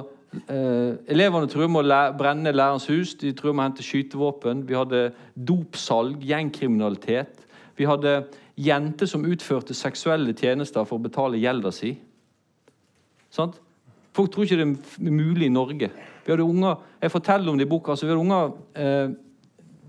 eh, 0.50 0.98
Elevene 1.08 1.48
truer 1.48 1.70
med 1.70 1.84
å 1.84 1.88
læ 1.88 2.02
brenne 2.18 2.52
lærerens 2.52 2.88
hus, 2.90 3.14
de 3.16 3.32
truer 3.34 3.54
med 3.54 3.64
å 3.64 3.68
hente 3.70 3.86
skytevåpen. 3.86 4.66
Vi 4.68 4.76
hadde 4.76 5.12
dopsalg, 5.36 6.24
gjengkriminalitet. 6.26 7.46
Vi 7.78 7.86
hadde 7.86 8.26
jenter 8.58 9.06
som 9.06 9.26
utførte 9.26 9.74
seksuelle 9.78 10.34
tjenester 10.34 10.84
for 10.84 11.00
å 11.00 11.06
betale 11.06 11.40
gjelda 11.40 11.72
si. 11.72 11.96
Sant? 13.32 13.62
Folk 14.12 14.32
tror 14.32 14.44
ikke 14.44 14.60
det 14.60 14.68
er 14.68 15.12
mulig 15.12 15.48
i 15.48 15.54
Norge. 15.54 15.90
Vi 16.26 16.32
hadde 16.32 16.44
unger, 16.44 16.76
Jeg 17.02 17.12
forteller 17.12 17.52
om 17.52 17.58
det 17.58 17.66
i 17.66 17.70
boka. 17.70 17.92
Altså 17.92 18.06
vi 18.06 18.12
hadde 18.12 18.22
unger 18.22 18.52
eh, 18.76 19.10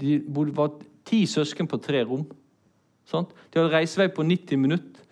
De 0.01 0.23
var 0.57 0.71
ti 1.05 1.27
søsken 1.27 1.67
på 1.67 1.77
tre 1.77 2.05
rom. 2.05 2.25
Sant? 3.05 3.29
De 3.53 3.59
hadde 3.59 3.75
reisevei 3.75 4.09
på 4.09 4.23
90 4.23 4.59
minutter. 4.59 5.03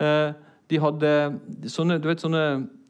Eh, 0.00 0.32
de 0.70 0.80
hadde 0.82 1.12
sånne, 1.70 2.00
du 2.02 2.08
vet, 2.08 2.20
sånne 2.20 2.42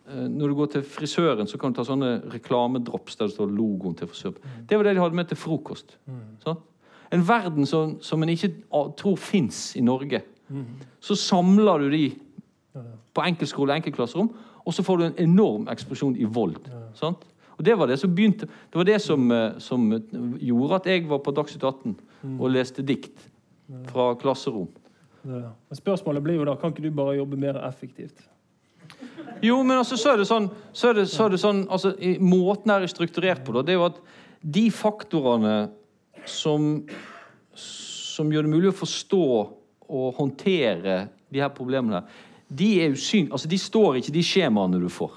eh, 0.08 0.26
Når 0.32 0.48
du 0.48 0.54
går 0.54 0.66
til 0.66 0.82
frisøren, 0.82 1.46
så 1.46 1.58
kan 1.58 1.72
du 1.72 1.76
ta 1.76 1.84
sånne 1.84 2.22
reklamedrops 2.32 3.16
der 3.16 3.28
det 3.28 3.36
står 3.36 3.52
logoen 3.52 3.94
til 3.94 4.08
frisøren. 4.08 4.40
Mm. 4.40 4.66
Det 4.68 4.78
var 4.78 4.88
det 4.88 4.96
de 4.96 5.04
hadde 5.04 5.20
med 5.20 5.28
til 5.28 5.36
frokost. 5.36 5.98
Mm. 6.06 6.56
En 7.12 7.28
verden 7.28 7.66
som, 7.66 7.98
som 8.00 8.22
en 8.22 8.32
ikke 8.32 8.54
tror 8.96 9.16
fins 9.16 9.76
i 9.76 9.84
Norge. 9.84 10.22
Mm. 10.48 10.64
Så 11.00 11.14
samler 11.14 11.84
du 11.84 11.90
de 11.90 12.06
på 13.14 13.24
enkeltskole 13.24 13.72
og 13.72 13.80
enkeltklasserom, 13.80 14.30
og 14.66 14.74
så 14.74 14.82
får 14.82 14.98
du 14.98 15.04
en 15.06 15.18
enorm 15.22 15.68
eksplosjon 15.70 16.16
i 16.18 16.26
vold. 16.26 16.58
Ja. 16.66 17.12
Og 17.56 17.64
Det 17.64 17.74
var 17.78 17.88
det 17.88 17.96
som 18.00 18.14
begynte, 18.14 18.46
det 18.46 18.76
var 18.76 18.84
det 18.84 18.98
som, 19.02 19.30
eh, 19.32 19.58
som 19.58 19.88
gjorde 20.40 20.74
at 20.74 20.86
jeg 20.86 21.08
var 21.08 21.18
på 21.24 21.32
Dagsnytt 21.32 21.64
18 21.64 21.96
mm. 22.22 22.40
og 22.40 22.50
leste 22.50 22.82
dikt 22.82 23.30
fra 23.88 24.14
klasserom. 24.14 24.68
Ja. 25.26 25.50
Spørsmålet 25.74 26.22
blir 26.22 26.38
jo 26.38 26.44
da, 26.46 26.54
kan 26.56 26.74
ikke 26.74 26.84
du 26.84 26.90
bare 26.94 27.16
jobbe 27.16 27.38
mer 27.40 27.58
effektivt? 27.66 28.20
Jo, 29.42 29.62
men 29.62 29.78
altså, 29.78 29.96
så 29.96 30.12
er 30.12 30.20
det 30.20 30.28
sånn, 30.28 30.46
så 30.72 30.90
er 30.90 31.00
det, 31.00 31.08
så 31.10 31.26
er 31.26 31.34
det 31.34 31.40
sånn 31.42 31.64
altså, 31.72 31.92
Måten 32.22 32.70
jeg 32.72 32.86
er 32.86 32.92
strukturert 32.92 33.42
på, 33.44 33.56
da, 33.56 33.64
det 33.66 33.74
er 33.74 33.80
jo 33.80 33.88
at 33.88 33.98
de 34.46 34.68
faktorene 34.70 35.56
som, 36.28 36.86
som 37.56 38.30
gjør 38.32 38.46
det 38.46 38.52
mulig 38.52 38.70
å 38.70 38.78
forstå 38.78 39.26
og 39.86 40.06
håndtere 40.18 41.06
de 41.32 41.42
her 41.42 41.50
problemene, 41.54 42.04
de 42.48 42.68
er 42.82 42.94
usyn, 42.94 43.28
altså 43.32 43.48
de 43.48 43.58
står 43.58 43.98
ikke 44.00 44.14
de 44.14 44.22
skjemaene 44.22 44.80
du 44.80 44.88
får. 44.92 45.14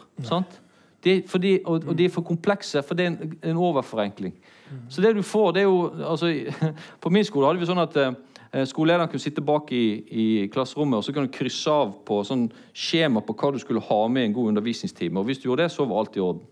De, 1.03 1.21
fordi, 1.27 1.59
og, 1.65 1.85
og, 1.87 1.97
de 1.97 2.05
er 2.05 2.11
for 2.11 2.25
komplekse, 2.27 2.81
for 2.83 2.97
det 2.97 3.05
er 3.05 3.11
en, 3.13 3.35
en 3.43 3.59
overforenkling. 3.69 4.33
Mm. 4.69 4.79
Så 4.89 5.01
det 5.01 5.13
du 5.15 5.21
får, 5.21 5.51
det 5.51 5.61
er 5.61 5.69
jo 5.69 5.93
altså, 6.05 6.33
På 7.01 7.09
min 7.09 7.25
skole 7.25 7.47
hadde 7.47 7.61
vi 7.61 7.69
sånn 7.69 7.81
at 7.81 7.95
eh, 8.01 8.65
skolelederen 8.67 9.09
kunne 9.09 9.23
sitte 9.23 9.41
bak 9.45 9.71
i, 9.71 9.85
i, 10.09 10.25
klasserommet 10.51 10.99
og 10.99 11.05
så 11.05 11.15
kunne 11.15 11.29
du 11.29 11.37
krysse 11.37 11.71
av 11.71 11.93
på 12.05 12.19
sånn 12.27 12.49
skjema 12.75 13.23
på 13.25 13.37
hva 13.39 13.53
du 13.55 13.61
skulle 13.63 13.83
ha 13.87 14.01
med 14.11 14.25
i 14.27 14.29
en 14.29 14.35
god 14.35 14.51
undervisningstime. 14.51 15.21
Og 15.21 15.29
hvis 15.29 15.39
du 15.39 15.47
gjorde 15.47 15.65
det, 15.65 15.73
så 15.73 15.87
var 15.87 16.03
alt 16.03 16.19
i 16.19 16.25
orden. 16.25 16.43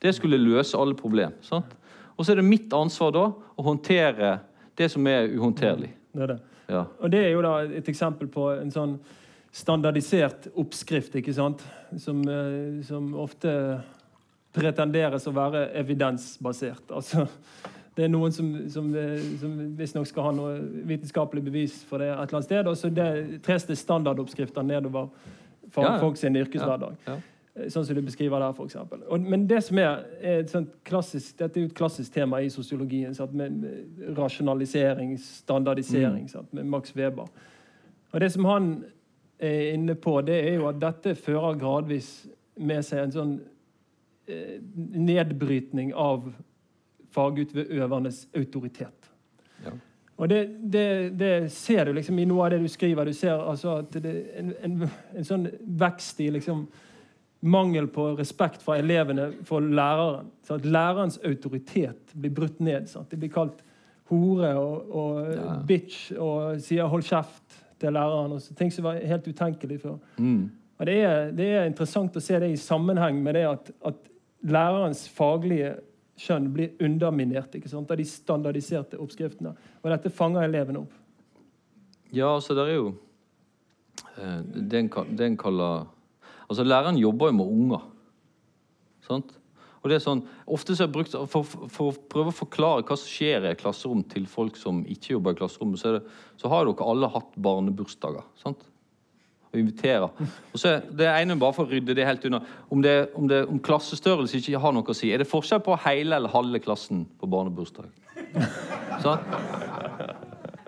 Det 0.00 0.14
skulle 0.14 0.40
løse 0.40 0.78
alle 0.78 0.94
problem. 0.96 1.34
Sant? 1.44 1.74
Og 2.16 2.24
så 2.24 2.32
er 2.32 2.40
det 2.40 2.48
mitt 2.48 2.72
ansvar 2.72 3.12
da 3.16 3.26
å 3.32 3.66
håndtere 3.66 4.36
det 4.76 4.88
som 4.92 5.06
er 5.10 5.32
uhåndterlig. 5.34 5.90
Det 6.14 6.24
er 6.24 6.36
det. 6.36 6.40
Ja. 6.70 6.86
Og 7.00 7.10
det 7.12 7.20
er 7.24 7.32
jo 7.34 7.42
da 7.44 7.58
et 7.78 7.88
eksempel 7.90 8.28
på 8.32 8.48
en 8.54 8.72
sånn 8.74 8.96
standardisert 9.56 10.50
oppskrift, 10.54 11.14
ikke 11.16 11.34
sant? 11.34 11.64
Som, 11.98 12.22
eh, 12.28 12.82
som 12.84 13.14
ofte 13.20 13.52
pretenderes 14.56 15.26
å 15.28 15.34
være 15.36 15.70
evidensbasert. 15.80 16.90
Altså, 16.92 17.26
det 17.96 18.04
er 18.04 18.12
noen 18.12 18.32
som, 18.32 18.50
som, 18.72 18.90
eh, 18.96 19.22
som 19.40 19.54
visstnok 19.78 20.08
skal 20.10 20.28
ha 20.28 20.34
noe 20.36 20.58
vitenskapelig 20.88 21.44
bevis 21.46 21.78
for 21.88 22.02
det 22.02 22.10
et 22.10 22.18
eller 22.18 22.40
annet 22.40 22.50
sted, 22.50 22.68
og 22.68 22.76
så 22.76 22.92
det 22.92 23.40
tres 23.46 23.64
det 23.68 23.78
standardoppskrifter 23.80 24.66
nedover 24.66 25.08
for 25.72 25.88
ja, 25.88 25.96
folk 26.02 26.20
sin 26.20 26.36
yrkeshverdag. 26.36 26.98
Ja, 27.06 27.16
ja. 27.16 27.18
Eh, 27.56 27.70
sånn 27.72 27.86
som 27.88 27.96
du 27.96 28.02
beskriver 28.04 28.42
der, 28.44 28.52
f.eks. 28.52 28.76
Men 29.24 29.46
det 29.48 29.62
som 29.64 29.80
er, 29.80 30.04
er 30.20 30.68
klassisk, 30.84 31.38
dette 31.40 31.56
er 31.56 31.64
jo 31.64 31.70
et 31.70 31.78
klassisk 31.78 32.12
tema 32.12 32.42
i 32.44 32.52
sosiologien. 32.52 33.16
Sant? 33.16 33.32
Med, 33.36 33.64
rasjonalisering, 34.18 35.16
standardisering, 35.22 36.28
mm. 36.28 36.52
med 36.60 36.68
Max 36.76 36.92
Weber. 36.96 37.32
Og 38.12 38.20
det 38.20 38.30
som 38.32 38.44
han 38.48 38.70
er 39.38 39.72
inne 39.74 39.94
på, 39.94 40.20
det 40.24 40.36
er 40.48 40.54
jo 40.56 40.68
at 40.70 40.80
dette 40.80 41.14
fører 41.18 41.58
gradvis 41.60 42.10
med 42.56 42.84
seg 42.86 43.02
en 43.02 43.12
sånn 43.14 43.34
eh, 44.28 44.56
nedbrytning 44.76 45.92
av 45.92 46.30
fagutøvernes 47.12 48.26
autoritet. 48.36 49.10
Ja. 49.64 49.74
Og 50.16 50.30
det, 50.32 50.40
det, 50.72 50.88
det, 51.20 51.34
ser 51.52 51.84
du 51.84 51.92
liksom 51.96 52.18
i 52.18 52.24
noe 52.28 52.46
av 52.46 52.54
det 52.54 52.62
du 52.64 52.68
skriver. 52.72 53.04
Du 53.04 53.16
ser 53.16 53.36
altså 53.36 53.82
at 53.82 53.96
det 54.00 54.12
er 54.12 54.40
en, 54.40 54.52
en, 54.64 54.90
en 55.16 55.28
sånn 55.28 55.48
vekst 55.80 56.22
i 56.24 56.30
liksom 56.32 56.64
mangel 57.46 57.88
på 57.92 58.08
respekt 58.16 58.64
fra 58.64 58.78
elevene 58.80 59.28
for 59.44 59.60
læreren. 59.60 60.32
Så 60.46 60.56
at 60.56 60.64
lærerens 60.64 61.20
autoritet 61.20 62.16
blir 62.16 62.32
brutt 62.32 62.60
ned. 62.64 62.88
Sant? 62.88 63.10
Det 63.12 63.20
blir 63.20 63.32
kalt 63.34 63.60
hore 64.08 64.54
og, 64.56 64.90
og 64.96 65.30
ja. 65.34 65.54
bitch 65.66 66.12
og 66.16 66.60
sier 66.62 66.88
'hold 66.88 67.04
kjeft' 67.04 67.65
til 67.80 67.92
læreren. 67.92 68.32
og 68.32 68.42
så 68.42 68.54
Ting 68.54 68.72
som 68.72 68.84
var 68.84 69.00
helt 69.00 69.28
utenkelig 69.28 69.80
før. 69.80 69.98
Mm. 70.18 70.50
Og 70.78 70.86
det 70.86 70.96
er, 71.00 71.30
det 71.32 71.46
er, 71.46 71.64
interessant 71.64 72.16
å 72.16 72.20
se 72.20 72.38
det 72.40 72.50
i 72.52 72.60
sammenheng 72.60 73.22
med 73.24 73.38
det 73.38 73.46
at, 73.48 73.70
at 73.84 74.10
lærerens 74.44 75.06
faglige 75.08 75.74
skjønn 76.20 76.50
blir 76.52 76.76
underminert 76.84 77.54
ikke 77.56 77.68
sant, 77.68 77.90
av 77.90 78.00
de 78.00 78.04
standardiserte 78.08 79.00
oppskriftene. 79.00 79.54
Og 79.82 79.90
dette 79.92 80.12
fanger 80.12 80.46
elevene 80.46 80.84
opp. 80.84 80.94
Ja, 82.12 82.34
altså 82.34 82.54
det 82.56 82.68
er 82.68 82.78
jo 82.78 82.94
det 84.16 84.70
Den, 84.72 84.88
den 85.18 85.34
kaller 85.36 85.86
Altså, 86.48 86.64
læreren 86.64 86.96
jobber 86.96 87.26
jo 87.26 87.32
med 87.32 87.44
unger. 87.44 87.80
Sant? 89.02 89.35
Og 89.86 89.90
det 89.92 90.00
er 90.00 90.02
sånn, 90.02 90.24
ofte 90.50 90.74
så 90.74 90.82
er 90.82 90.88
brukt, 90.90 91.12
for, 91.30 91.46
for, 91.46 91.92
å 91.92 92.06
prøve 92.10 92.32
å 92.32 92.34
forklare 92.34 92.82
hva 92.82 92.96
som 92.98 93.06
skjer 93.06 93.44
i 93.44 93.52
et 93.52 93.60
klasserom 93.60 94.00
til 94.10 94.24
folk 94.26 94.56
som 94.58 94.80
ikke 94.90 95.12
jobber 95.12 95.36
i 95.36 95.38
klasserommet, 95.38 95.78
så, 95.78 95.92
det, 95.94 96.16
så 96.42 96.50
har 96.50 96.66
dere 96.66 96.88
alle 96.90 97.10
hatt 97.14 97.36
barnebursdager. 97.38 98.24
sant? 98.40 98.64
Og 99.52 99.60
inviterer. 99.60 100.10
Og 100.50 100.58
så 100.58 100.72
er 100.72 100.88
Det 100.98 101.06
ene 101.06 101.36
bare 101.38 101.54
for 101.54 101.68
å 101.68 101.70
rydde 101.70 101.94
det 101.94 102.08
helt 102.08 102.26
unna. 102.26 102.40
Om, 102.66 102.80
det, 102.82 102.96
om, 103.14 103.28
det, 103.30 103.44
om 103.46 103.60
klassestørrelse 103.62 104.40
ikke 104.40 104.64
har 104.64 104.74
noe 104.74 104.90
å 104.90 104.96
si. 104.98 105.12
Er 105.14 105.22
det 105.22 105.28
forskjell 105.30 105.62
på 105.62 105.78
hele 105.84 106.18
eller 106.18 106.34
halve 106.34 106.58
klassen 106.64 107.04
på 107.20 107.30
barnebursdag? 107.30 107.86
Sånn? 109.04 109.22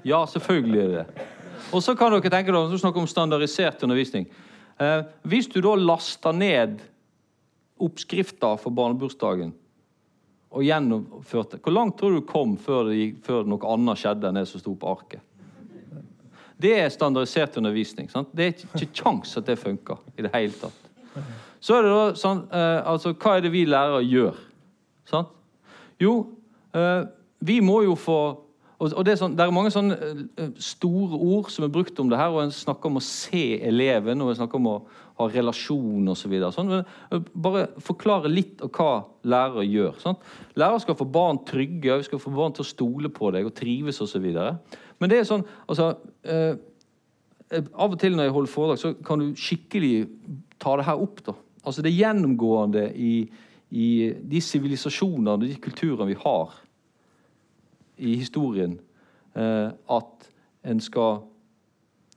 Ja, 0.07 0.23
selvfølgelig 0.31 0.79
er 0.85 0.93
det 0.93 1.03
det. 1.03 1.27
Og 1.75 1.83
så 1.83 1.97
kan 1.99 2.15
dere 2.15 2.31
tenke 2.31 2.55
dere, 2.55 2.79
snakke 2.79 3.03
om 3.03 3.11
standardisert 3.11 3.83
undervisning. 3.83 4.31
Eh, 4.79 5.03
hvis 5.27 5.51
du 5.51 5.59
da 5.65 5.75
laster 5.75 6.39
ned 6.39 6.79
oppskrifter 7.85 8.59
for 8.61 8.75
barnebursdagen 8.75 9.55
og 10.49 10.65
gjennomførte 10.65 11.59
Hvor 11.61 11.75
langt 11.75 11.99
tror 12.01 12.15
du 12.17 12.23
kom 12.25 12.57
før, 12.57 12.89
det, 12.89 13.19
før 13.25 13.45
noe 13.49 13.69
annet 13.69 14.01
skjedde 14.01 14.31
enn 14.31 14.39
det 14.41 14.47
som 14.49 14.63
sto 14.63 14.73
på 14.79 14.93
arket? 14.95 15.25
Det 16.59 16.73
er 16.75 16.89
standardisert 16.91 17.57
undervisning. 17.61 18.09
Sant? 18.11 18.33
Det 18.35 18.47
er 18.47 18.55
ikke 18.57 18.89
kjangs 19.03 19.37
at 19.39 19.47
det 19.47 19.59
funker 19.61 20.01
i 20.19 20.25
det 20.27 20.33
hele 20.35 20.57
tatt. 20.59 20.89
Så 21.61 21.77
er 21.77 21.87
det 21.87 21.93
da 21.93 22.07
sånn 22.19 22.41
eh, 22.55 22.81
Altså, 22.87 23.13
hva 23.15 23.37
er 23.37 23.45
det 23.45 23.53
vi 23.55 23.65
lærere 23.69 24.03
gjør? 24.07 24.41
Sant? 25.09 25.31
Jo, 26.03 26.15
eh, 26.75 27.07
vi 27.47 27.61
må 27.63 27.83
jo 27.87 27.95
få 27.99 28.19
og, 28.79 28.93
og 28.95 29.05
det, 29.07 29.13
er 29.13 29.19
sånn, 29.19 29.35
det, 29.35 29.43
er 29.43 29.55
mange 29.55 29.73
sånne 29.75 29.97
uh, 30.39 30.51
store 30.63 31.19
ord 31.19 31.51
som 31.51 31.67
er 31.67 31.73
brukt 31.75 31.99
om 31.99 32.11
det 32.11 32.19
her, 32.21 32.31
og 32.31 32.45
en 32.45 32.55
snakker 32.55 32.91
om 32.91 33.01
å 33.01 33.05
se 33.05 33.59
eleven, 33.67 34.23
og 34.23 34.31
en 34.31 34.39
snakker 34.39 34.61
om 34.61 34.69
å 34.71 34.75
ha 35.19 35.27
relasjon 35.33 36.13
osv. 36.13 36.37
Så 36.45 36.53
sånn, 36.55 36.71
uh, 36.79 37.17
bare 37.35 37.67
forklare 37.83 38.31
litt 38.31 38.63
av 38.63 38.71
hva 38.79 38.93
lærere 39.27 39.67
gjør. 39.67 39.99
Sånn. 40.05 40.21
Lærere 40.59 40.85
skal 40.85 40.99
få 41.01 41.09
barn 41.11 41.43
trygge, 41.49 41.99
vi 41.99 42.07
skal 42.07 42.23
få 42.23 42.35
barn 42.37 42.55
til 42.55 42.67
å 42.67 42.71
stole 42.71 43.11
på 43.15 43.33
deg 43.35 43.51
og 43.51 43.57
trives 43.59 43.99
osv. 44.05 44.31
Men 44.31 45.11
det 45.11 45.21
er 45.21 45.27
sånn 45.27 45.47
altså, 45.67 45.93
eh, 46.27 46.55
Av 47.49 47.95
og 47.95 47.97
til 47.97 48.13
når 48.13 48.27
jeg 48.27 48.33
holder 48.35 48.53
foredrag, 48.53 48.81
så 48.83 48.91
kan 49.07 49.23
du 49.23 49.39
skikkelig 49.39 49.93
ta 50.61 50.75
det 50.77 50.85
her 50.85 51.01
opp. 51.01 51.23
da. 51.25 51.33
Altså 51.65 51.83
Det 51.83 51.91
er 51.91 52.03
gjennomgående 52.03 52.83
i, 52.93 53.13
i 53.73 53.87
de 54.13 54.43
sivilisasjonene 54.45 55.35
og 55.35 55.47
de 55.47 55.55
kulturene 55.65 56.11
vi 56.11 56.19
har 56.21 56.53
i 57.99 58.17
historien 58.21 58.79
eh, 59.35 59.71
at 59.71 60.29
en 60.69 60.81
skal 60.83 61.23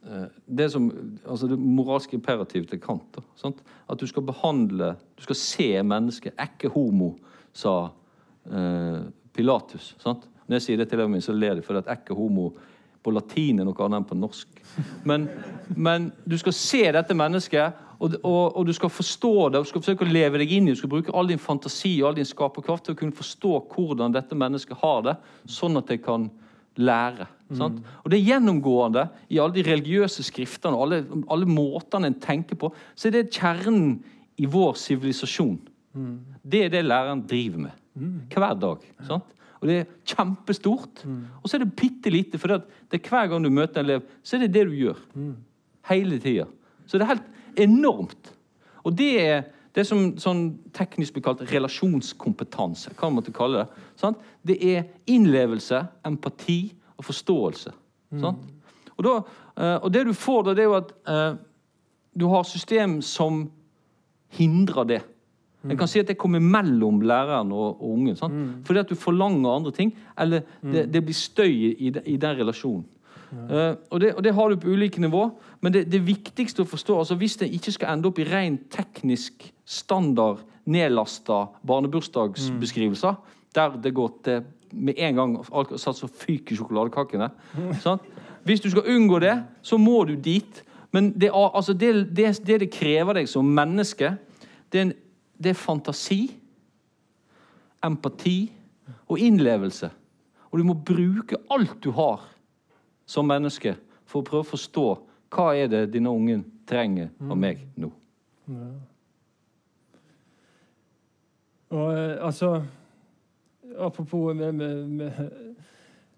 eh, 0.06 0.28
det 0.46 0.70
som, 0.74 0.90
altså 1.26 1.50
det 1.52 1.60
moralske 1.60 2.18
imperativet 2.18 2.70
til 2.70 2.82
Kant. 2.82 3.18
Da, 3.18 3.52
at 3.90 4.00
du 4.00 4.08
skal 4.08 4.26
behandle 4.26 4.96
Du 5.18 5.24
skal 5.24 5.36
se 5.36 5.70
mennesket. 5.84 6.34
Ekke 6.40 6.72
homo, 6.74 7.14
sa 7.54 7.92
eh, 8.50 9.02
Pilatus. 9.34 9.96
Sant? 10.02 10.28
Når 10.48 10.56
jeg 10.56 10.62
sier 10.62 10.82
det 10.82 10.90
til 10.90 11.08
mine, 11.08 11.22
så 11.22 11.34
ler 11.34 11.56
de, 11.56 11.66
for 11.66 11.80
at 11.80 11.90
ekke 11.92 12.16
homo 12.18 12.52
på 13.02 13.12
latin 13.14 13.62
er 13.62 13.66
noe 13.66 13.86
annet 13.86 14.02
enn 14.02 14.10
på 14.10 14.18
norsk. 14.18 14.60
Men, 15.10 15.28
men 15.76 16.12
du 16.26 16.38
skal 16.38 16.54
se 16.54 16.82
dette 16.94 17.16
mennesket, 17.18 17.78
og, 18.02 18.16
og, 18.26 18.58
og, 18.58 18.66
du 18.66 18.74
skal 18.74 18.90
forstå 18.90 19.34
det, 19.50 19.60
og 19.60 19.66
du 19.66 19.70
skal 19.70 19.84
forsøke 19.84 20.06
å 20.08 20.12
leve 20.12 20.40
deg 20.42 20.54
inn 20.56 20.68
i. 20.68 20.74
Du 20.74 20.80
skal 20.80 20.90
bruke 20.90 21.14
all 21.14 21.30
din 21.30 21.42
fantasi 21.42 21.94
og 22.02 22.10
all 22.10 22.18
din 22.18 22.28
skaperkraft 22.28 22.88
til 22.88 22.96
å 22.96 23.00
kunne 23.02 23.18
forstå 23.18 23.52
hvordan 23.76 24.16
dette 24.16 24.38
mennesket 24.38 24.82
har 24.82 25.04
det, 25.06 25.18
sånn 25.46 25.78
at 25.78 25.92
det 25.92 26.00
kan 26.06 26.26
lære. 26.82 27.28
Mm. 27.52 27.82
Og 28.02 28.08
Det 28.10 28.18
er 28.18 28.30
gjennomgående 28.32 29.04
i 29.30 29.38
alle 29.44 29.58
de 29.58 29.66
religiøse 29.68 30.24
skriftene 30.26 30.78
og 30.78 30.86
alle, 30.88 31.02
alle 31.30 31.50
måtene 31.50 32.10
en 32.10 32.18
tenker 32.24 32.58
på. 32.58 32.72
Så 32.96 33.10
er 33.10 33.20
det 33.20 33.36
kjernen 33.36 34.00
i 34.42 34.50
vår 34.50 34.80
sivilisasjon. 34.80 35.60
Mm. 35.94 36.16
Det 36.42 36.66
er 36.66 36.74
det 36.74 36.86
læreren 36.88 37.22
driver 37.28 37.68
med 37.68 37.78
mm. 38.00 38.16
hver 38.34 38.56
dag. 38.58 38.88
Sant? 39.06 39.36
Og 39.62 39.70
det 39.70 39.76
er 39.78 39.92
kjempestort. 40.10 41.04
Mm. 41.06 41.20
Og 41.44 41.50
så 41.50 41.58
er 41.58 41.66
det 41.66 41.76
bitte 41.78 42.10
lite, 42.10 42.40
for 42.42 42.56
det 42.56 42.98
er 42.98 43.12
hver 43.12 43.30
gang 43.30 43.46
du 43.46 43.52
møter 43.54 43.84
en 43.84 43.92
elev, 43.92 44.08
så 44.24 44.40
er 44.40 44.48
det 44.48 44.56
det 44.56 44.66
du 44.72 44.74
gjør. 44.80 45.04
Mm. 45.14 45.36
Hele 45.92 46.18
tida. 46.24 46.48
Så 46.88 46.98
det 46.98 47.06
er 47.06 47.14
helt 47.14 47.30
enormt. 47.60 48.32
Og 48.84 48.96
det 48.98 49.12
er 49.22 49.44
det 49.76 49.86
som 49.88 50.12
sånn 50.20 50.44
teknisk 50.76 51.16
blir 51.16 51.24
kalt 51.26 51.44
relasjonskompetanse. 51.48 52.92
hva 52.98 53.10
man 53.10 53.24
kalle 53.24 53.66
Det 53.66 54.00
sant? 54.00 54.18
Det 54.44 54.58
er 54.60 54.84
innlevelse, 55.08 55.86
empati 56.06 56.74
og 56.98 57.06
forståelse. 57.06 57.72
Mm. 58.12 58.26
Og, 58.98 59.04
da, 59.06 59.16
eh, 59.58 59.78
og, 59.78 59.92
det 59.94 60.06
du 60.06 60.14
får 60.14 60.44
da, 60.44 60.54
det 60.54 60.66
er 60.66 60.70
jo 60.70 60.76
at 60.82 60.92
uh, 61.08 61.38
du 62.14 62.28
har 62.28 62.44
system 62.44 63.02
som 63.02 63.46
hindrer 64.36 64.84
det. 64.84 65.02
En 65.70 65.78
kan 65.78 65.88
si 65.88 66.02
at 66.02 66.10
det 66.10 66.18
kommer 66.18 66.42
mellom 66.42 67.04
læreren 67.06 67.52
og, 67.54 67.82
og 67.82 67.92
ungen. 67.94 68.18
Mm. 68.18 68.64
Fordi 68.66 68.80
at 68.80 68.90
du 68.90 68.96
forlanger 68.96 69.56
andre 69.56 69.72
ting, 69.72 69.94
eller 70.20 70.42
det, 70.62 70.88
mm. 70.88 70.92
det 70.92 71.04
blir 71.06 71.16
støy 71.16 71.54
i, 71.78 71.92
i 72.06 72.18
den 72.18 72.38
relasjonen. 72.40 72.86
Uh, 73.32 73.78
og, 73.90 74.02
det, 74.02 74.16
og, 74.16 74.24
det, 74.24 74.34
har 74.36 74.50
du 74.50 74.60
på 74.60 74.74
ulike 74.74 75.02
nivå, 75.02 75.30
men 75.62 75.74
det, 75.74 75.84
det 75.94 76.02
viktigste 76.06 76.64
å 76.64 76.70
forstå 76.70 76.96
altså 76.98 77.18
Hvis 77.22 77.38
det 77.42 77.52
ikke 77.54 77.74
skal 77.76 77.94
ende 77.94 78.10
opp 78.10 78.20
i 78.22 78.26
ren 78.26 78.58
teknisk 78.74 79.46
standard 79.66 80.42
nedlasta 80.66 81.46
barnebursdagsbeskrivelser, 81.68 83.14
mm. 83.14 83.38
der 83.56 83.78
det 83.84 83.94
går 83.98 84.12
til 84.26 84.42
med 84.72 85.00
en 85.04 85.18
gang 85.18 85.32
satt 85.76 85.98
så 86.00 86.08
fyker 86.08 86.56
sjokoladekakene 86.56 87.30
sant? 87.84 88.06
Hvis 88.48 88.64
du 88.64 88.72
skal 88.74 88.88
unngå 88.90 89.20
det, 89.22 89.36
så 89.62 89.78
må 89.78 90.04
du 90.10 90.16
dit. 90.16 90.64
Men 90.92 91.12
det, 91.14 91.30
altså 91.30 91.76
det, 91.78 91.92
det, 92.16 92.32
det 92.48 92.72
krever 92.74 93.20
deg 93.20 93.30
som 93.30 93.46
menneske, 93.46 94.16
det 94.74 94.80
er, 94.80 94.88
en, 94.88 94.94
det 95.38 95.52
er 95.52 95.60
fantasi, 95.60 96.24
empati 97.86 98.50
og 99.06 99.22
innlevelse. 99.22 99.92
Og 100.50 100.60
du 100.60 100.66
må 100.66 100.74
bruke 100.74 101.38
alt 101.54 101.78
du 101.84 101.92
har 101.96 102.26
som 103.06 103.30
menneske 103.30 103.76
for 104.10 104.22
å 104.22 104.28
prøve 104.28 104.48
å 104.48 104.52
forstå 104.56 104.88
hva 105.32 105.52
er 105.56 105.70
det 105.72 105.86
denne 105.94 106.12
ungen 106.12 106.44
trenger 106.68 107.10
av 107.30 107.38
meg 107.40 107.64
nå. 107.80 107.92
Ja. 108.52 108.70
Og 111.72 111.98
eh, 111.98 112.26
altså 112.26 112.62
Apropos 113.80 114.36
med, 114.36 114.52
med, 114.52 114.88
med 114.88 115.12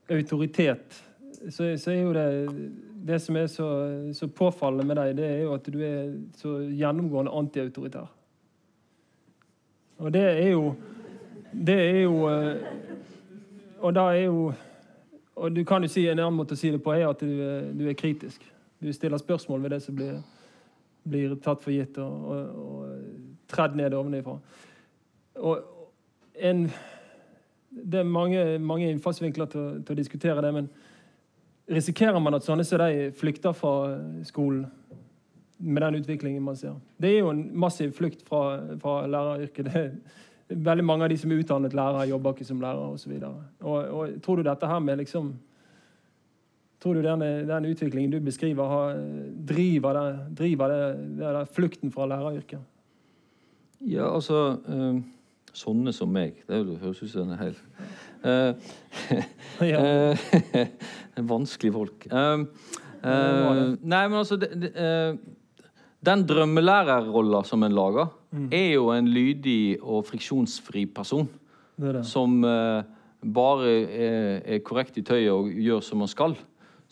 autoritet, 0.09 1.03
så, 1.49 1.77
så, 1.77 1.91
er 1.91 1.99
jo 1.99 2.13
det 2.13 2.71
Det 3.07 3.19
som 3.21 3.35
er 3.35 3.47
så, 3.47 3.67
så, 4.13 4.27
påfallende 4.27 4.87
med 4.87 4.95
deg, 4.95 5.17
det 5.17 5.27
er 5.27 5.41
jo 5.43 5.53
at 5.53 5.69
du 5.69 5.77
er 5.85 6.15
så 6.39 6.55
gjennomgående 6.71 7.31
antiautoritær. 7.31 8.09
Og 9.97 10.13
det 10.13 10.23
er 10.23 10.49
jo 10.49 10.73
Det 11.53 11.79
er 11.79 12.01
jo 12.01 12.29
eh, 12.29 12.57
Og 13.81 13.95
da 13.95 14.01
er 14.15 14.23
jo 14.25 14.53
og 15.35 15.55
du 15.55 15.63
kan 15.63 15.83
jo 15.83 15.89
si 15.89 16.07
En 16.07 16.19
annen 16.19 16.37
måte 16.37 16.53
å 16.53 16.59
si 16.59 16.71
det 16.71 16.81
på 16.83 16.93
er 16.93 17.07
at 17.09 17.19
du, 17.19 17.71
du 17.73 17.87
er 17.89 17.97
kritisk. 17.97 18.43
Du 18.83 18.93
stiller 18.93 19.17
spørsmål 19.17 19.63
ved 19.63 19.69
det 19.69 19.81
som 19.83 19.95
blir, 19.95 20.17
blir 21.07 21.35
tatt 21.43 21.63
for 21.63 21.71
gitt 21.71 21.97
og, 22.03 22.25
og, 22.27 22.63
og 22.63 23.47
tredd 23.51 23.77
ned 23.79 23.95
ovenifra. 23.95 24.35
Og 25.39 25.61
en, 26.35 26.65
det 27.71 27.99
er 27.99 28.09
mange, 28.09 28.59
mange 28.59 28.89
innfallsvinkler 28.91 29.45
til, 29.45 29.69
til, 29.85 29.95
å 29.95 30.01
diskutere 30.01 30.43
det, 30.43 30.51
men 30.53 30.67
risikerer 31.71 32.19
man 32.19 32.35
at 32.35 32.45
sånne 32.45 32.65
som 32.67 32.83
de 32.83 33.07
flykter 33.15 33.55
fra 33.55 33.95
skolen 34.27 34.65
med 35.63 35.85
den 35.85 36.01
utviklingen 36.01 36.43
man 36.43 36.59
ser? 36.59 36.75
Det 36.99 37.13
er 37.13 37.23
jo 37.23 37.31
en 37.31 37.45
massiv 37.55 37.93
flukt 37.95 38.25
fra, 38.27 38.59
fra 38.81 38.99
læreryrket. 39.07 39.71
er 39.75 39.91
Veldig 40.49 40.83
mange 40.85 41.07
av 41.07 41.09
de 41.09 41.17
som 41.17 41.31
er 41.31 41.39
utdannet 41.39 41.73
lærere, 41.73 42.09
jobber 42.09 42.35
ikke 42.35 42.45
som 42.45 42.61
lærere 42.61 42.93
osv. 42.97 43.15
Og, 43.23 43.77
og, 43.79 44.09
tror 44.23 44.35
du 44.35 44.43
dette 44.43 44.67
her 44.67 44.79
med 44.83 44.99
liksom 44.99 45.33
Tror 46.83 46.97
du 46.99 47.05
denne, 47.05 47.27
den 47.47 47.65
utviklingen 47.71 48.11
du 48.11 48.19
beskriver, 48.19 48.67
har, 48.67 48.97
driver, 49.47 49.95
det, 49.95 50.37
driver 50.43 50.71
det, 50.73 50.87
det 51.21 51.43
flukten 51.55 51.93
fra 51.93 52.09
læreryrket? 52.11 52.59
Ja, 53.87 54.09
altså 54.13 54.57
øh, 54.67 54.99
Sånne 55.53 55.93
som 55.93 56.09
meg. 56.09 56.41
Det 56.49 56.59
høres 56.81 57.03
ut 57.03 57.11
som 57.11 57.29
en 57.29 57.39
hel 57.39 57.59
Uh, 58.23 58.55
ja. 59.67 59.79
Vanskelige 61.33 61.73
folk. 61.75 62.05
Uh, 62.07 62.45
uh, 63.03 63.73
nei, 63.83 64.03
men 64.07 64.15
altså 64.15 64.37
det, 64.39 64.47
det, 64.61 64.69
Den 66.07 66.23
drømmelærerrolla 66.29 67.41
som 67.43 67.65
en 67.67 67.75
lager, 67.75 68.13
mm. 68.31 68.47
er 68.55 68.69
jo 68.77 68.85
en 68.95 69.09
lydig 69.11 69.75
og 69.81 70.05
friksjonsfri 70.07 70.85
person. 70.95 71.27
Det. 71.75 72.05
Som 72.07 72.39
bare 72.43 73.75
er, 73.83 74.39
er, 74.45 74.63
korrekt 74.63 74.97
i 74.99 75.03
tøyet 75.03 75.31
og 75.33 75.51
gjør 75.51 75.83
som 75.83 76.03
man 76.05 76.11
skal. 76.11 76.37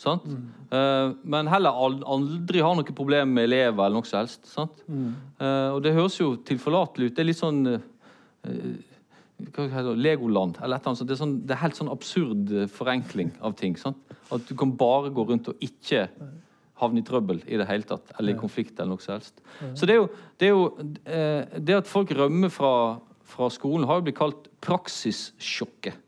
Mm. 0.10 0.46
Uh, 0.72 1.14
men 1.24 1.50
heller 1.52 1.78
aldri 1.78 2.62
har 2.64 2.78
noe 2.78 2.96
problem 2.96 3.34
med 3.36 3.50
elever 3.50 3.86
eller 3.86 4.00
noe 4.00 4.10
som 4.10 4.22
helst. 4.22 4.50
Mm. 4.88 5.12
Uh, 5.42 5.70
og 5.76 5.82
det 5.86 5.96
høres 5.96 6.18
jo 6.20 6.34
tilforlatelig 6.48 7.12
ut. 7.12 7.16
Det 7.18 7.24
er 7.24 7.30
litt 7.30 7.42
sånn 7.42 7.62
uh, 7.70 8.72
Legoland 9.98 10.60
eller 10.62 10.78
et 10.78 10.86
eller 10.86 10.94
annet. 10.94 11.08
Det 11.08 11.16
er, 11.16 11.22
sånn, 11.22 11.36
det 11.46 11.56
er 11.56 11.64
helt 11.64 11.78
sånn 11.78 11.92
absurd 11.94 12.54
forenkling 12.74 13.34
av 13.46 13.58
ting. 13.60 13.78
Sant? 13.80 14.00
At 14.34 14.46
du 14.50 14.56
kan 14.58 14.74
bare 14.78 15.14
gå 15.14 15.26
rundt 15.30 15.52
og 15.52 15.62
ikke 15.66 16.08
havne 16.82 17.02
i 17.02 17.06
trøbbel 17.06 17.44
i 17.46 17.60
det 17.62 17.68
hele 17.70 17.86
tatt, 17.86 18.14
eller 18.18 18.34
i 18.34 18.40
konflikt 18.40 18.80
eller 18.80 18.96
noe 18.96 19.04
som 19.04 19.14
helst. 19.14 19.42
Så 19.78 19.86
det 19.86 19.94
er 19.94 20.00
jo 20.00 20.08
det, 20.42 20.48
er 20.48 20.54
jo, 20.56 20.64
det 21.62 21.76
at 21.78 21.90
folk 21.90 22.14
rømmer 22.18 22.50
fra, 22.54 22.72
fra 23.30 23.50
skolen, 23.54 23.86
har 23.90 24.00
jo 24.00 24.06
blitt 24.08 24.18
kalt 24.18 24.48
praksissjokket. 24.66 26.00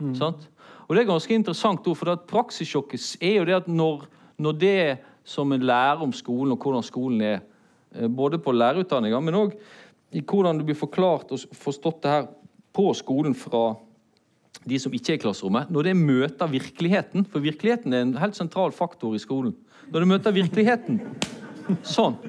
Mm. 0.00 0.14
Sant? 0.16 0.46
Og 0.92 0.96
Det 0.96 1.06
er 1.06 1.08
ganske 1.08 1.32
interessant, 1.32 1.86
for 1.96 2.08
at 2.12 2.26
praksissjokket 2.28 3.04
er 3.24 3.38
jo 3.38 3.44
det 3.48 3.54
at 3.62 3.68
når, 3.72 4.02
når, 4.36 4.56
det 4.60 4.98
som 5.24 5.52
en 5.52 5.62
lærer 5.64 6.02
om 6.04 6.10
skolen, 6.12 6.52
og 6.52 6.58
hvordan 6.60 6.84
skolen 6.84 7.22
er, 7.24 7.38
eh, 7.96 8.08
både 8.12 8.36
på 8.36 8.52
lærerutdanninga, 8.52 9.20
men 9.24 9.38
òg 9.38 9.54
i 10.12 10.20
hvordan 10.20 10.60
det 10.60 10.66
blir 10.68 10.76
forklart 10.76 11.32
og 11.32 11.46
forstått 11.56 12.02
det 12.02 12.12
her 12.12 12.26
på 12.76 12.92
skolen 12.92 13.32
fra 13.32 13.70
de 14.68 14.78
som 14.78 14.92
ikke 14.92 15.14
er 15.14 15.16
i 15.16 15.22
klasserommet, 15.22 15.72
når 15.72 15.88
det 15.88 15.96
møter 15.96 16.52
virkeligheten 16.52 17.24
For 17.24 17.40
virkeligheten 17.40 17.92
er 17.92 18.04
en 18.04 18.12
helt 18.20 18.36
sentral 18.36 18.76
faktor 18.76 19.16
i 19.16 19.22
skolen. 19.22 19.56
Når 19.88 20.00
det 20.00 20.10
møter 20.12 20.36
virkeligheten 20.36 21.00
sånn 21.96 22.20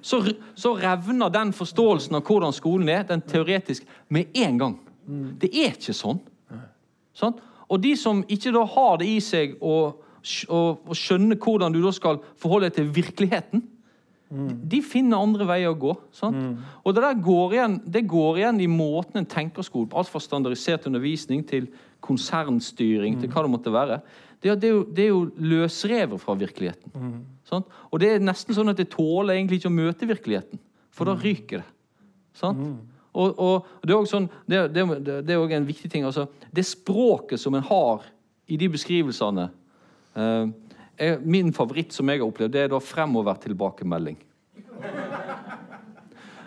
så, 0.00 0.22
så 0.54 0.76
revner 0.78 1.34
den 1.34 1.50
forståelsen 1.56 2.14
av 2.14 2.22
hvordan 2.22 2.54
skolen 2.54 2.88
er, 2.94 3.02
den 3.02 3.26
teoretisk, 3.26 3.82
med 4.14 4.30
en 4.46 4.58
gang. 4.62 4.80
Det 5.42 5.50
er 5.50 5.74
ikke 5.74 5.96
sånn. 5.96 6.22
Sånn? 7.16 7.38
Og 7.66 7.80
de 7.82 7.94
som 7.98 8.22
ikke 8.30 8.52
da 8.54 8.62
har 8.76 9.00
det 9.00 9.08
i 9.10 9.16
seg 9.24 9.56
å, 9.64 9.76
å, 10.52 10.60
å 10.76 10.96
skjønne 10.96 11.38
hvordan 11.40 11.74
du 11.74 11.80
da 11.82 11.92
skal 11.94 12.20
forholde 12.38 12.68
deg 12.68 12.76
til 12.76 12.92
virkeligheten, 13.00 13.64
mm. 14.30 14.52
de 14.70 14.82
finner 14.86 15.18
andre 15.18 15.48
veier 15.48 15.72
å 15.72 15.80
gå. 15.80 15.96
Mm. 16.22 16.52
Og 16.84 16.94
det 16.94 17.02
der 17.06 17.24
går 17.26 17.56
igjen, 17.56 17.80
det 17.96 18.04
går 18.10 18.42
igjen 18.42 18.62
i 18.62 18.70
måten 18.70 19.22
en 19.22 19.28
tenker 19.30 19.66
skole 19.66 19.90
på. 19.90 19.98
Alt 19.98 20.12
fra 20.12 20.22
standardisert 20.22 20.86
undervisning 20.90 21.42
til 21.48 21.70
konsernstyring 22.06 23.16
mm. 23.16 23.24
til 23.24 23.34
hva 23.34 23.46
det 23.46 23.54
måtte 23.56 23.74
være. 23.74 24.00
Det 24.44 24.52
det 24.60 24.68
er, 24.68 24.74
jo, 24.76 24.82
det 24.94 25.02
er 25.02 25.08
jo, 25.08 25.22
løsrevet 25.40 26.20
fra 26.22 26.36
virkeligheten. 26.38 26.92
Mm. 26.94 27.62
Og 27.90 27.98
det 27.98 28.10
er 28.12 28.22
nesten 28.22 28.54
sånn 28.54 28.70
at 28.70 28.78
det 28.78 28.92
tåler 28.92 29.34
egentlig 29.34 29.58
ikke 29.58 29.72
å 29.72 29.74
møte 29.74 30.06
virkeligheten, 30.06 30.60
for 30.94 31.08
da 31.08 31.16
mm. 31.16 31.22
ryker 31.24 31.64
det. 31.64 31.70
Sant? 32.36 32.60
Og, 33.16 33.38
og 33.40 33.86
det, 33.86 33.94
er 33.94 34.08
sånn, 34.10 34.28
det, 34.44 34.60
det, 34.74 34.84
det, 35.24 35.32
er 35.32 35.40
også 35.40 35.56
en 35.56 35.68
viktig 35.68 35.90
ting. 35.92 36.04
Altså, 36.04 36.26
det 36.52 36.66
språket 36.68 37.40
som 37.40 37.56
en 37.56 37.64
har 37.64 38.04
i 38.46 38.58
de 38.60 38.68
beskrivelsene 38.70 39.48
eh, 40.14 40.52
er 40.96 41.18
Min 41.24 41.52
favoritt 41.56 41.92
som 41.96 42.08
jeg 42.08 42.20
har 42.20 42.28
opplevd, 42.28 42.52
det 42.54 42.62
er 42.64 42.72
da 42.72 42.80
fremover-tilbakemelding. 42.82 44.20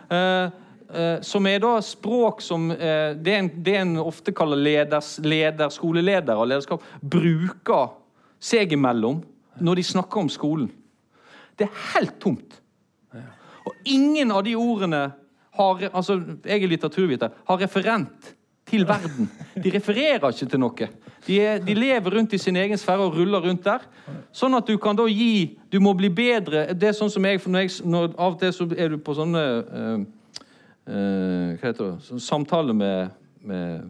Eh, 0.10 0.46
eh, 0.98 1.20
som 1.22 1.46
er 1.46 1.60
da 1.62 1.76
språk 1.86 2.40
som 2.42 2.64
eh, 2.74 3.12
det, 3.14 3.34
en, 3.36 3.50
det 3.62 3.76
en 3.78 3.92
ofte 4.02 4.34
kaller 4.34 4.58
leders, 4.58 5.12
leder, 5.22 5.70
skoleleder 5.70 6.34
og 6.34 6.48
lederskap, 6.50 6.88
bruker 6.98 7.92
seg 8.42 8.74
imellom 8.74 9.20
når 9.62 9.78
de 9.78 9.84
snakker 9.86 10.24
om 10.24 10.32
skolen. 10.34 10.72
Det 11.62 11.68
er 11.68 11.84
helt 11.94 12.18
tomt. 12.18 12.58
Og 13.70 13.78
ingen 13.86 14.34
av 14.34 14.42
de 14.48 14.56
ordene 14.58 15.04
har, 15.60 15.90
altså, 15.94 16.22
jeg 16.46 16.64
er 16.64 16.72
litteraturviter, 16.72 17.30
har 17.48 17.62
referent 17.62 18.36
til 18.70 18.88
verden. 18.88 19.30
De 19.64 19.72
refererer 19.74 20.30
ikke 20.30 20.46
til 20.50 20.62
noe. 20.62 20.88
De, 21.28 21.40
er, 21.42 21.60
de, 21.64 21.74
lever 21.76 22.16
rundt 22.16 22.34
i 22.34 22.40
sin 22.42 22.56
egen 22.56 22.78
sfære 22.78 23.08
og 23.10 23.18
ruller 23.18 23.44
rundt 23.44 23.66
der. 23.66 23.84
Sånn 24.36 24.56
at 24.58 24.68
du 24.70 24.78
kan 24.82 24.98
da 24.98 25.06
gi 25.10 25.58
Du 25.72 25.80
må 25.84 25.94
bli 25.98 26.10
bedre. 26.10 26.68
Det 26.74 26.90
er 26.90 26.98
sånn 26.98 27.12
som 27.12 27.26
jeg, 27.26 27.42
når 27.46 27.66
jeg 27.66 27.86
når, 27.86 28.14
Av 28.16 28.34
og 28.34 28.40
til 28.42 28.54
så 28.56 28.68
er 28.78 28.94
du 28.94 28.98
på 29.04 29.14
sånne 29.18 29.44
uh, 29.44 30.00
uh, 30.90 31.58
Hva 31.60 31.68
heter 31.68 31.84
det? 31.84 31.94
Sånn 32.08 32.24
samtale 32.24 32.74
med, 32.74 33.12
med 33.46 33.90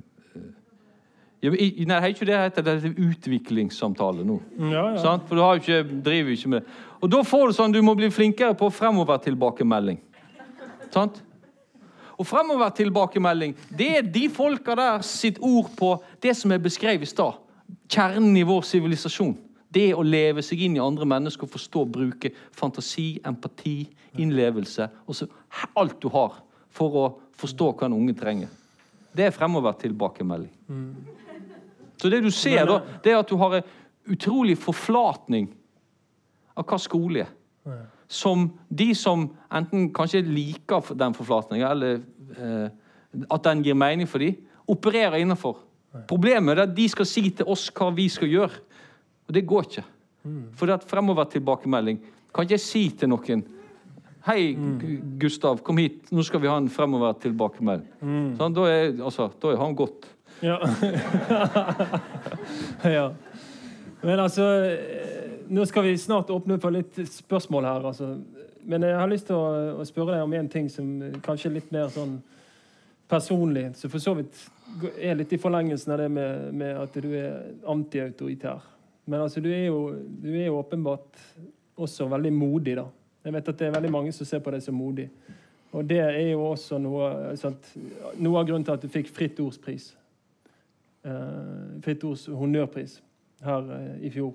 ja, 1.40 1.54
i, 1.54 1.86
Nei, 1.88 2.02
ikke 2.12 2.28
det 2.28 2.42
heter 2.42 2.66
det 2.66 2.76
heter 2.82 3.00
utviklingssamtale 3.06 4.26
nå. 4.28 4.42
Ja, 4.74 4.90
ja. 4.98 5.16
For 5.28 5.40
du 5.40 5.46
har 5.46 5.56
jo 5.56 5.64
ikke, 5.64 6.02
driver 6.04 6.34
jo 6.34 6.40
ikke 6.42 6.54
med 6.56 6.64
det. 6.64 6.78
Og 7.00 7.16
da 7.16 7.24
får 7.24 7.48
du 7.48 7.56
sånn 7.56 7.76
Du 7.76 7.82
må 7.86 7.96
bli 7.96 8.12
flinkere 8.12 8.58
på 8.60 8.72
fremovertilbakemelding. 8.76 10.02
Sant? 10.90 11.22
Og 12.20 12.28
fremover-tilbakemelding 12.28 13.54
det 13.80 13.90
er 13.98 14.08
de 14.14 14.26
folka 14.32 14.76
der 14.76 15.04
sitt 15.08 15.40
ord 15.40 15.70
på 15.80 15.94
det 16.24 16.36
som 16.36 16.52
er 16.52 16.60
beskrevet 16.60 17.08
i 17.08 17.10
stad. 17.10 17.38
Kjernen 17.90 18.36
i 18.38 18.44
vår 18.44 18.66
sivilisasjon. 18.68 19.38
Det 19.70 19.94
å 19.96 20.04
leve 20.04 20.44
seg 20.44 20.66
inn 20.66 20.76
i 20.76 20.84
andre 20.84 21.06
mennesker 21.08 21.46
og 21.46 21.54
forstå 21.54 21.86
bruke 21.94 22.32
fantasi, 22.58 23.22
empati, 23.26 23.84
innlevelse. 24.20 24.90
og 25.08 25.16
Alt 25.78 26.00
du 26.02 26.10
har 26.12 26.42
for 26.74 26.98
å 26.98 27.06
forstå 27.40 27.70
hva 27.72 27.88
en 27.88 27.96
unge 27.96 28.18
trenger. 28.18 28.50
Det 29.16 29.30
er 29.30 29.36
fremover-tilbakemelding. 29.36 30.52
Så 32.02 32.10
det 32.12 32.24
du 32.24 32.32
ser 32.32 32.66
da, 32.68 32.82
det 33.04 33.14
er 33.14 33.22
at 33.22 33.30
du 33.30 33.38
har 33.40 33.60
en 33.60 33.72
utrolig 34.10 34.58
forflatning 34.60 35.48
av 36.58 36.68
hva 36.68 36.80
skole 36.82 37.24
er 37.24 37.32
som 38.10 38.48
de 38.70 38.90
som 38.98 39.28
enten 39.54 39.92
kanskje 39.94 40.24
liker 40.26 40.96
den 40.98 41.14
forflatninga, 41.14 41.70
eller 41.70 42.00
eh, 42.34 42.72
at 43.30 43.46
den 43.46 43.62
gir 43.66 43.78
mening 43.78 44.10
for 44.10 44.24
dem, 44.24 44.40
opererer 44.70 45.22
innenfor. 45.22 45.62
Problemet 46.10 46.58
er 46.58 46.68
at 46.68 46.76
de 46.78 46.86
skal 46.90 47.08
si 47.10 47.30
til 47.34 47.48
oss 47.50 47.70
hva 47.74 47.90
vi 47.94 48.06
skal 48.12 48.30
gjøre. 48.30 48.66
Og 49.30 49.34
det 49.34 49.46
går 49.50 49.70
ikke. 49.70 49.86
Mm. 50.26 50.44
For 50.58 50.70
det 50.70 50.80
at 50.80 50.90
fremover-tilbakemelding 50.90 52.02
kan 52.34 52.46
ikke 52.46 52.58
jeg 52.58 52.66
si 52.66 52.84
til 52.98 53.10
noen 53.14 53.46
Hei, 54.28 54.52
mm. 54.52 55.16
Gustav, 55.18 55.62
kom 55.66 55.80
hit. 55.80 56.10
Nå 56.12 56.22
skal 56.28 56.42
vi 56.44 56.50
ha 56.52 56.58
en 56.60 56.68
fremover-tilbakemelding. 56.70 57.88
Mm. 58.04 58.26
Sånn, 58.38 58.58
da, 58.58 58.66
er, 58.68 58.90
altså, 59.00 59.30
da 59.42 59.54
er 59.54 59.62
han 59.62 59.78
gått. 59.80 60.10
Ja. 60.44 60.58
ja. 62.98 63.06
Men 64.04 64.22
altså 64.22 64.46
nå 65.50 65.66
skal 65.66 65.84
vi 65.88 65.98
snart 65.98 66.30
åpne 66.30 66.60
for 66.62 66.74
litt 66.74 67.00
spørsmål 67.10 67.66
her. 67.66 67.88
Altså. 67.92 68.10
Men 68.70 68.86
jeg 68.86 68.98
har 69.00 69.10
lyst 69.10 69.30
til 69.30 69.38
å, 69.38 69.80
å, 69.82 69.86
spørre 69.88 70.16
deg 70.16 70.26
om 70.26 70.36
en 70.38 70.50
ting 70.52 70.70
som 70.72 70.90
kanskje 71.26 71.50
er 71.50 71.56
litt 71.58 71.72
mer 71.74 71.90
sånn 71.94 72.20
personlig. 73.10 73.72
Så 73.80 73.90
for 73.90 74.04
så 74.04 74.14
vidt 74.20 74.44
er 75.02 75.18
litt 75.18 75.34
i 75.34 75.42
forlengelsen 75.42 75.96
av 75.96 76.04
det 76.04 76.10
med, 76.14 76.52
med 76.54 76.78
at 76.78 77.00
du 77.02 77.10
er 77.18 77.50
antiautoritær. 77.70 78.62
Men 79.10 79.26
altså, 79.26 79.42
du 79.42 79.50
er, 79.50 79.66
jo, 79.72 79.96
du 80.22 80.30
er 80.36 80.52
jo 80.52 80.60
åpenbart 80.60 81.18
også 81.80 82.06
veldig 82.12 82.34
modig, 82.36 82.76
da. 82.78 82.86
Jeg 83.26 83.36
vet 83.36 83.50
at 83.52 83.60
det 83.60 83.68
er 83.68 83.76
veldig 83.76 83.92
mange 83.92 84.12
som 84.16 84.28
ser 84.28 84.42
på 84.44 84.52
deg 84.54 84.62
som 84.64 84.78
modig. 84.78 85.10
Og 85.74 85.86
det 85.86 86.00
er 86.02 86.32
jo 86.32 86.44
også 86.52 86.78
noe, 86.82 87.10
sant, 87.38 87.72
noe 88.18 88.40
av 88.40 88.48
grunnen 88.48 88.66
til 88.66 88.78
at 88.78 88.86
du 88.86 88.90
fikk 88.90 89.10
Fritt 89.14 89.42
Ords 89.42 89.60
pris. 89.62 89.90
Uh, 91.06 91.80
Fritt 91.84 92.04
Ords 92.06 92.26
honnørpris 92.30 93.00
her 93.46 93.66
uh, 93.70 93.98
i 94.02 94.12
fjor. 94.14 94.34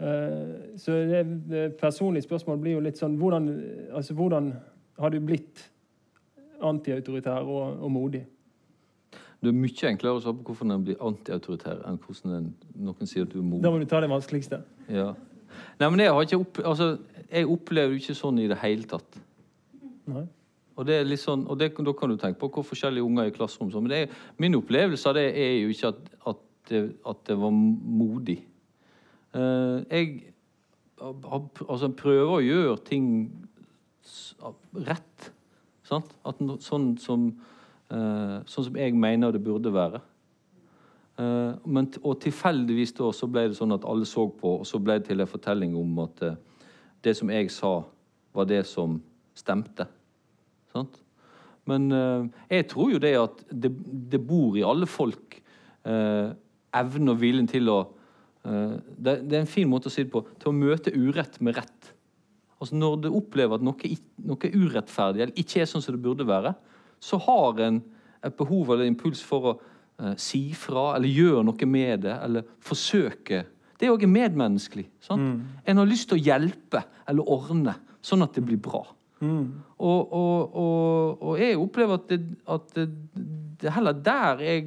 Eh, 0.00 0.78
så 0.80 0.92
det 0.92 1.76
personlige 1.80 2.24
spørsmålet 2.24 2.60
blir 2.62 2.78
jo 2.78 2.84
litt 2.84 3.00
sånn 3.00 3.18
hvordan, 3.20 3.48
altså, 3.92 4.14
hvordan 4.16 4.52
har 5.00 5.12
du 5.12 5.18
blitt 5.20 5.64
antiautoritær 6.64 7.44
og, 7.44 7.82
og 7.84 7.92
modig? 7.92 8.22
Det 9.40 9.48
er 9.48 9.56
mye 9.56 9.88
enklere 9.88 10.18
å 10.18 10.20
svare 10.20 10.36
på 10.36 10.50
hvorfor 10.50 10.68
en 10.68 10.82
blir 10.84 11.00
antiautoritær, 11.04 11.78
enn 11.88 12.00
hvordan 12.00 12.34
den, 12.34 12.48
noen 12.84 13.08
sier 13.08 13.24
at 13.24 13.32
du 13.32 13.38
er 13.40 13.46
modig. 13.46 13.64
Da 13.64 13.72
må 13.72 13.80
du 13.80 13.86
ta 13.88 14.00
det 14.04 14.10
vanskeligste. 14.12 14.60
Ja. 14.92 15.14
Nei, 15.80 15.88
men 15.88 16.02
jeg, 16.04 16.12
har 16.12 16.26
ikke 16.26 16.40
opp, 16.42 16.60
altså, 16.72 16.90
jeg 17.30 17.48
opplever 17.48 17.96
jo 17.96 18.02
ikke 18.02 18.16
sånn 18.18 18.40
i 18.42 18.48
det 18.50 18.58
hele 18.60 18.88
tatt. 18.88 19.20
Nei. 20.10 20.26
Og, 20.76 20.84
det 20.88 20.96
er 20.96 21.08
litt 21.08 21.20
sånn, 21.20 21.46
og 21.48 21.58
det, 21.60 21.72
da 21.76 21.92
kan 21.96 22.12
du 22.12 22.16
tenke 22.20 22.40
på 22.40 22.48
hvor 22.52 22.64
forskjellige 22.64 23.04
unger 23.04 23.28
i 23.28 23.34
klasserom. 23.36 23.72
Men 23.84 23.96
er, 23.96 24.20
min 24.40 24.56
opplevelse 24.56 25.08
av 25.08 25.16
det 25.16 25.26
er 25.36 25.58
jo 25.58 25.72
ikke 25.72 25.92
at, 25.92 26.14
at, 26.32 26.44
det, 26.70 26.84
at 27.08 27.24
det 27.28 27.36
var 27.40 27.52
modig. 27.52 28.38
Eh, 29.34 29.82
jeg 29.90 30.06
altså, 31.00 31.90
prøver 31.94 32.32
å 32.34 32.42
gjøre 32.42 32.78
ting 32.86 33.06
rett. 34.74 35.30
Sant? 35.86 36.14
At, 36.26 36.40
sånn, 36.64 36.92
som, 37.02 37.28
eh, 37.90 38.38
sånn 38.46 38.66
som 38.70 38.78
jeg 38.78 38.96
mener 38.98 39.34
det 39.34 39.42
burde 39.44 39.72
være. 39.74 40.00
Eh, 41.20 41.52
men, 41.64 41.90
og 42.02 42.18
tilfeldigvis 42.24 42.96
da 42.98 43.12
så 43.14 43.28
ble 43.30 43.48
det 43.50 43.58
sånn 43.58 43.76
at 43.76 43.86
alle 43.86 44.08
så 44.08 44.26
på, 44.28 44.60
og 44.60 44.66
så 44.66 44.82
ble 44.82 44.98
det 44.98 45.10
til 45.10 45.22
en 45.22 45.30
fortelling 45.30 45.78
om 45.78 46.02
at 46.06 46.24
det 47.04 47.14
som 47.16 47.30
jeg 47.30 47.52
sa, 47.54 47.78
var 48.34 48.50
det 48.50 48.64
som 48.68 48.98
stemte. 49.34 49.86
Sant? 50.74 51.00
Men 51.70 51.90
jeg 52.50 52.66
tror 52.70 52.92
jo 52.92 52.98
det 53.02 53.12
at 53.18 53.42
det, 53.50 53.70
det 54.10 54.20
bor 54.26 54.56
i 54.58 54.64
alle 54.66 54.86
folk 54.90 55.36
uh, 55.86 56.32
evnen 56.74 57.12
og 57.12 57.18
viljen 57.20 57.48
til 57.50 57.68
å 57.70 57.78
det, 58.42 59.14
det, 59.28 59.34
er 59.36 59.42
en 59.42 59.50
fin 59.50 59.68
måte 59.68 59.90
å 59.90 59.92
si 59.92 60.06
det 60.06 60.12
på. 60.12 60.22
Til 60.40 60.52
å 60.52 60.56
møte 60.56 60.94
urett 60.96 61.40
med 61.44 61.58
rett. 61.58 61.90
Altså 62.60 62.76
Når 62.76 62.98
du 63.04 63.08
opplever 63.12 63.58
at 63.58 63.64
noe, 63.64 63.94
noe 64.24 64.48
er 64.48 64.56
urettferdig 64.56 65.24
eller 65.24 65.40
ikke 65.40 65.62
er 65.62 65.68
sånn 65.68 65.84
som 65.84 65.96
det 65.96 66.04
burde 66.04 66.28
være, 66.28 66.54
så 67.00 67.20
har 67.24 67.60
en 67.64 67.80
et 68.20 68.36
behov 68.36 68.74
eller 68.74 68.88
impuls 68.88 69.22
for 69.24 69.50
å 69.50 69.56
si 70.20 70.50
fra 70.56 70.94
eller 70.96 71.12
gjøre 71.12 71.44
noe 71.44 71.68
med 71.68 72.06
det, 72.06 72.14
eller 72.24 72.46
forsøke. 72.64 73.42
Det 73.76 73.88
er 73.88 73.94
òg 73.94 74.06
medmenneskelig. 74.08 74.86
Mm. 75.10 75.34
En 75.68 75.80
har 75.80 75.88
lyst 75.88 76.10
til 76.10 76.18
å 76.18 76.24
hjelpe 76.24 76.82
eller 77.08 77.28
ordne, 77.28 77.76
sånn 78.04 78.24
at 78.24 78.36
det 78.36 78.44
blir 78.46 78.60
bra. 78.60 78.82
Mm. 79.20 79.44
Og, 79.76 80.14
og, 80.16 80.56
og, 80.56 81.20
og, 81.20 81.34
jeg 81.40 81.58
opplever 81.60 82.00
at, 82.00 82.06
det, 82.08 82.20
at 82.48 82.70
det, 82.76 82.86
det 83.60 83.72
heller 83.74 83.98
der 84.00 84.40
jeg 84.40 84.62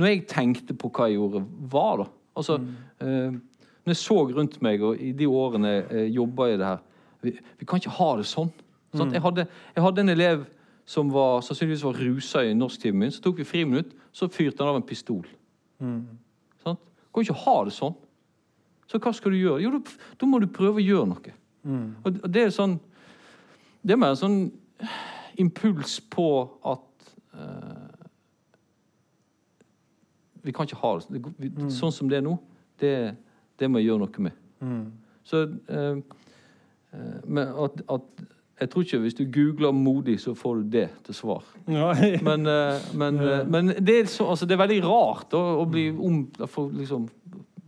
Når 0.00 0.08
jeg 0.08 0.22
tenkte 0.30 0.72
på 0.72 0.88
hva 0.88 1.10
jeg 1.10 1.18
gjorde, 1.18 1.42
var 1.68 2.00
da 2.00 2.06
Altså, 2.40 2.56
mm. 2.58 2.70
eh, 3.06 3.66
Når 3.84 3.94
jeg 3.94 4.00
så 4.00 4.16
rundt 4.28 4.58
meg, 4.64 4.82
og 4.82 5.00
i 5.00 5.12
de 5.16 5.28
årene 5.28 5.74
jeg 5.74 5.84
eh, 5.90 6.08
jobba 6.16 6.48
i 6.48 6.56
det 6.56 6.66
her 6.66 6.82
vi, 7.20 7.34
vi, 7.60 7.66
kan 7.68 7.80
ikke 7.80 7.92
ha 7.98 8.08
det 8.16 8.24
sånn. 8.24 8.48
Mm. 8.96 9.10
Jeg, 9.12 9.20
hadde, 9.20 9.44
jeg, 9.74 9.82
hadde, 9.84 10.00
en 10.00 10.12
elev 10.14 10.44
som 10.88 11.10
var, 11.12 11.42
sannsynligvis 11.44 11.84
var 11.84 11.98
rusa 12.00 12.44
i 12.48 12.54
norsktimen 12.56 13.04
min. 13.04 13.12
Så 13.12 13.20
tok 13.22 13.42
vi 13.42 13.44
friminutt, 13.44 13.92
så 14.16 14.28
fyrte 14.32 14.64
han 14.64 14.72
av 14.72 14.78
en 14.80 14.86
pistol. 14.88 15.26
Mm. 15.84 16.06
Sant? 16.64 16.80
Kan 17.12 17.26
ikke 17.26 17.42
ha 17.44 17.58
det 17.68 17.74
sånn. 17.76 17.92
Så 18.88 18.98
hva 18.98 19.12
skal 19.14 19.36
du 19.36 19.38
gjøre? 19.38 19.60
Jo, 19.62 19.82
da, 20.16 20.26
må 20.26 20.40
du 20.40 20.48
prøve 20.48 20.80
å 20.80 20.86
gjøre 20.86 21.10
noe. 21.12 21.34
Mm. 21.68 21.84
Og 22.08 22.22
det 22.32 22.46
er 22.46 22.56
sånn 22.56 22.78
det 23.82 23.94
er 23.94 24.00
mer 24.00 24.12
en 24.12 24.20
sånn 24.20 24.40
impuls 25.40 25.98
på 26.12 26.26
at 26.68 27.12
uh, 27.32 27.79
Vi 30.42 30.54
kan 30.56 30.68
ikke 30.68 30.80
ha 30.80 30.94
det. 30.98 31.22
vi, 31.38 31.48
mm. 31.48 31.70
Sånn 31.74 31.92
som 31.94 32.10
det 32.10 32.20
er 32.20 32.26
nå, 32.26 32.36
det, 32.80 32.94
det, 33.60 33.68
må 33.70 33.80
jeg 33.80 33.90
gjøre 33.90 34.04
noe 34.04 34.26
med. 34.26 34.42
Mm. 34.60 34.84
Så 35.26 35.44
uh, 35.46 36.00
uh, 36.94 37.64
at, 37.64 37.82
at, 37.96 38.24
Jeg 38.60 38.70
tror 38.72 38.84
ikke 38.84 38.98
hvis 39.04 39.16
du 39.16 39.22
googler 39.32 39.72
'modig', 39.72 40.18
så 40.20 40.34
får 40.36 40.56
du 40.56 40.64
det 40.76 40.88
til 41.04 41.14
svar. 41.14 41.44
men, 42.28 42.48
men, 42.94 43.20
men 43.50 43.68
det, 43.68 44.00
er 44.00 44.04
så, 44.04 44.26
altså, 44.28 44.46
det, 44.46 44.52
er 44.56 44.64
veldig 44.66 44.82
rart 44.84 45.32
å, 45.32 45.44
å 45.62 45.64
bli 45.64 45.88
om, 45.90 46.26
få 46.44 46.66
liksom, 46.68 47.08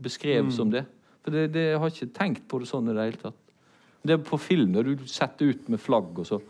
beskrevet 0.03 0.51
mm. 0.51 0.57
som 0.57 0.73
det. 0.73 0.85
For 1.23 1.33
det, 1.33 1.47
det, 1.55 1.71
jeg 1.71 1.79
har 1.79 1.95
ikke 1.95 2.13
tenkt 2.13 2.45
på 2.51 2.61
det 2.61 2.69
sånn 2.69 2.91
i 2.91 2.97
det 2.97 3.07
hele 3.07 3.23
tatt. 3.23 3.39
Det 4.03 4.17
er 4.17 4.25
på 4.27 4.37
film, 4.43 4.73
når 4.75 4.91
du 4.91 5.07
setter 5.07 5.53
ut 5.55 5.69
med 5.71 5.81
flagg, 5.81 6.11
og 6.19 6.27
så 6.27 6.41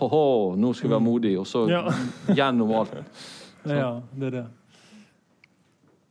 Ho-ho, 0.00 0.54
nå 0.56 0.70
skal 0.72 0.88
vi 0.88 0.94
være 0.94 1.04
modige, 1.04 1.40
og 1.42 1.48
så 1.50 1.64
ja. 1.68 1.82
gjennom 2.30 2.72
alt. 2.78 2.96
Så. 3.60 3.74
Ja, 3.76 3.88
det 4.16 4.28
er 4.30 4.32
det. 4.32 4.42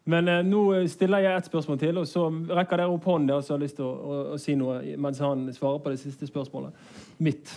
Men 0.10 0.32
eh, 0.32 0.43
nå 0.45 0.64
stiller 0.91 1.26
jeg 1.26 1.38
et 1.38 1.49
spørsmål 1.49 1.80
til, 1.82 2.01
og 2.01 2.07
så 2.10 2.28
rekker 2.30 2.82
dere 2.82 2.93
opp 2.93 3.07
hånden 3.10 3.36
og 3.36 3.43
som 3.45 3.57
har 3.57 3.64
lyst 3.64 3.78
til 3.80 3.88
å, 3.88 3.93
å, 3.93 4.20
å, 4.34 4.39
si 4.41 4.55
noe 4.60 4.80
mens 5.01 5.22
han 5.24 5.47
svarer 5.55 5.84
på 5.84 5.93
det 5.93 6.01
siste 6.01 6.30
spørsmålet. 6.30 6.88
Mitt. 7.26 7.53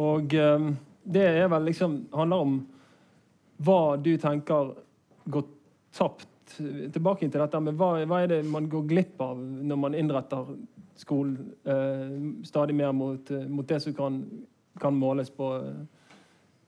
Og 0.00 0.34
eh, 0.36 0.68
det 1.04 1.24
er 1.42 1.48
vel 1.52 1.70
liksom 1.70 2.02
handler 2.14 2.44
om 2.44 2.60
hva 3.60 3.80
du 4.00 4.14
tenker 4.20 4.74
går 5.30 5.48
tapt 5.96 6.28
Tilbake 6.50 7.28
til 7.28 7.38
dette 7.38 7.58
med 7.62 7.76
hva, 7.78 7.92
hva 8.10 8.16
er 8.24 8.30
det 8.32 8.38
man 8.50 8.64
går 8.66 8.88
glipp 8.90 9.20
av 9.22 9.38
når 9.38 9.78
man 9.78 9.94
innretter 9.94 10.48
skolen 10.98 11.52
eh, 11.62 12.16
stadig 12.44 12.74
mer 12.74 12.90
mot, 12.92 13.30
eh, 13.30 13.46
mot, 13.46 13.68
det 13.68 13.78
som 13.84 13.94
kan, 13.94 14.18
kan 14.80 14.96
måles 14.98 15.30
på, 15.30 15.46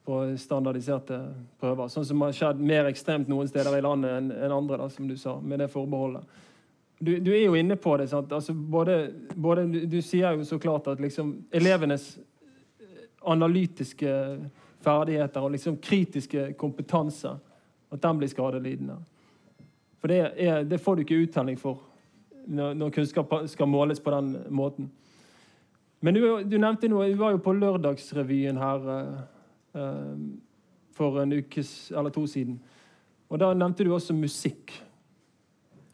på, 0.05 0.37
standardiserte 0.37 1.19
prøver. 1.59 1.91
Sånn 1.91 2.05
som 2.07 2.21
har 2.25 2.35
skjedd 2.35 2.59
mer 2.59 2.89
ekstremt 2.89 3.29
noen 3.31 3.47
steder 3.47 3.77
i 3.77 3.83
landet 3.83 4.17
enn 4.17 4.31
en 4.35 4.55
andre, 4.57 4.81
da, 4.83 4.89
som 4.91 5.07
du 5.07 5.15
sa, 5.19 5.37
med 5.41 5.63
det 5.63 5.69
forbeholdet. 5.71 6.41
Du, 7.03 7.17
du 7.19 7.31
er 7.33 7.45
jo 7.45 7.55
inne 7.59 7.75
på 7.75 7.95
det. 7.99 8.09
Altså, 8.13 8.53
både, 8.53 8.97
både 9.35 9.65
du, 9.91 9.97
sier 10.01 10.37
jo 10.37 10.45
så 10.47 10.59
klart 10.59 10.87
at 10.91 11.01
liksom, 11.03 11.33
elevenes 11.51 12.13
analytiske 13.23 14.11
ferdigheter 14.83 15.43
og 15.43 15.55
liksom 15.55 15.79
kritiske 15.83 16.53
kompetanse 16.59 17.31
at 17.93 18.01
den 18.03 18.19
blir 18.19 18.31
skadelidende. 18.31 18.97
For 20.01 20.11
det, 20.11 20.19
er, 20.35 20.63
det 20.67 20.81
får 20.83 20.95
du 20.95 21.05
ikke 21.05 21.21
uttelling 21.23 21.59
for 21.59 21.79
når, 22.47 22.73
når 22.75 22.91
kunnskap 22.91 23.35
skal 23.47 23.69
måles 23.71 24.01
på 24.03 24.11
den 24.11 24.33
måten. 24.51 24.89
Men 26.03 26.17
du, 26.17 26.23
du 26.43 26.57
nevnte 26.59 26.89
noe, 26.91 27.07
vi 27.07 27.19
var 27.19 27.31
jo 27.31 27.39
på 27.43 27.53
Lørdagsrevyen 27.55 28.59
her 28.59 28.89
uh, 28.89 29.21
for 30.93 31.21
en 31.21 31.33
ukes 31.33 31.91
eller 31.91 32.09
to 32.13 32.27
siden. 32.27 32.59
Og 33.29 33.39
Da 33.39 33.53
nevnte 33.53 33.83
du 33.83 33.93
også 33.93 34.13
musikk. 34.13 34.71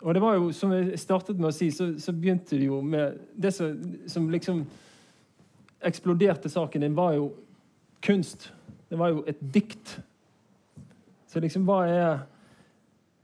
Og 0.02 0.14
det 0.14 0.22
var 0.22 0.36
jo, 0.36 0.52
Som 0.52 0.72
jeg 0.72 1.00
startet 1.00 1.40
med 1.40 1.50
å 1.50 1.56
si, 1.56 1.72
så, 1.72 1.94
så 2.00 2.14
begynte 2.16 2.58
det 2.58 2.68
jo 2.68 2.82
med 2.82 3.20
Det 3.36 3.54
som, 3.54 3.80
som, 4.08 4.30
liksom 4.30 4.66
eksploderte 5.80 6.50
saken 6.50 6.82
din, 6.82 6.96
var 6.96 7.14
jo 7.14 7.30
kunst. 8.04 8.54
Det 8.90 9.00
var 9.00 9.14
jo 9.14 9.24
et 9.28 9.40
dikt. 9.54 10.02
Så 11.28 11.40
liksom, 11.40 11.64
hva 11.64 11.86
er 11.88 12.18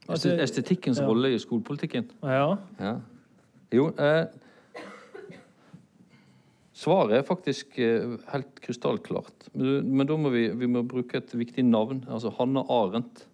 altså, 0.08 0.32
Estetikkens 0.40 1.02
ja. 1.02 1.08
rolle 1.08 1.34
i 1.36 1.40
skolepolitikken? 1.40 2.08
Ja. 2.24 2.56
ja. 2.80 2.94
Jo, 3.76 3.90
eh, 4.00 4.24
svaret 6.76 7.16
er 7.18 7.28
faktisk 7.28 7.78
eh, 7.80 8.18
helt 8.32 8.60
krystallklart. 8.64 9.50
Men, 9.56 10.06
da 10.08 10.18
må 10.20 10.32
vi, 10.34 10.48
vi 10.52 10.68
må 10.68 10.84
bruke 10.88 11.22
et 11.22 11.32
viktig 11.38 11.64
navn. 11.64 12.04
Altså 12.12 12.34
Hanne 12.36 12.66
Arendt. 12.70 13.28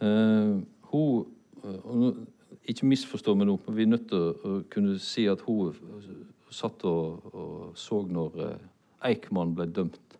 Uh, 0.00 0.62
hun 0.92 1.26
eh, 1.64 2.20
Ikke 2.70 2.86
misforstå 2.88 3.34
meg 3.36 3.48
nå, 3.48 3.56
men 3.66 3.76
vi 3.76 3.84
er 3.84 3.90
nødt 3.90 4.06
til 4.08 4.22
å, 4.30 4.52
kunne 4.70 4.94
si 5.02 5.26
at 5.28 5.42
hun 5.44 5.74
satt 6.50 6.84
og, 6.88 7.26
og 7.34 7.74
så 7.78 8.00
når 8.06 8.38
Eichmann 9.06 9.54
ble 9.56 9.66
dømt. 9.66 10.16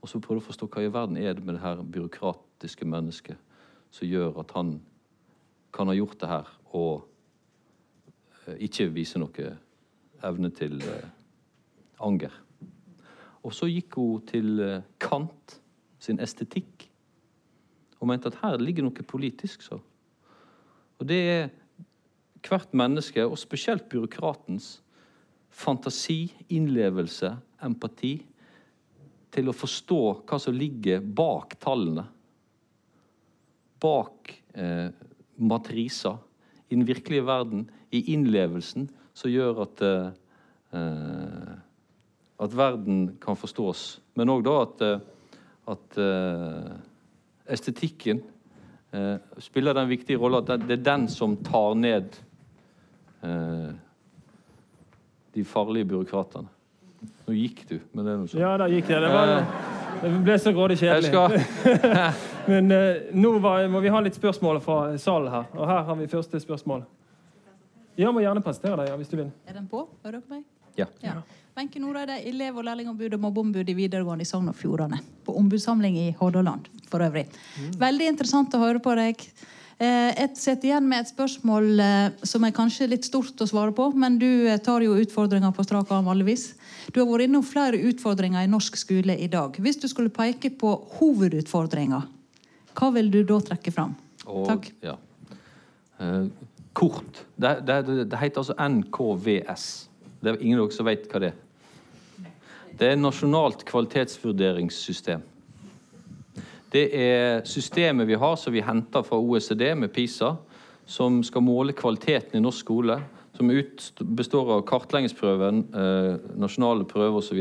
Og 0.00 0.10
så 0.10 0.20
prøvde 0.22 0.42
å 0.44 0.46
forstå 0.46 0.68
hva 0.70 0.84
i 0.84 0.92
verden 0.92 1.18
er 1.18 1.34
det 1.34 1.44
med 1.44 1.58
det 1.58 1.64
her 1.64 1.82
byråkratiske 1.82 2.86
mennesket 2.88 3.40
som 3.90 4.08
gjør 4.08 4.38
at 4.44 4.52
han 4.54 4.76
kan 5.74 5.90
ha 5.90 5.96
gjort 5.96 6.20
det 6.20 6.30
her, 6.30 6.50
og 6.76 8.54
ikke 8.60 8.88
vise 8.94 9.20
noe 9.20 9.48
evne 10.26 10.50
til 10.54 10.80
eh, 10.82 11.08
anger. 12.04 12.34
Og 13.42 13.54
så 13.54 13.68
gikk 13.70 13.98
hun 14.00 14.26
til 14.28 14.60
eh, 14.64 14.86
Kant 15.02 15.58
sin 16.02 16.20
estetikk 16.22 16.88
og 17.98 18.06
mente 18.10 18.30
at 18.30 18.38
her 18.42 18.60
ligger 18.62 18.86
noe 18.86 19.06
politisk. 19.06 19.62
så. 19.62 19.80
Og 20.98 21.08
det 21.08 21.18
er 21.30 21.48
hvert 22.46 22.74
menneske, 22.74 23.24
og 23.26 23.38
spesielt 23.38 23.88
byråkratens, 23.90 24.82
fantasi, 25.50 26.30
innlevelse, 26.54 27.32
empati, 27.64 28.14
til 29.34 29.50
å 29.50 29.56
forstå 29.56 30.00
hva 30.28 30.38
som 30.40 30.54
ligger 30.56 31.02
bak 31.02 31.58
tallene. 31.60 32.06
Bak 33.82 34.32
eh, 34.54 34.88
matriser 35.36 36.16
i 36.68 36.76
den 36.76 36.86
virkelige 36.86 37.26
verden, 37.26 37.66
i 37.90 38.04
innlevelsen, 38.14 38.88
som 39.18 39.32
gjør 39.32 39.64
at 39.66 39.82
eh, 39.88 41.56
at 42.38 42.56
verden 42.56 43.16
kan 43.22 43.36
forstås. 43.36 44.00
Men 44.14 44.30
òg 44.30 44.44
da 44.46 44.56
at, 44.62 44.82
eh, 44.82 44.98
at 45.72 45.98
eh, 46.02 46.74
estetikken 47.54 48.22
eh, 48.92 49.16
spiller 49.42 49.74
den 49.74 49.88
viktige 49.90 50.18
rolla 50.18 50.42
at 50.44 50.66
det 50.66 50.78
er 50.78 50.84
den 50.92 51.08
som 51.08 51.36
tar 51.36 51.74
ned 51.74 52.24
de 55.34 55.42
farlige 55.44 55.88
byråkratene. 55.90 56.46
Nå 57.26 57.34
gikk 57.34 57.64
du, 57.66 57.80
men 57.92 58.06
det 58.06 58.12
er 58.12 58.20
noe 58.20 58.30
sånt. 58.30 58.38
Ja, 58.40 58.52
da 58.60 58.68
gikk 58.70 58.92
jeg. 58.92 59.00
Det, 59.02 59.08
var, 59.10 59.32
det 60.04 60.12
ble 60.22 60.36
så 60.38 60.52
grådig 60.54 60.76
kjedelig. 60.78 61.40
men 62.52 62.70
nå 63.18 63.32
var, 63.42 63.66
må 63.74 63.82
vi 63.82 63.90
ha 63.90 64.04
litt 64.06 64.14
spørsmål 64.14 64.62
fra 64.62 64.78
salen 65.02 65.34
her. 65.34 65.50
Og 65.58 65.66
her 65.66 65.82
har 65.90 65.98
vi 65.98 66.06
første 66.14 66.38
spørsmål. 66.46 66.86
Ja, 67.98 68.12
må 68.14 68.22
gjerne 68.22 68.42
presentere 68.44 68.78
deg, 68.78 68.92
ja, 68.92 68.96
hvis 69.00 69.10
du 69.10 69.18
vil. 69.18 69.30
Er 69.48 69.58
den 69.58 69.66
på? 69.70 69.82
Hører 70.04 70.20
dere 70.20 70.30
meg? 70.30 70.46
Ja. 70.78 70.86
ja. 71.02 71.16
Wenche 71.58 71.80
Noreide, 71.82 72.20
elev- 72.30 72.60
og 72.60 72.66
lærlingombud 72.68 73.16
og 73.16 73.22
mobbeombud 73.24 73.70
i 73.72 73.74
videregående 73.74 74.22
i 74.22 74.28
Sogn 74.28 74.52
og 74.52 74.54
Fjordane. 74.54 75.00
På 75.26 75.34
ombudssamling 75.40 75.96
i 75.98 76.12
Hordaland 76.20 76.68
for 76.86 77.02
øvrig. 77.02 77.24
Mm. 77.58 77.72
Veldig 77.80 78.10
interessant 78.12 78.54
å 78.54 78.60
høre 78.62 78.82
på 78.84 78.94
deg. 78.94 79.24
Eh, 79.82 80.12
jeg 80.14 80.30
sitter 80.38 80.70
igjen 80.70 80.86
med 80.86 81.02
et 81.02 81.10
spørsmål 81.10 81.82
eh, 81.82 82.22
som 82.26 82.46
er 82.46 82.54
kanskje 82.54 82.86
litt 82.92 83.08
stort 83.08 83.42
å 83.42 83.50
svare 83.50 83.74
på, 83.74 83.88
men 83.98 84.20
du 84.22 84.28
eh, 84.46 84.60
tar 84.62 84.86
jo 84.86 84.94
utfordringer 85.02 85.50
på 85.54 85.66
strak 85.66 85.90
arm 85.94 86.06
vanligvis. 86.06 86.52
Du 86.94 87.02
har 87.02 87.10
vært 87.10 87.26
innom 87.26 87.42
flere 87.46 87.82
utfordringer 87.90 88.46
i 88.46 88.50
norsk 88.50 88.78
skole 88.78 89.18
i 89.18 89.26
dag. 89.30 89.58
Hvis 89.58 89.82
du 89.82 89.88
skulle 89.90 90.14
peke 90.14 90.54
på 90.54 90.76
hovedutfordringer, 91.00 92.06
hva 92.78 92.94
vil 92.94 93.10
du 93.10 93.24
da 93.26 93.42
trekke 93.50 93.74
fram? 93.74 93.98
Og, 94.28 94.46
Takk. 94.46 94.70
Ja 94.86 94.94
kort. 96.78 97.24
Det, 97.34 97.56
det, 97.66 97.80
det, 98.10 98.18
heter 98.20 98.44
altså 98.44 98.54
NKVS. 98.54 99.66
Det 100.22 100.30
er 100.30 100.40
ingen 100.40 100.60
av 100.60 100.68
dere 100.68 100.76
som 100.76 100.88
vet 100.88 101.08
hva 101.10 101.22
det 101.22 101.32
er. 101.32 101.44
Det 102.78 102.92
er 102.92 103.00
nasjonalt 103.00 103.64
kvalitetsvurderingssystem. 103.66 105.24
Det 106.70 106.84
er 106.94 107.40
systemet 107.48 108.06
vi 108.06 108.18
har 108.20 108.36
som 108.38 108.54
vi 108.54 108.62
henter 108.62 109.02
fra 109.02 109.18
OECD 109.18 109.72
med 109.74 109.90
PISA, 109.90 110.34
som 110.86 111.22
skal 111.26 111.42
måle 111.42 111.74
kvaliteten 111.76 112.38
i 112.38 112.44
norsk 112.44 112.62
skole. 112.66 113.00
Som 113.38 113.50
består 114.18 114.54
av 114.56 114.64
kartleggingsprøven, 114.66 115.60
eh, 115.74 116.14
nasjonale 116.38 116.86
prøver 116.86 117.18
osv. 117.18 117.38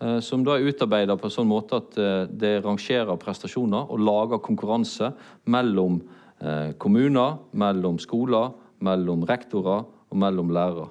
Eh, 0.00 0.20
som 0.20 0.44
da 0.44 0.56
er 0.56 0.66
utarbeida 0.68 1.16
på 1.18 1.26
en 1.26 1.34
sånn 1.34 1.50
måte 1.50 1.80
at 1.80 1.98
eh, 1.98 2.26
det 2.30 2.60
rangerer 2.64 3.18
prestasjoner 3.18 3.90
og 3.90 4.02
lager 4.02 4.42
konkurranse 4.44 5.12
mellom 5.46 6.00
eh, 6.40 6.72
kommuner, 6.78 7.38
mellom 7.52 8.00
skoler, 8.02 8.52
mellom 8.84 9.24
rektorer 9.28 9.86
og 9.86 10.20
mellom 10.20 10.52
lærere. 10.54 10.90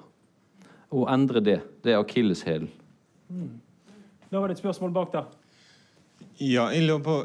Å 0.96 1.06
endre 1.12 1.42
det, 1.42 1.60
det 1.84 1.94
er 1.94 2.02
akilleshælen. 2.02 2.70
Mm. 3.28 3.52
Da 4.30 4.40
var 4.40 4.50
det 4.50 4.56
et 4.56 4.62
spørsmål 4.62 4.94
bak 4.94 5.12
der. 5.14 5.28
Ja, 6.42 6.68
jeg 6.72 6.86
lurer 6.86 7.04
på 7.04 7.20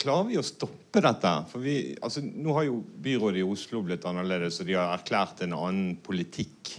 Klarer 0.00 0.30
vi 0.30 0.38
å 0.40 0.44
stoppe 0.44 1.02
dette? 1.04 1.30
For 1.50 1.60
vi, 1.60 1.74
altså, 2.00 2.22
Nå 2.24 2.54
har 2.56 2.64
jo 2.64 2.78
byrådet 3.04 3.42
i 3.42 3.44
Oslo 3.44 3.82
blitt 3.84 4.06
annerledes, 4.08 4.62
og 4.62 4.70
de 4.70 4.78
har 4.78 4.94
erklært 4.94 5.42
en 5.44 5.52
annen 5.58 5.98
politikk. 6.00 6.70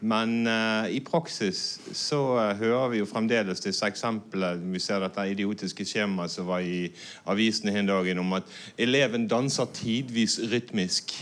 Men 0.00 0.46
uh, 0.46 0.86
i 0.94 1.00
praksis 1.02 1.80
så 1.96 2.20
uh, 2.36 2.52
hører 2.58 2.92
vi 2.92 3.00
jo 3.00 3.08
fremdeles 3.08 3.62
disse 3.64 3.86
eksemplene. 3.86 4.70
Vi 4.72 4.82
ser 4.82 5.02
dette 5.02 5.26
idiotiske 5.32 5.86
skjemaet 5.88 6.30
som 6.30 6.46
var 6.46 6.62
i 6.62 6.86
avisene 7.26 7.74
den 7.74 7.90
dagen, 7.90 8.22
om 8.22 8.38
at 8.38 8.46
eleven 8.78 9.26
danser 9.30 9.70
tidvis 9.74 10.38
rytmisk. 10.52 11.16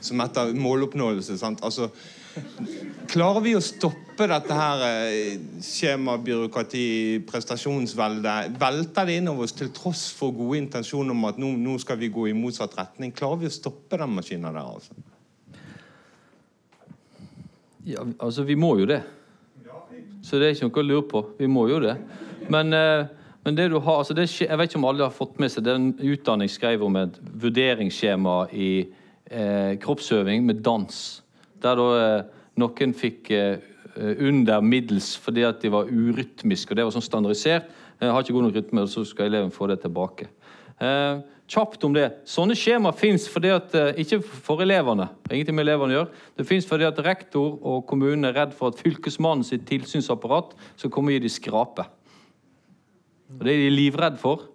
Som 0.00 0.20
etter 0.22 0.52
måloppnåelse. 0.56 1.38
sant? 1.38 1.64
Altså, 1.64 1.90
Klarer 3.10 3.42
vi 3.42 3.56
å 3.58 3.62
stoppe 3.64 4.28
dette 4.30 4.54
her 4.54 4.82
skjema, 5.66 6.14
byråkrati, 6.22 6.84
prestasjonsveldet? 7.26 8.54
Velter 8.60 9.08
det 9.08 9.16
innover 9.18 9.48
oss 9.48 9.56
til 9.58 9.72
tross 9.74 10.04
for 10.14 10.36
gode 10.36 10.60
intensjoner 10.60 11.16
om 11.16 11.26
at 11.26 11.40
nå, 11.42 11.50
nå, 11.58 11.74
skal 11.82 11.98
vi 11.98 12.12
gå 12.14 12.28
i 12.30 12.36
motsatt 12.36 12.76
retning? 12.78 13.10
Klarer 13.16 13.42
vi 13.42 13.50
å 13.50 13.56
stoppe 13.56 13.98
den 13.98 14.14
maskinen 14.14 14.54
der? 14.54 14.62
altså? 14.62 14.94
Ja, 17.88 18.04
altså, 18.20 18.44
vi 18.44 18.54
må 18.60 18.74
jo 18.80 18.88
det. 18.88 19.00
Så 20.22 20.36
det 20.36 20.46
er 20.46 20.54
ikke 20.54 20.68
noe 20.68 20.82
å 20.82 20.86
lure 20.86 21.06
på. 21.08 21.22
Vi 21.38 21.48
må 21.48 21.64
jo 21.70 21.78
det. 21.80 21.94
Men, 22.52 22.72
eh, 22.76 23.06
men 23.44 23.56
det 23.56 23.70
du 23.72 23.78
har, 23.78 24.02
altså 24.02 24.14
det, 24.14 24.28
jeg 24.28 24.58
vet 24.58 24.68
ikke 24.68 24.80
om 24.82 24.88
alle 24.90 25.06
har 25.06 25.16
fått 25.16 25.38
med 25.40 25.52
seg 25.52 25.64
den 25.64 25.94
utdanning 25.96 26.50
skrev 26.50 26.84
om 26.84 26.98
et 27.00 27.16
vurderingsskjema 27.40 28.36
i 28.52 28.70
eh, 29.30 29.78
kroppsøving 29.80 30.44
med 30.44 30.60
dans. 30.66 31.00
Der 31.62 31.80
da 31.80 31.88
eh, 31.96 32.28
noen 32.60 32.92
fikk 32.96 33.30
eh, 33.32 33.56
under 33.96 34.60
middels 34.60 35.14
fordi 35.18 35.46
at 35.48 35.64
de 35.64 35.72
var 35.72 35.88
urytmiske. 35.88 36.72
og 36.72 36.76
Det 36.76 36.84
var 36.84 36.96
sånn 36.98 37.08
standardisert. 37.08 37.72
Jeg 38.00 38.12
har 38.12 38.24
ikke 38.24 38.36
god 38.36 38.46
nok 38.48 38.56
rytme, 38.56 38.84
og 38.84 38.92
så 38.92 39.04
skal 39.08 39.28
eleven 39.28 39.52
få 39.52 39.68
det 39.68 39.80
tilbake. 39.82 40.28
Eh, 40.80 41.20
kjapt 41.50 41.84
om 41.86 41.94
det. 41.94 42.06
Sånne 42.28 42.54
skjema 42.58 42.92
fins 42.94 43.26
ikke 43.26 44.20
for 44.22 44.62
elevene. 44.62 45.08
ingenting 45.30 45.54
med 45.54 45.66
elevene 45.66 45.92
å 45.92 45.96
gjøre. 45.98 46.10
Det 46.36 46.46
fins 46.46 46.66
fordi 46.66 46.86
at 46.86 46.98
rektor 46.98 47.58
og 47.62 47.86
kommunen 47.86 48.24
er 48.24 48.34
redd 48.34 48.54
for 48.54 48.70
at 48.70 48.78
fylkesmannen 48.78 49.44
sitt 49.44 49.66
tilsynsapparat 49.66 50.54
skal 50.76 50.90
komme 50.90 51.10
og 51.10 51.18
gi 51.18 51.26
dem 51.26 51.28
skrape. 51.28 51.86
Og 53.38 53.44
Det 53.44 53.52
er 53.52 53.64
de 53.64 53.70
livredde 53.70 54.18
for. 54.18 54.48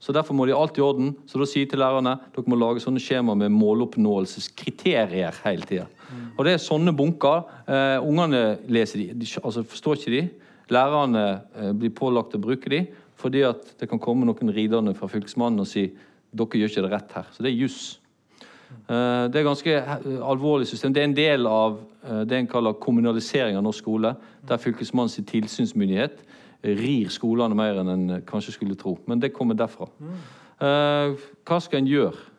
Så 0.00 0.12
Derfor 0.12 0.34
må 0.34 0.46
de 0.46 0.54
alt 0.54 0.78
i 0.78 0.82
orden. 0.82 1.14
Så 1.26 1.38
da 1.38 1.46
sier 1.46 1.66
til 1.66 1.78
lærerne 1.78 2.18
dere 2.34 2.50
må 2.50 2.58
lage 2.58 2.82
sånne 2.82 2.98
skjema 2.98 3.36
med 3.38 3.54
måloppnåelseskriterier 3.54 5.38
hele 5.44 5.62
tida. 5.62 5.86
Mm. 6.10 6.24
Og 6.38 6.44
det 6.44 6.54
er 6.56 6.58
sånne 6.58 6.92
bunker. 6.92 7.44
Eh, 7.68 8.02
ungene 8.02 8.58
leser 8.66 8.98
de, 8.98 9.12
de 9.14 9.28
altså 9.44 9.62
forstår 9.62 10.00
ikke 10.00 10.16
de. 10.16 10.24
Lærerne 10.74 11.42
eh, 11.54 11.70
blir 11.70 11.94
pålagt 11.94 12.34
å 12.34 12.42
bruke 12.42 12.70
de 12.72 12.86
fordi 13.22 13.44
at 13.46 13.76
det 13.78 13.86
kan 13.86 14.00
komme 14.02 14.26
noen 14.26 14.50
ridende 14.50 14.96
fra 14.98 15.06
Fylkesmannen 15.06 15.62
og 15.62 15.68
si 15.70 15.84
dere 16.32 16.60
gjør 16.60 16.72
ikke 16.72 16.84
det 16.86 16.92
rett 16.92 17.16
her. 17.18 17.30
Så 17.32 17.44
det 17.44 17.52
er 17.52 17.60
juss. 17.60 17.80
Uh, 18.88 19.28
det 19.28 19.40
er 19.40 19.46
ganske 19.46 19.78
alvorlig 20.24 20.66
system. 20.70 20.94
Det 20.94 21.02
er 21.02 21.10
en 21.10 21.16
del 21.16 21.46
av 21.46 21.80
det 22.02 22.34
en 22.34 22.48
kaller 22.50 22.74
kommunalisering 22.82 23.54
av 23.54 23.62
norsk 23.62 23.84
skole, 23.84 24.10
der 24.48 24.58
Fylkesmannens 24.58 25.20
tilsynsmyndighet 25.28 26.16
rir 26.64 27.12
skolene 27.14 27.54
mer 27.54 27.78
enn 27.78 27.92
en 27.92 28.24
kanskje 28.26 28.56
skulle 28.56 28.74
tro. 28.74 28.96
Men 29.06 29.22
det 29.22 29.30
kommer 29.36 29.54
derfra. 29.54 29.86
Hva 30.58 31.60
skal 31.62 31.78
en 31.78 31.90
gjøre? 31.90 32.32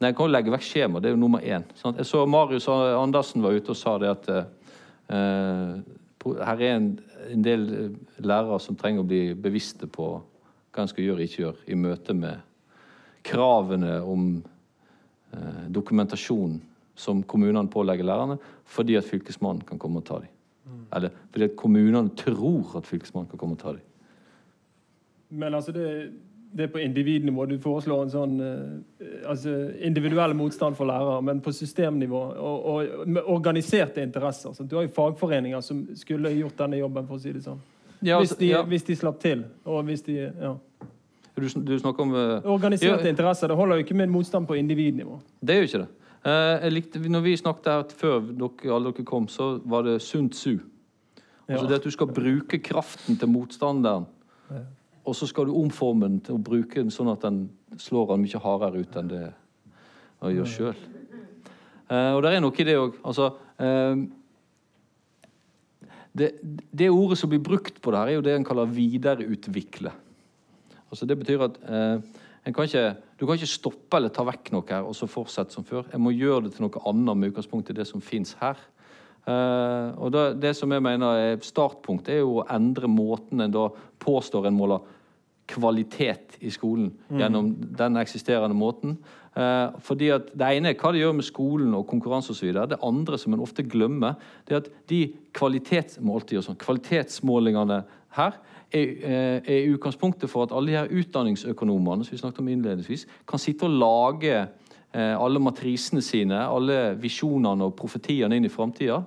Nei, 0.00 0.10
En 0.10 0.14
kan 0.14 0.28
jo 0.28 0.32
legge 0.32 0.52
vekk 0.52 0.64
skjema. 0.64 1.00
Det 1.00 1.08
er 1.08 1.14
jo 1.14 1.20
nummer 1.20 1.40
én. 1.40 1.64
Sant? 1.74 1.96
Jeg 1.96 2.06
så 2.06 2.26
Marius 2.28 2.68
Andersen 2.68 3.42
var 3.42 3.56
ute 3.56 3.72
og 3.72 3.78
sa 3.80 3.96
det 3.98 4.10
at 4.12 4.28
uh, 4.28 5.78
her 6.44 6.60
er 6.60 6.74
en, 6.74 6.90
en, 7.30 7.44
del 7.44 7.64
lærere 8.18 8.60
som 8.60 8.76
trenger 8.76 9.00
å 9.04 9.08
bli 9.08 9.22
bevisste 9.34 9.88
på 9.88 10.10
hva 10.74 10.84
en 10.84 10.90
skal 10.90 11.06
gjøre 11.06 11.22
og 11.22 11.30
ikke 11.30 11.42
gjøre 11.42 11.72
i 11.72 11.78
møte 11.80 12.16
med 12.16 12.42
kravene 13.26 13.98
om 14.06 14.28
eh, 15.34 15.64
dokumentasjon 15.74 16.60
som 16.96 17.22
kommunene 17.28 17.68
pålegger 17.68 18.06
lærerne, 18.08 18.38
fordi 18.64 18.96
at 18.96 19.04
Fylkesmannen 19.04 19.66
kan 19.68 19.78
komme 19.78 20.00
og 20.00 20.06
ta 20.08 20.20
dem. 20.22 20.32
Mm. 20.66 20.86
Eller 20.96 21.18
fordi 21.30 21.50
kommunene 21.58 22.14
tror 22.16 22.78
at 22.80 22.88
Fylkesmannen 22.88 23.30
kan 23.30 23.42
komme 23.42 23.58
og 23.58 23.62
ta 23.62 23.74
dem. 23.76 23.84
Men 25.28 25.54
altså 25.54 25.72
det, 25.72 26.12
det 26.56 26.64
er 26.64 26.72
på 26.72 26.78
individnivå. 26.78 27.46
Du 27.46 27.58
foreslår 27.60 28.02
en 28.06 28.12
sånn 28.12 28.36
eh, 28.40 29.28
altså 29.28 29.54
individuell 29.84 30.34
motstand 30.38 30.78
for 30.78 30.88
lærere, 30.88 31.20
men 31.26 31.42
på 31.44 31.52
systemnivå 31.52 32.22
og, 32.32 32.68
og 32.72 33.08
med 33.08 33.26
organiserte 33.26 34.02
interesser. 34.02 34.54
Så 34.56 34.64
du 34.64 34.76
har 34.78 34.86
jo 34.86 34.94
fagforeninger 34.96 35.60
som 35.60 35.84
skulle 35.98 36.32
gjort 36.38 36.58
denne 36.62 36.80
jobben, 36.80 37.08
for 37.08 37.18
å 37.18 37.22
si 37.22 37.34
det 37.34 37.44
sånn. 37.44 37.60
Ja, 38.00 38.18
altså, 38.18 38.36
hvis, 38.36 38.38
de, 38.40 38.48
ja. 38.52 38.62
hvis, 38.62 38.86
de, 38.86 38.96
slapp 38.96 39.20
til. 39.20 39.44
Og 39.64 39.84
hvis 39.88 40.04
de 40.06 40.16
ja. 40.22 40.54
Du, 41.36 41.44
du 41.44 41.78
snakker 41.78 42.02
om 42.02 42.14
uh, 42.16 42.46
Organiserte 42.48 43.08
interesser. 43.08 43.50
Det 43.52 43.56
holder 43.56 43.76
jo 43.76 43.84
ikke 43.84 43.94
med 43.94 44.08
en 44.08 44.14
motstand 44.14 44.46
på 44.48 44.56
individnivå. 44.56 45.18
Det 45.44 45.58
gjør 45.58 45.68
ikke 45.68 45.82
det. 45.82 45.88
Uh, 46.26 46.68
likte, 46.72 47.02
når 47.12 47.22
vi 47.26 47.34
snakket 47.36 47.68
her 47.70 47.84
før 47.98 48.22
dere, 48.30 48.72
alle 48.74 48.92
dere 48.96 49.04
kom, 49.06 49.28
så 49.28 49.58
var 49.64 49.84
det 49.86 49.98
Sunt 50.02 50.36
Su. 50.36 50.56
Altså 51.46 51.66
det 51.68 51.78
at 51.78 51.84
du 51.84 51.92
skal 51.94 52.08
bruke 52.10 52.58
kraften 52.58 53.18
til 53.20 53.30
motstanderen, 53.30 54.08
og 55.06 55.14
så 55.14 55.28
skal 55.30 55.46
du 55.46 55.54
omforme 55.54 56.08
den 56.08 56.16
til 56.26 56.34
å 56.34 56.42
bruke 56.42 56.80
den 56.80 56.90
sånn 56.90 57.12
at 57.12 57.22
den 57.22 57.44
slår 57.78 58.10
han 58.10 58.24
mye 58.24 58.40
hardere 58.42 58.82
ut 58.82 58.96
enn 58.98 59.12
det 59.12 59.22
han 60.24 60.34
gjør 60.34 60.50
sjøl. 60.50 60.80
Uh, 61.86 62.16
og 62.16 62.24
det 62.24 62.32
er 62.32 62.42
noe 62.42 62.58
i 62.58 62.66
det 62.66 62.74
òg. 62.80 62.96
Altså 63.06 63.28
uh, 63.62 64.00
det, 66.16 66.32
det, 66.72 66.88
ordet 66.90 67.20
som 67.20 67.30
blir 67.30 67.44
brukt 67.44 67.78
på 67.78 67.92
det 67.92 68.00
her, 68.00 68.10
er 68.10 68.18
jo 68.18 68.24
det 68.26 68.34
en 68.34 68.48
kaller 68.48 68.72
videreutvikle. 68.72 69.92
Altså 70.96 71.06
Det 71.06 71.18
betyr 71.20 71.44
at 71.44 71.60
kan 72.54 72.64
ikke, 72.64 72.94
du 73.20 73.26
kan 73.26 73.36
ikke 73.36 73.50
stoppe 73.50 73.98
eller 73.98 74.12
ta 74.14 74.24
vekk 74.24 74.52
noe 74.54 74.64
her 74.70 74.86
og 74.86 74.94
så 74.96 75.08
fortsette 75.10 75.52
som 75.52 75.66
før. 75.66 75.84
Jeg 75.92 76.00
må 76.00 76.14
gjøre 76.14 76.46
det 76.46 76.54
til 76.54 76.64
noe 76.64 76.82
annet 76.88 77.18
med 77.18 77.32
utgangspunkt 77.32 77.72
i 77.72 77.76
det 77.76 77.84
som 77.88 78.00
fins 78.00 78.36
her. 78.40 78.56
Eh, 79.26 79.88
og 79.98 80.12
da, 80.14 80.32
Det 80.32 80.54
som 80.56 80.70
jeg 80.72 80.82
mener 80.82 81.18
er 81.18 81.40
startpunkt, 81.42 82.08
er 82.08 82.22
jo 82.22 82.40
å 82.40 82.46
endre 82.54 82.86
måten 82.86 83.42
en 83.42 83.50
da 83.50 83.68
påstår 83.98 84.46
en 84.46 84.58
måler 84.58 84.80
kvalitet 85.46 86.38
i 86.40 86.50
skolen 86.50 86.92
mm. 87.08 87.18
gjennom 87.18 87.50
den 87.78 87.98
eksisterende 87.98 88.54
måten. 88.54 88.96
Eh, 89.34 89.74
fordi 89.82 90.12
at 90.14 90.30
Det 90.30 90.46
ene 90.46 90.70
er 90.70 90.78
hva 90.78 90.92
det 90.94 91.02
gjør 91.02 91.18
med 91.18 91.26
skolen 91.26 91.74
og 91.74 91.86
konkurranse 91.90 92.30
osv. 92.30 92.52
Det 92.54 92.78
andre 92.82 93.18
som 93.18 93.34
en 93.34 93.42
ofte 93.42 93.66
glemmer, 93.66 94.14
det 94.46 94.54
er 94.54 94.62
at 94.62 94.70
de 94.88 95.02
kvalitetsmålene, 95.34 96.42
sånn, 96.46 96.62
kvalitetsmålingene 96.62 97.82
her 98.16 98.38
er, 98.72 98.92
eh, 99.02 99.40
er 99.46 99.74
utgangspunktet 99.74 100.30
for 100.30 100.46
at 100.46 100.52
alle 100.52 100.72
de 100.72 100.76
her 100.76 100.90
utdanningsøkonomene 100.90 102.04
som 102.04 102.12
vi 102.12 102.18
snakket 102.18 102.42
om 102.42 102.48
innledningsvis, 102.48 103.06
kan 103.28 103.38
sitte 103.38 103.68
og 103.68 103.76
lage 103.78 104.34
eh, 104.36 105.14
alle 105.14 105.40
matrisene 105.40 106.02
sine, 106.02 106.40
alle 106.46 106.96
visjonene 107.00 107.64
og 107.64 107.76
profetiene 107.78 108.36
inn 108.36 108.48
i 108.48 108.52
framtida. 108.52 109.02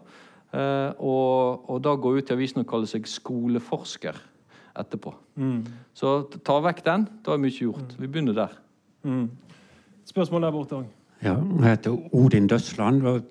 Eh, 0.53 0.91
og, 0.99 1.70
og, 1.70 1.82
da 1.84 1.95
gå 1.95 2.16
ut 2.18 2.30
i 2.30 2.34
avisen 2.34 2.64
og 2.64 2.70
kalle 2.70 2.89
seg 2.89 3.07
skoleforsker 3.07 4.18
etterpå. 4.80 5.14
Mm. 5.36 5.60
Så 5.93 6.22
ta 6.45 6.60
vekk 6.64 6.86
den, 6.86 7.07
da 7.26 7.36
er 7.36 7.41
mye 7.41 7.53
gjort. 7.53 7.97
Vi 7.99 8.07
begynner 8.07 8.38
der. 8.38 8.55
Mm. 9.03 9.28
Spørsmål 10.10 10.47
der 10.47 10.55
borte 10.55 10.80
òg. 10.80 10.88
Ja, 11.20 11.36
jeg 11.36 11.66
heter 11.68 12.16
Odin 12.16 12.47
Døsland. 12.47 13.03
og 13.03 13.22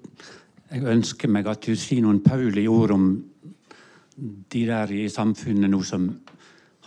Jeg 0.70 0.85
ønsker 0.85 1.29
meg 1.33 1.47
at 1.49 1.64
du 1.64 1.74
sier 1.74 2.05
noen 2.05 2.20
Pauli 2.20 2.66
ord 2.68 2.93
om 2.93 3.07
de 4.53 4.66
der 4.66 4.91
i 4.93 5.09
samfunnet 5.09 5.71
nå 5.71 5.83
som 5.87 6.09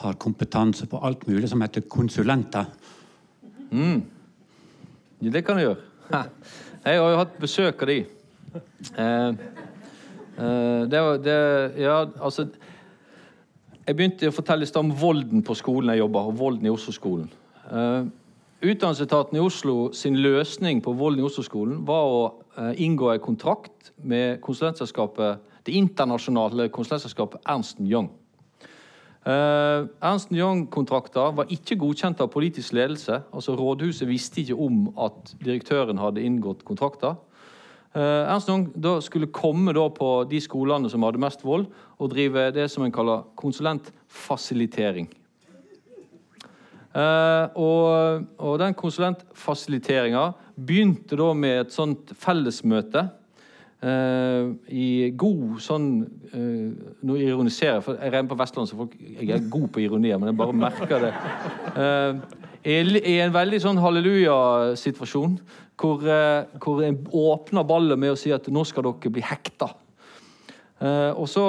har 0.02 0.18
kompetanse 0.20 0.88
på 0.90 1.00
alt 1.06 1.28
mulig, 1.28 1.50
som 1.50 1.62
heter 1.62 1.86
konsulenter. 1.90 2.66
Mm. 3.72 4.02
Ja, 5.22 5.30
det 5.30 5.46
kan 5.46 5.60
jeg 5.60 5.70
gjøre. 5.70 5.84
Ha. 6.12 6.24
Jeg 6.86 7.00
har 7.00 7.12
jo 7.14 7.20
hatt 7.22 7.38
besøk 7.40 7.84
av 7.86 7.92
de. 7.92 8.00
Eh, 8.98 9.28
eh, 10.38 10.82
det 10.92 11.04
var 11.06 11.22
det 11.24 11.38
Ja, 11.80 12.06
altså 12.20 12.50
Jeg 13.88 13.96
begynte 13.96 14.28
å 14.28 14.34
fortelle 14.36 14.66
i 14.66 14.78
om 14.78 14.92
volden 14.92 15.44
på 15.44 15.56
skolen 15.56 15.90
jeg 15.90 16.00
jobber, 16.00 16.28
og 16.28 16.38
volden 16.40 16.66
i 16.66 16.70
Oslo-skolen. 16.70 17.30
Eh, 17.72 18.04
Utdannelsesetaten 18.62 19.38
i 19.38 19.42
Oslo 19.42 19.92
sin 19.94 20.16
løsning 20.22 20.84
på 20.84 20.94
volden 20.94 21.24
i 21.24 21.26
Oslo-skolen 21.26 21.80
var 21.86 22.04
å 22.06 22.20
eh, 22.58 22.84
inngå 22.84 23.10
en 23.10 23.24
kontrakt 23.24 23.92
med 23.98 24.42
konsulentselskapet 24.42 25.51
det 25.66 25.76
internasjonale 25.78 26.70
konsulentselskapet 26.74 27.41
Ernst 27.49 27.80
Young. 27.80 28.09
Uh, 29.22 29.86
Ernst 30.01 30.32
Young-kontrakter 30.34 31.36
var 31.38 31.51
ikke 31.53 31.78
godkjent 31.78 32.22
av 32.24 32.32
politisk 32.34 32.74
ledelse. 32.74 33.22
altså 33.34 33.53
Rådhuset 33.53 34.07
visste 34.09 34.41
ikke 34.41 34.57
om 34.57 34.88
at 34.97 35.36
direktøren 35.45 36.01
hadde 36.01 36.24
inngått 36.26 36.66
kontrakter. 36.66 37.20
Uh, 37.93 38.26
Ernst 38.26 38.49
Young 38.49 38.72
skulle 39.01 39.28
komme 39.28 39.74
på 39.74 40.28
de 40.30 40.41
skolene 40.41 40.89
som 40.89 41.03
hadde 41.03 41.22
mest 41.22 41.45
vold, 41.45 41.68
og 41.99 42.09
drive 42.09 42.51
det 42.51 42.72
som 42.72 42.84
en 42.84 42.91
kaller 42.91 43.28
konsulentfasilitering. 43.36 45.09
Uh, 46.91 47.47
og, 47.55 48.26
og, 48.38 48.59
den 48.59 48.74
konsulentfasiliteringa 48.74 50.32
begynte 50.57 51.16
da 51.16 51.30
med 51.34 51.59
et 51.62 51.72
sånt 51.72 52.09
fellesmøte 52.20 53.05
Uh, 53.82 54.52
I 54.70 55.10
god 55.18 55.56
sånn 55.66 55.86
uh, 56.06 56.90
Nå 57.02 57.16
ironiserer 57.18 57.80
jeg, 57.80 57.86
for 57.88 57.98
jeg 57.98 58.14
regner 58.14 58.30
på 58.30 58.38
Vestlandet, 58.38 58.70
så 58.70 58.78
folk, 58.78 58.94
jeg 59.02 59.32
er 59.34 59.48
god 59.50 59.72
på 59.74 59.82
ironier, 59.82 60.20
men 60.22 60.30
jeg 60.30 60.38
bare 60.38 60.54
merker 60.54 61.02
det. 61.02 61.10
Uh, 61.74 62.20
i, 62.62 63.16
en 63.24 63.34
veldig 63.34 63.58
sånn 63.64 63.82
halleluja-situasjon, 63.82 65.34
hvor, 65.82 66.06
hvor 66.62 66.84
en 66.86 67.00
åpner 67.24 67.66
ballet 67.66 67.98
med 67.98 68.14
å 68.14 68.20
si 68.22 68.30
at 68.36 68.52
nå 68.54 68.62
skal 68.70 68.86
dere 68.86 69.14
bli 69.16 69.24
hekta. 69.26 69.72
og 71.18 71.26
så 71.26 71.46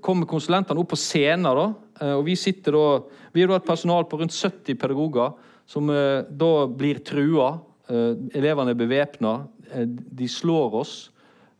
kommer 0.00 0.24
konsulentene 0.24 0.80
opp 0.80 0.94
på 0.94 0.96
scenen, 0.96 1.44
da, 1.44 1.66
og 2.14 2.24
vi 2.24 2.38
sitter 2.40 2.72
da 2.72 2.86
Vi 3.34 3.44
er 3.44 3.52
da 3.52 3.58
et 3.60 3.68
personal 3.68 4.08
på 4.08 4.16
rundt 4.16 4.32
70 4.32 4.80
pedagoger 4.80 5.36
som 5.68 5.92
da 5.92 6.52
blir 6.72 7.04
trua. 7.04 7.58
elevene 8.32 8.72
er 8.72 8.80
bevæpna. 8.80 9.42
de 9.92 10.28
slår 10.28 10.80
oss. 10.80 11.10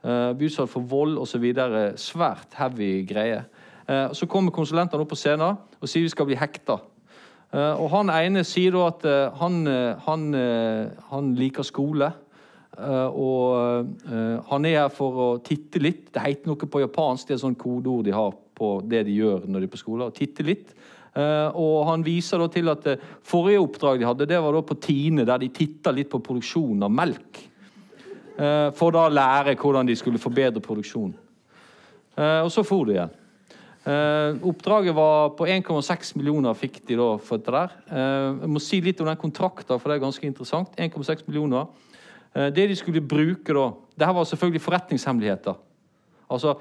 Uh, 0.04 0.34
blir 0.36 0.50
utsatt 0.50 0.68
for 0.68 0.84
vold 0.84 1.16
osv. 1.16 1.44
Svært 1.96 2.58
heavy 2.58 3.06
greie. 3.08 3.40
Uh, 3.88 4.12
så 4.12 4.28
kommer 4.28 4.52
konsulentene 4.52 5.00
opp 5.00 5.14
på 5.14 5.16
scenen 5.16 5.56
og 5.56 5.88
sier 5.88 6.04
vi 6.04 6.12
skal 6.12 6.28
bli 6.28 6.36
hekta. 6.36 6.76
Uh, 7.54 7.80
og 7.80 7.88
Han 7.94 8.12
ene 8.12 8.42
sier 8.44 8.74
da 8.74 8.90
at 8.90 9.06
han, 9.40 9.62
han, 10.04 10.26
han, 11.08 11.32
liker 11.38 11.64
skole. 11.64 12.10
og 12.74 13.86
han 14.50 14.64
er 14.66 14.80
her 14.80 14.90
for 14.90 15.20
å 15.22 15.28
titte 15.38 15.78
litt. 15.78 16.08
Det 16.12 16.20
heter 16.20 16.50
noe 16.50 16.68
på 16.68 16.82
japansk. 16.82 17.28
Det 17.28 17.36
er 17.36 17.44
sånn 17.44 17.56
kodeord 17.56 18.04
de 18.04 18.16
har 18.16 18.34
på 18.54 18.74
det 18.84 19.04
de 19.06 19.14
gjør 19.14 19.46
når 19.46 19.62
de 19.62 19.70
er 19.70 19.72
på 19.72 19.80
skole. 19.80 20.10
Titte 20.12 20.42
litt. 20.42 20.74
og 21.14 21.86
Han 21.86 22.04
viser 22.04 22.42
da 22.42 22.50
til 22.50 22.68
at 22.74 22.90
forrige 23.22 23.62
oppdrag 23.62 24.02
de 24.02 24.08
hadde, 24.10 24.26
det 24.26 24.42
var 24.42 24.58
da 24.58 24.64
på 24.66 24.80
Tine, 24.82 25.24
der 25.24 25.38
de 25.38 25.52
titta 25.54 25.94
litt 25.94 26.10
på 26.10 26.18
produksjonen 26.18 26.82
av 26.82 26.92
melk. 26.92 27.44
Eh, 28.34 28.70
for 28.74 28.94
da 28.94 29.04
å 29.06 29.12
lære 29.12 29.54
hvordan 29.60 29.86
de 29.86 29.94
skulle 29.98 30.22
forbedre 30.22 30.62
produksjonen. 30.62 31.14
Eh, 32.18 32.40
og 32.42 32.50
så 32.50 32.64
for 32.66 32.88
de 32.88 32.96
igjen. 32.96 33.12
Eh, 33.84 34.40
oppdraget 34.48 34.96
var 34.96 35.34
på 35.38 35.46
1,6 35.46 36.14
millioner 36.16 36.56
fikk 36.58 36.80
de 36.88 36.96
da 36.98 37.08
for 37.20 37.38
dette 37.38 37.52
der. 37.52 37.74
jeg 38.40 38.48
må 38.50 38.62
si 38.62 38.80
litt 38.80 39.00
om 39.00 39.06
den 39.06 39.20
kontrakten, 39.20 39.78
for 39.78 39.88
det 39.88 39.96
er 39.96 40.06
ganske 40.06 40.26
interessant. 40.26 40.74
1,6 40.76 41.28
millioner. 41.28 41.66
det 42.34 42.66
de 42.68 42.74
skulle 42.74 43.00
bruke 43.00 43.54
da 43.54 43.72
det 43.96 44.06
her 44.06 44.14
var 44.14 44.24
selvfølgelig 44.24 44.60
forretningshemmeligheter. 44.60 45.54
Altså, 46.28 46.56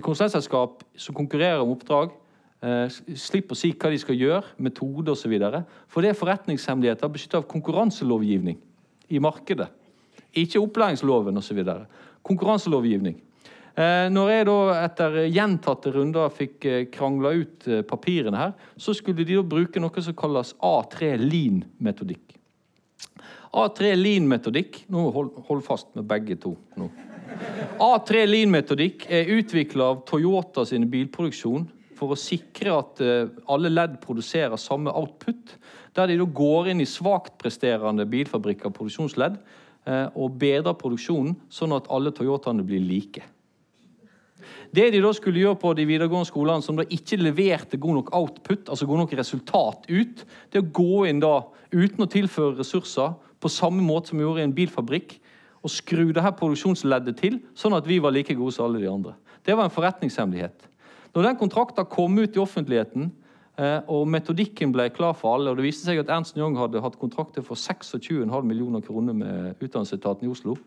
Konsulentselskap 0.00 0.84
som 0.96 1.14
konkurrerer 1.14 1.58
om 1.58 1.72
oppdrag, 1.72 2.12
slipper 3.16 3.56
å 3.56 3.58
si 3.58 3.72
hva 3.72 3.90
de 3.90 3.98
skal 3.98 4.14
gjøre, 4.14 4.44
metode 4.58 5.10
osv. 5.10 5.34
For 5.88 6.00
det 6.00 6.10
er 6.10 6.20
forretningshemmeligheter 6.20 7.08
beskyttet 7.08 7.40
av 7.40 7.48
konkurranselovgivning 7.50 8.60
i 9.08 9.18
markedet. 9.18 9.68
Ikke 10.36 10.60
opplæringsloven 10.60 11.40
osv. 11.40 11.62
Konkurranselovgivning. 12.26 13.22
Eh, 13.76 14.06
når 14.08 14.30
jeg 14.32 14.44
da 14.48 14.60
etter 14.86 15.16
gjentatte 15.28 15.90
runder 15.92 16.30
fikk 16.32 16.64
eh, 16.64 16.84
krangla 16.88 17.34
ut 17.36 17.66
eh, 17.68 17.82
papirene 17.84 18.38
her, 18.40 18.54
så 18.80 18.94
skulle 18.96 19.20
de 19.20 19.36
da 19.36 19.42
bruke 19.44 19.82
noe 19.82 20.04
som 20.04 20.16
kalles 20.16 20.54
A3 20.64 21.10
Lean-metodikk. 21.20 22.38
A3 23.56 23.90
Lean-metodikk 23.96 24.82
Nå 24.92 25.04
hold, 25.12 25.28
hold, 25.48 25.60
fast 25.64 25.92
med 25.96 26.08
begge 26.08 26.38
to. 26.40 26.54
nå. 26.80 26.88
A3 27.84 28.24
Lean-metodikk 28.30 29.04
er 29.12 29.34
utvikla 29.36 29.90
av 29.92 30.02
Toyota 30.08 30.64
sin 30.64 30.88
bilproduksjon 30.88 31.68
for 31.96 32.12
å 32.12 32.18
sikre 32.20 32.72
at 32.76 33.00
alle 33.48 33.70
ledd 33.72 33.96
produserer 34.02 34.56
samme 34.60 34.92
output. 34.92 35.54
Der 35.96 36.08
de 36.08 36.18
da 36.20 36.26
går 36.40 36.72
inn 36.72 36.82
i 36.84 36.88
svakt 36.88 37.38
presterende 37.40 38.04
bilfabrikker 38.08 38.68
og 38.68 38.76
produksjonsledd 38.76 39.38
og 39.86 40.38
bedre 40.40 40.74
produksjonen, 40.74 41.36
sånn 41.52 41.74
at 41.76 41.86
alle 41.94 42.10
Toyotaene 42.14 42.64
blir 42.66 42.82
like. 42.82 43.22
Det 44.74 44.88
de 44.92 45.02
da 45.02 45.12
skulle 45.14 45.40
gjøre 45.40 45.58
på 45.62 45.72
de 45.78 45.86
videregående 45.88 46.28
skolene 46.28 46.64
som 46.64 46.78
da 46.78 46.84
ikke 46.92 47.18
leverte 47.20 47.78
god 47.80 48.00
nok 48.00 48.10
output, 48.16 48.68
altså 48.68 48.86
god 48.86 49.04
nok 49.04 49.14
resultat 49.18 49.86
ut, 49.88 50.24
det 50.52 50.62
å 50.62 50.70
gå 50.74 51.06
inn 51.10 51.22
da 51.22 51.38
uten 51.72 52.04
å 52.04 52.10
tilføre 52.10 52.58
ressurser 52.58 53.14
på 53.42 53.52
samme 53.52 53.84
måte 53.84 54.10
som 54.10 54.18
vi 54.18 54.26
gjorde 54.26 54.42
i 54.42 54.48
en 54.48 54.56
bilfabrikk, 54.56 55.18
og 55.62 55.72
skru 55.72 56.10
det 56.14 56.22
her 56.22 56.34
produksjonsleddet 56.38 57.18
til, 57.18 57.38
sånn 57.58 57.74
at 57.74 57.86
vi 57.88 57.98
var 58.02 58.14
like 58.14 58.34
gode 58.38 58.54
som 58.54 58.68
alle 58.68 58.82
de 58.82 58.90
andre. 58.90 59.16
Det 59.46 59.54
var 59.56 59.66
en 59.66 59.74
forretningshemmelighet. 59.74 60.68
Når 61.14 61.30
den 61.30 61.38
kontrakten 61.40 61.88
kom 61.90 62.18
ut 62.20 62.36
i 62.36 62.42
offentligheten, 62.42 63.08
Eh, 63.08 63.25
og 63.56 64.08
Metodikken 64.12 64.72
ble 64.74 64.90
klar 64.92 65.14
for 65.16 65.36
alle. 65.36 65.50
og 65.50 65.56
Det 65.56 65.64
viste 65.64 65.88
seg 65.88 66.02
at 66.02 66.10
Ernst 66.12 66.36
Young 66.36 66.58
hadde 66.60 66.82
hatt 66.84 66.98
kontrakter 67.00 67.44
for 67.44 67.56
26,5 67.56 68.28
millioner 68.44 68.82
kroner 68.84 69.16
med 69.16 69.62
Utdannelsesetaten 69.62 70.28
i 70.28 70.32
Oslo. 70.32 70.58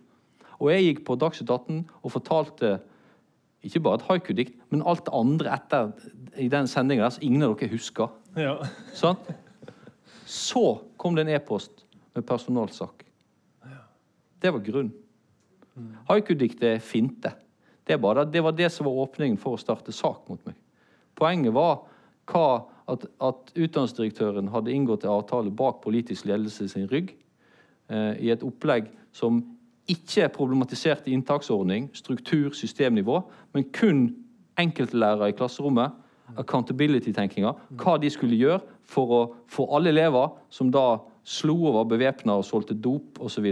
Og 0.59 0.71
jeg 0.73 0.87
gikk 0.87 1.03
på 1.07 1.17
Dagsnytt 1.19 1.51
18 1.53 1.83
og 2.01 2.11
fortalte 2.11 2.79
ikke 3.63 3.81
bare 3.83 3.99
et 3.99 4.07
haiku-dikt, 4.07 4.55
men 4.71 4.83
alt 4.87 5.05
det 5.05 5.13
andre 5.15 5.51
etter 5.53 5.91
i 6.39 6.47
den 6.51 6.67
sendinga 6.71 7.05
der 7.05 7.13
som 7.15 7.25
ingen 7.27 7.43
av 7.43 7.55
dere 7.59 7.73
husker. 7.73 8.09
Ja. 8.39 8.55
Sånn? 8.95 9.19
Så 10.29 10.79
kom 10.99 11.17
det 11.17 11.25
en 11.25 11.33
e-post 11.35 11.83
med 12.15 12.25
personalsak. 12.27 13.05
Det 14.39 14.53
var 14.55 14.63
grunnen. 14.63 14.95
Haiku-diktet 16.09 16.65
er 16.73 16.83
finte. 16.83 17.33
Det, 17.87 17.97
det 18.31 18.43
var 18.43 18.55
det 18.55 18.69
som 18.71 18.87
var 18.87 18.99
åpningen 19.05 19.39
for 19.41 19.55
å 19.55 19.61
starte 19.61 19.95
sak 19.95 20.27
mot 20.29 20.41
meg. 20.47 20.55
Poenget 21.17 21.55
var 21.55 21.81
hva 22.29 22.45
at, 22.89 23.05
at 23.21 23.53
utdanningsdirektøren 23.55 24.49
hadde 24.53 24.73
inngått 24.73 25.05
en 25.05 25.15
avtale 25.17 25.51
bak 25.51 25.81
politisk 25.83 26.27
ledelse 26.29 26.67
sin 26.71 26.87
rygg 26.91 27.13
eh, 27.89 28.15
i 28.19 28.31
et 28.33 28.43
opplegg 28.45 28.89
som 29.15 29.41
ikke 29.89 30.27
er 30.27 30.33
problematisert 30.33 31.07
i 31.09 31.15
inntaksordning, 31.17 31.89
struktur, 31.97 32.53
systemnivå, 32.53 33.21
men 33.53 33.65
kun 33.73 34.03
enkeltlærere 34.59 35.31
i 35.31 35.37
klasserommet, 35.37 35.95
accountability-tenkinga, 36.37 37.55
hva 37.79 37.95
de 37.97 38.09
skulle 38.13 38.37
gjøre 38.37 38.61
for 38.89 39.13
å 39.15 39.21
få 39.49 39.65
alle 39.73 39.89
elever 39.89 40.35
som 40.53 40.69
da 40.73 40.99
slo 41.29 41.55
over 41.71 41.87
bevæpna 41.89 42.37
og 42.37 42.45
solgte 42.45 42.77
dop 42.77 43.17
osv., 43.25 43.47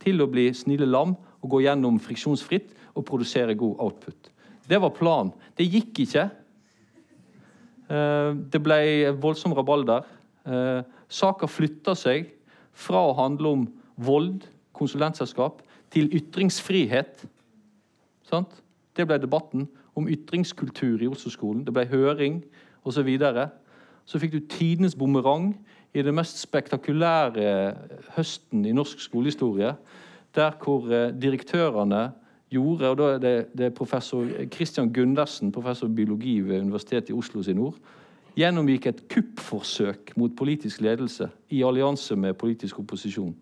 til 0.00 0.22
å 0.24 0.28
bli 0.30 0.48
snille 0.56 0.88
lam 0.88 1.12
og 1.44 1.50
gå 1.52 1.64
gjennom 1.66 2.00
friksjonsfritt 2.00 2.72
og 2.94 3.04
produsere 3.08 3.56
god 3.58 3.76
output. 3.84 4.30
Det 4.68 4.80
var 4.80 4.94
planen. 4.96 5.32
Det 5.56 5.66
gikk 5.68 6.04
ikke. 6.06 6.28
Eh, 7.90 8.32
det 8.52 8.60
ble 8.64 9.12
voldsom 9.20 9.52
rabalder. 9.56 10.06
Eh, 10.46 10.82
Saka 11.08 11.48
flytta 11.48 11.94
seg 11.98 12.30
fra 12.72 13.02
å 13.04 13.16
handle 13.16 13.48
om 13.48 13.64
vold, 13.96 14.46
konsulentselskap, 14.74 15.62
til 15.94 16.08
ytringsfrihet. 16.16 17.26
Sant? 18.26 18.62
Det 18.96 19.06
ble 19.06 19.18
debatten 19.22 19.68
om 19.94 20.08
ytringskultur 20.10 21.02
i 21.02 21.10
Oslo-skolen. 21.10 21.62
Det 21.66 21.74
ble 21.74 21.86
høring 21.90 22.40
osv. 22.84 22.98
Så, 22.98 23.02
videre. 23.06 23.48
så 24.04 24.18
fikk 24.20 24.32
du 24.32 24.40
tidenes 24.50 24.94
bumerang 24.94 25.54
i 25.94 26.02
den 26.02 26.16
mest 26.18 26.40
spektakulære 26.42 27.74
høsten 28.16 28.66
i 28.66 28.74
norsk 28.76 29.00
skolehistorie. 29.00 29.74
Der 30.34 30.58
hvor 30.60 30.90
eh, 30.92 31.12
direktørene 31.14 32.10
gjorde, 32.54 32.88
og 32.90 32.98
da 32.98 33.10
er 33.14 33.20
det, 33.22 33.34
det 33.58 33.66
er 33.68 33.76
professor 33.76 34.26
Christian 34.54 34.92
Gundersen, 34.94 35.52
professor 35.52 35.90
i 35.90 35.94
biologi 35.94 36.38
ved 36.40 36.62
Universitetet 36.62 37.12
i 37.12 37.16
Oslo 37.16 37.42
sin 37.42 37.60
ord, 37.62 37.76
gjennomgikk 38.34 38.88
et 38.90 39.02
kuppforsøk 39.10 40.14
mot 40.18 40.32
politisk 40.36 40.82
ledelse 40.82 41.28
i 41.54 41.62
allianse 41.66 42.16
med 42.18 42.34
politisk 42.38 42.80
opposisjon. 42.82 43.34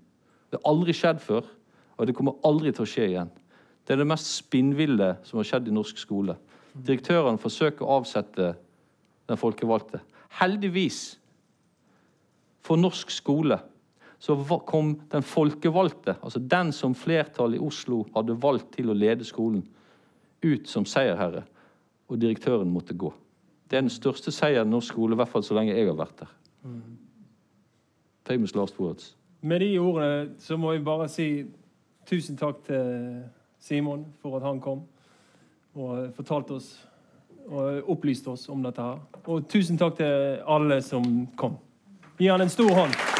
Det 0.50 0.60
har 0.60 0.72
aldri 0.72 0.94
skjedd 0.96 1.22
før, 1.24 1.46
og 1.96 2.06
det 2.06 2.16
kommer 2.16 2.40
aldri 2.44 2.72
til 2.72 2.84
å 2.84 2.88
skje 2.88 3.08
igjen. 3.14 3.32
Det 3.86 3.94
er 3.94 4.02
det 4.02 4.10
mest 4.10 4.28
spinnville 4.36 5.14
som 5.26 5.40
har 5.40 5.48
skjedd 5.48 5.68
i 5.68 5.74
norsk 5.74 5.98
skole. 5.98 6.36
Direktørene 6.72 7.40
forsøker 7.40 7.84
å 7.84 7.98
avsette 8.00 8.52
den 9.28 9.40
folkevalgte. 9.40 10.00
Heldigvis 10.38 11.00
for 12.62 12.80
norsk 12.80 13.10
skole 13.12 13.58
så 14.22 14.36
kom 14.66 14.94
den 15.10 15.22
folkevalgte, 15.22 16.14
altså 16.22 16.38
den 16.38 16.70
som 16.72 16.94
flertallet 16.94 17.58
i 17.58 17.64
Oslo 17.64 18.04
hadde 18.14 18.36
valgt 18.38 18.76
til 18.76 18.92
å 18.92 18.94
lede 18.94 19.26
skolen, 19.26 19.64
ut 20.42 20.68
som 20.70 20.86
seierherre, 20.86 21.42
og 22.06 22.20
direktøren 22.22 22.70
måtte 22.70 22.94
gå. 22.94 23.10
Det 23.66 23.76
er 23.76 23.82
den 23.82 23.90
største 23.90 24.30
seieren 24.30 24.70
i 24.70 24.76
norsk 24.76 24.92
skole, 24.94 25.16
i 25.16 25.18
hvert 25.18 25.30
fall 25.32 25.42
så 25.42 25.56
lenge 25.58 25.74
jeg 25.74 25.88
har 25.88 25.98
vært 25.98 26.22
der. 26.22 26.30
Famous 28.28 28.54
last 28.54 28.78
words. 28.78 29.16
Med 29.40 29.60
de 29.60 29.72
ordene 29.82 30.36
så 30.38 30.56
må 30.56 30.76
vi 30.76 30.84
bare 30.86 31.08
si 31.10 31.26
tusen 32.06 32.38
takk 32.38 32.62
til 32.68 33.24
Simon 33.58 34.04
for 34.22 34.38
at 34.38 34.46
han 34.46 34.60
kom 34.62 34.84
og 35.74 36.12
fortalte 36.14 36.60
oss 36.60 36.76
og 37.48 37.90
opplyste 37.90 38.30
oss 38.30 38.46
om 38.54 38.62
dette. 38.62 38.82
her. 38.82 39.02
Og 39.26 39.48
tusen 39.50 39.78
takk 39.78 39.98
til 39.98 40.38
alle 40.46 40.78
som 40.82 41.26
kom. 41.36 41.58
Gi 42.20 42.30
han 42.30 42.46
en 42.46 42.54
stor 42.54 42.70
hånd. 42.70 43.11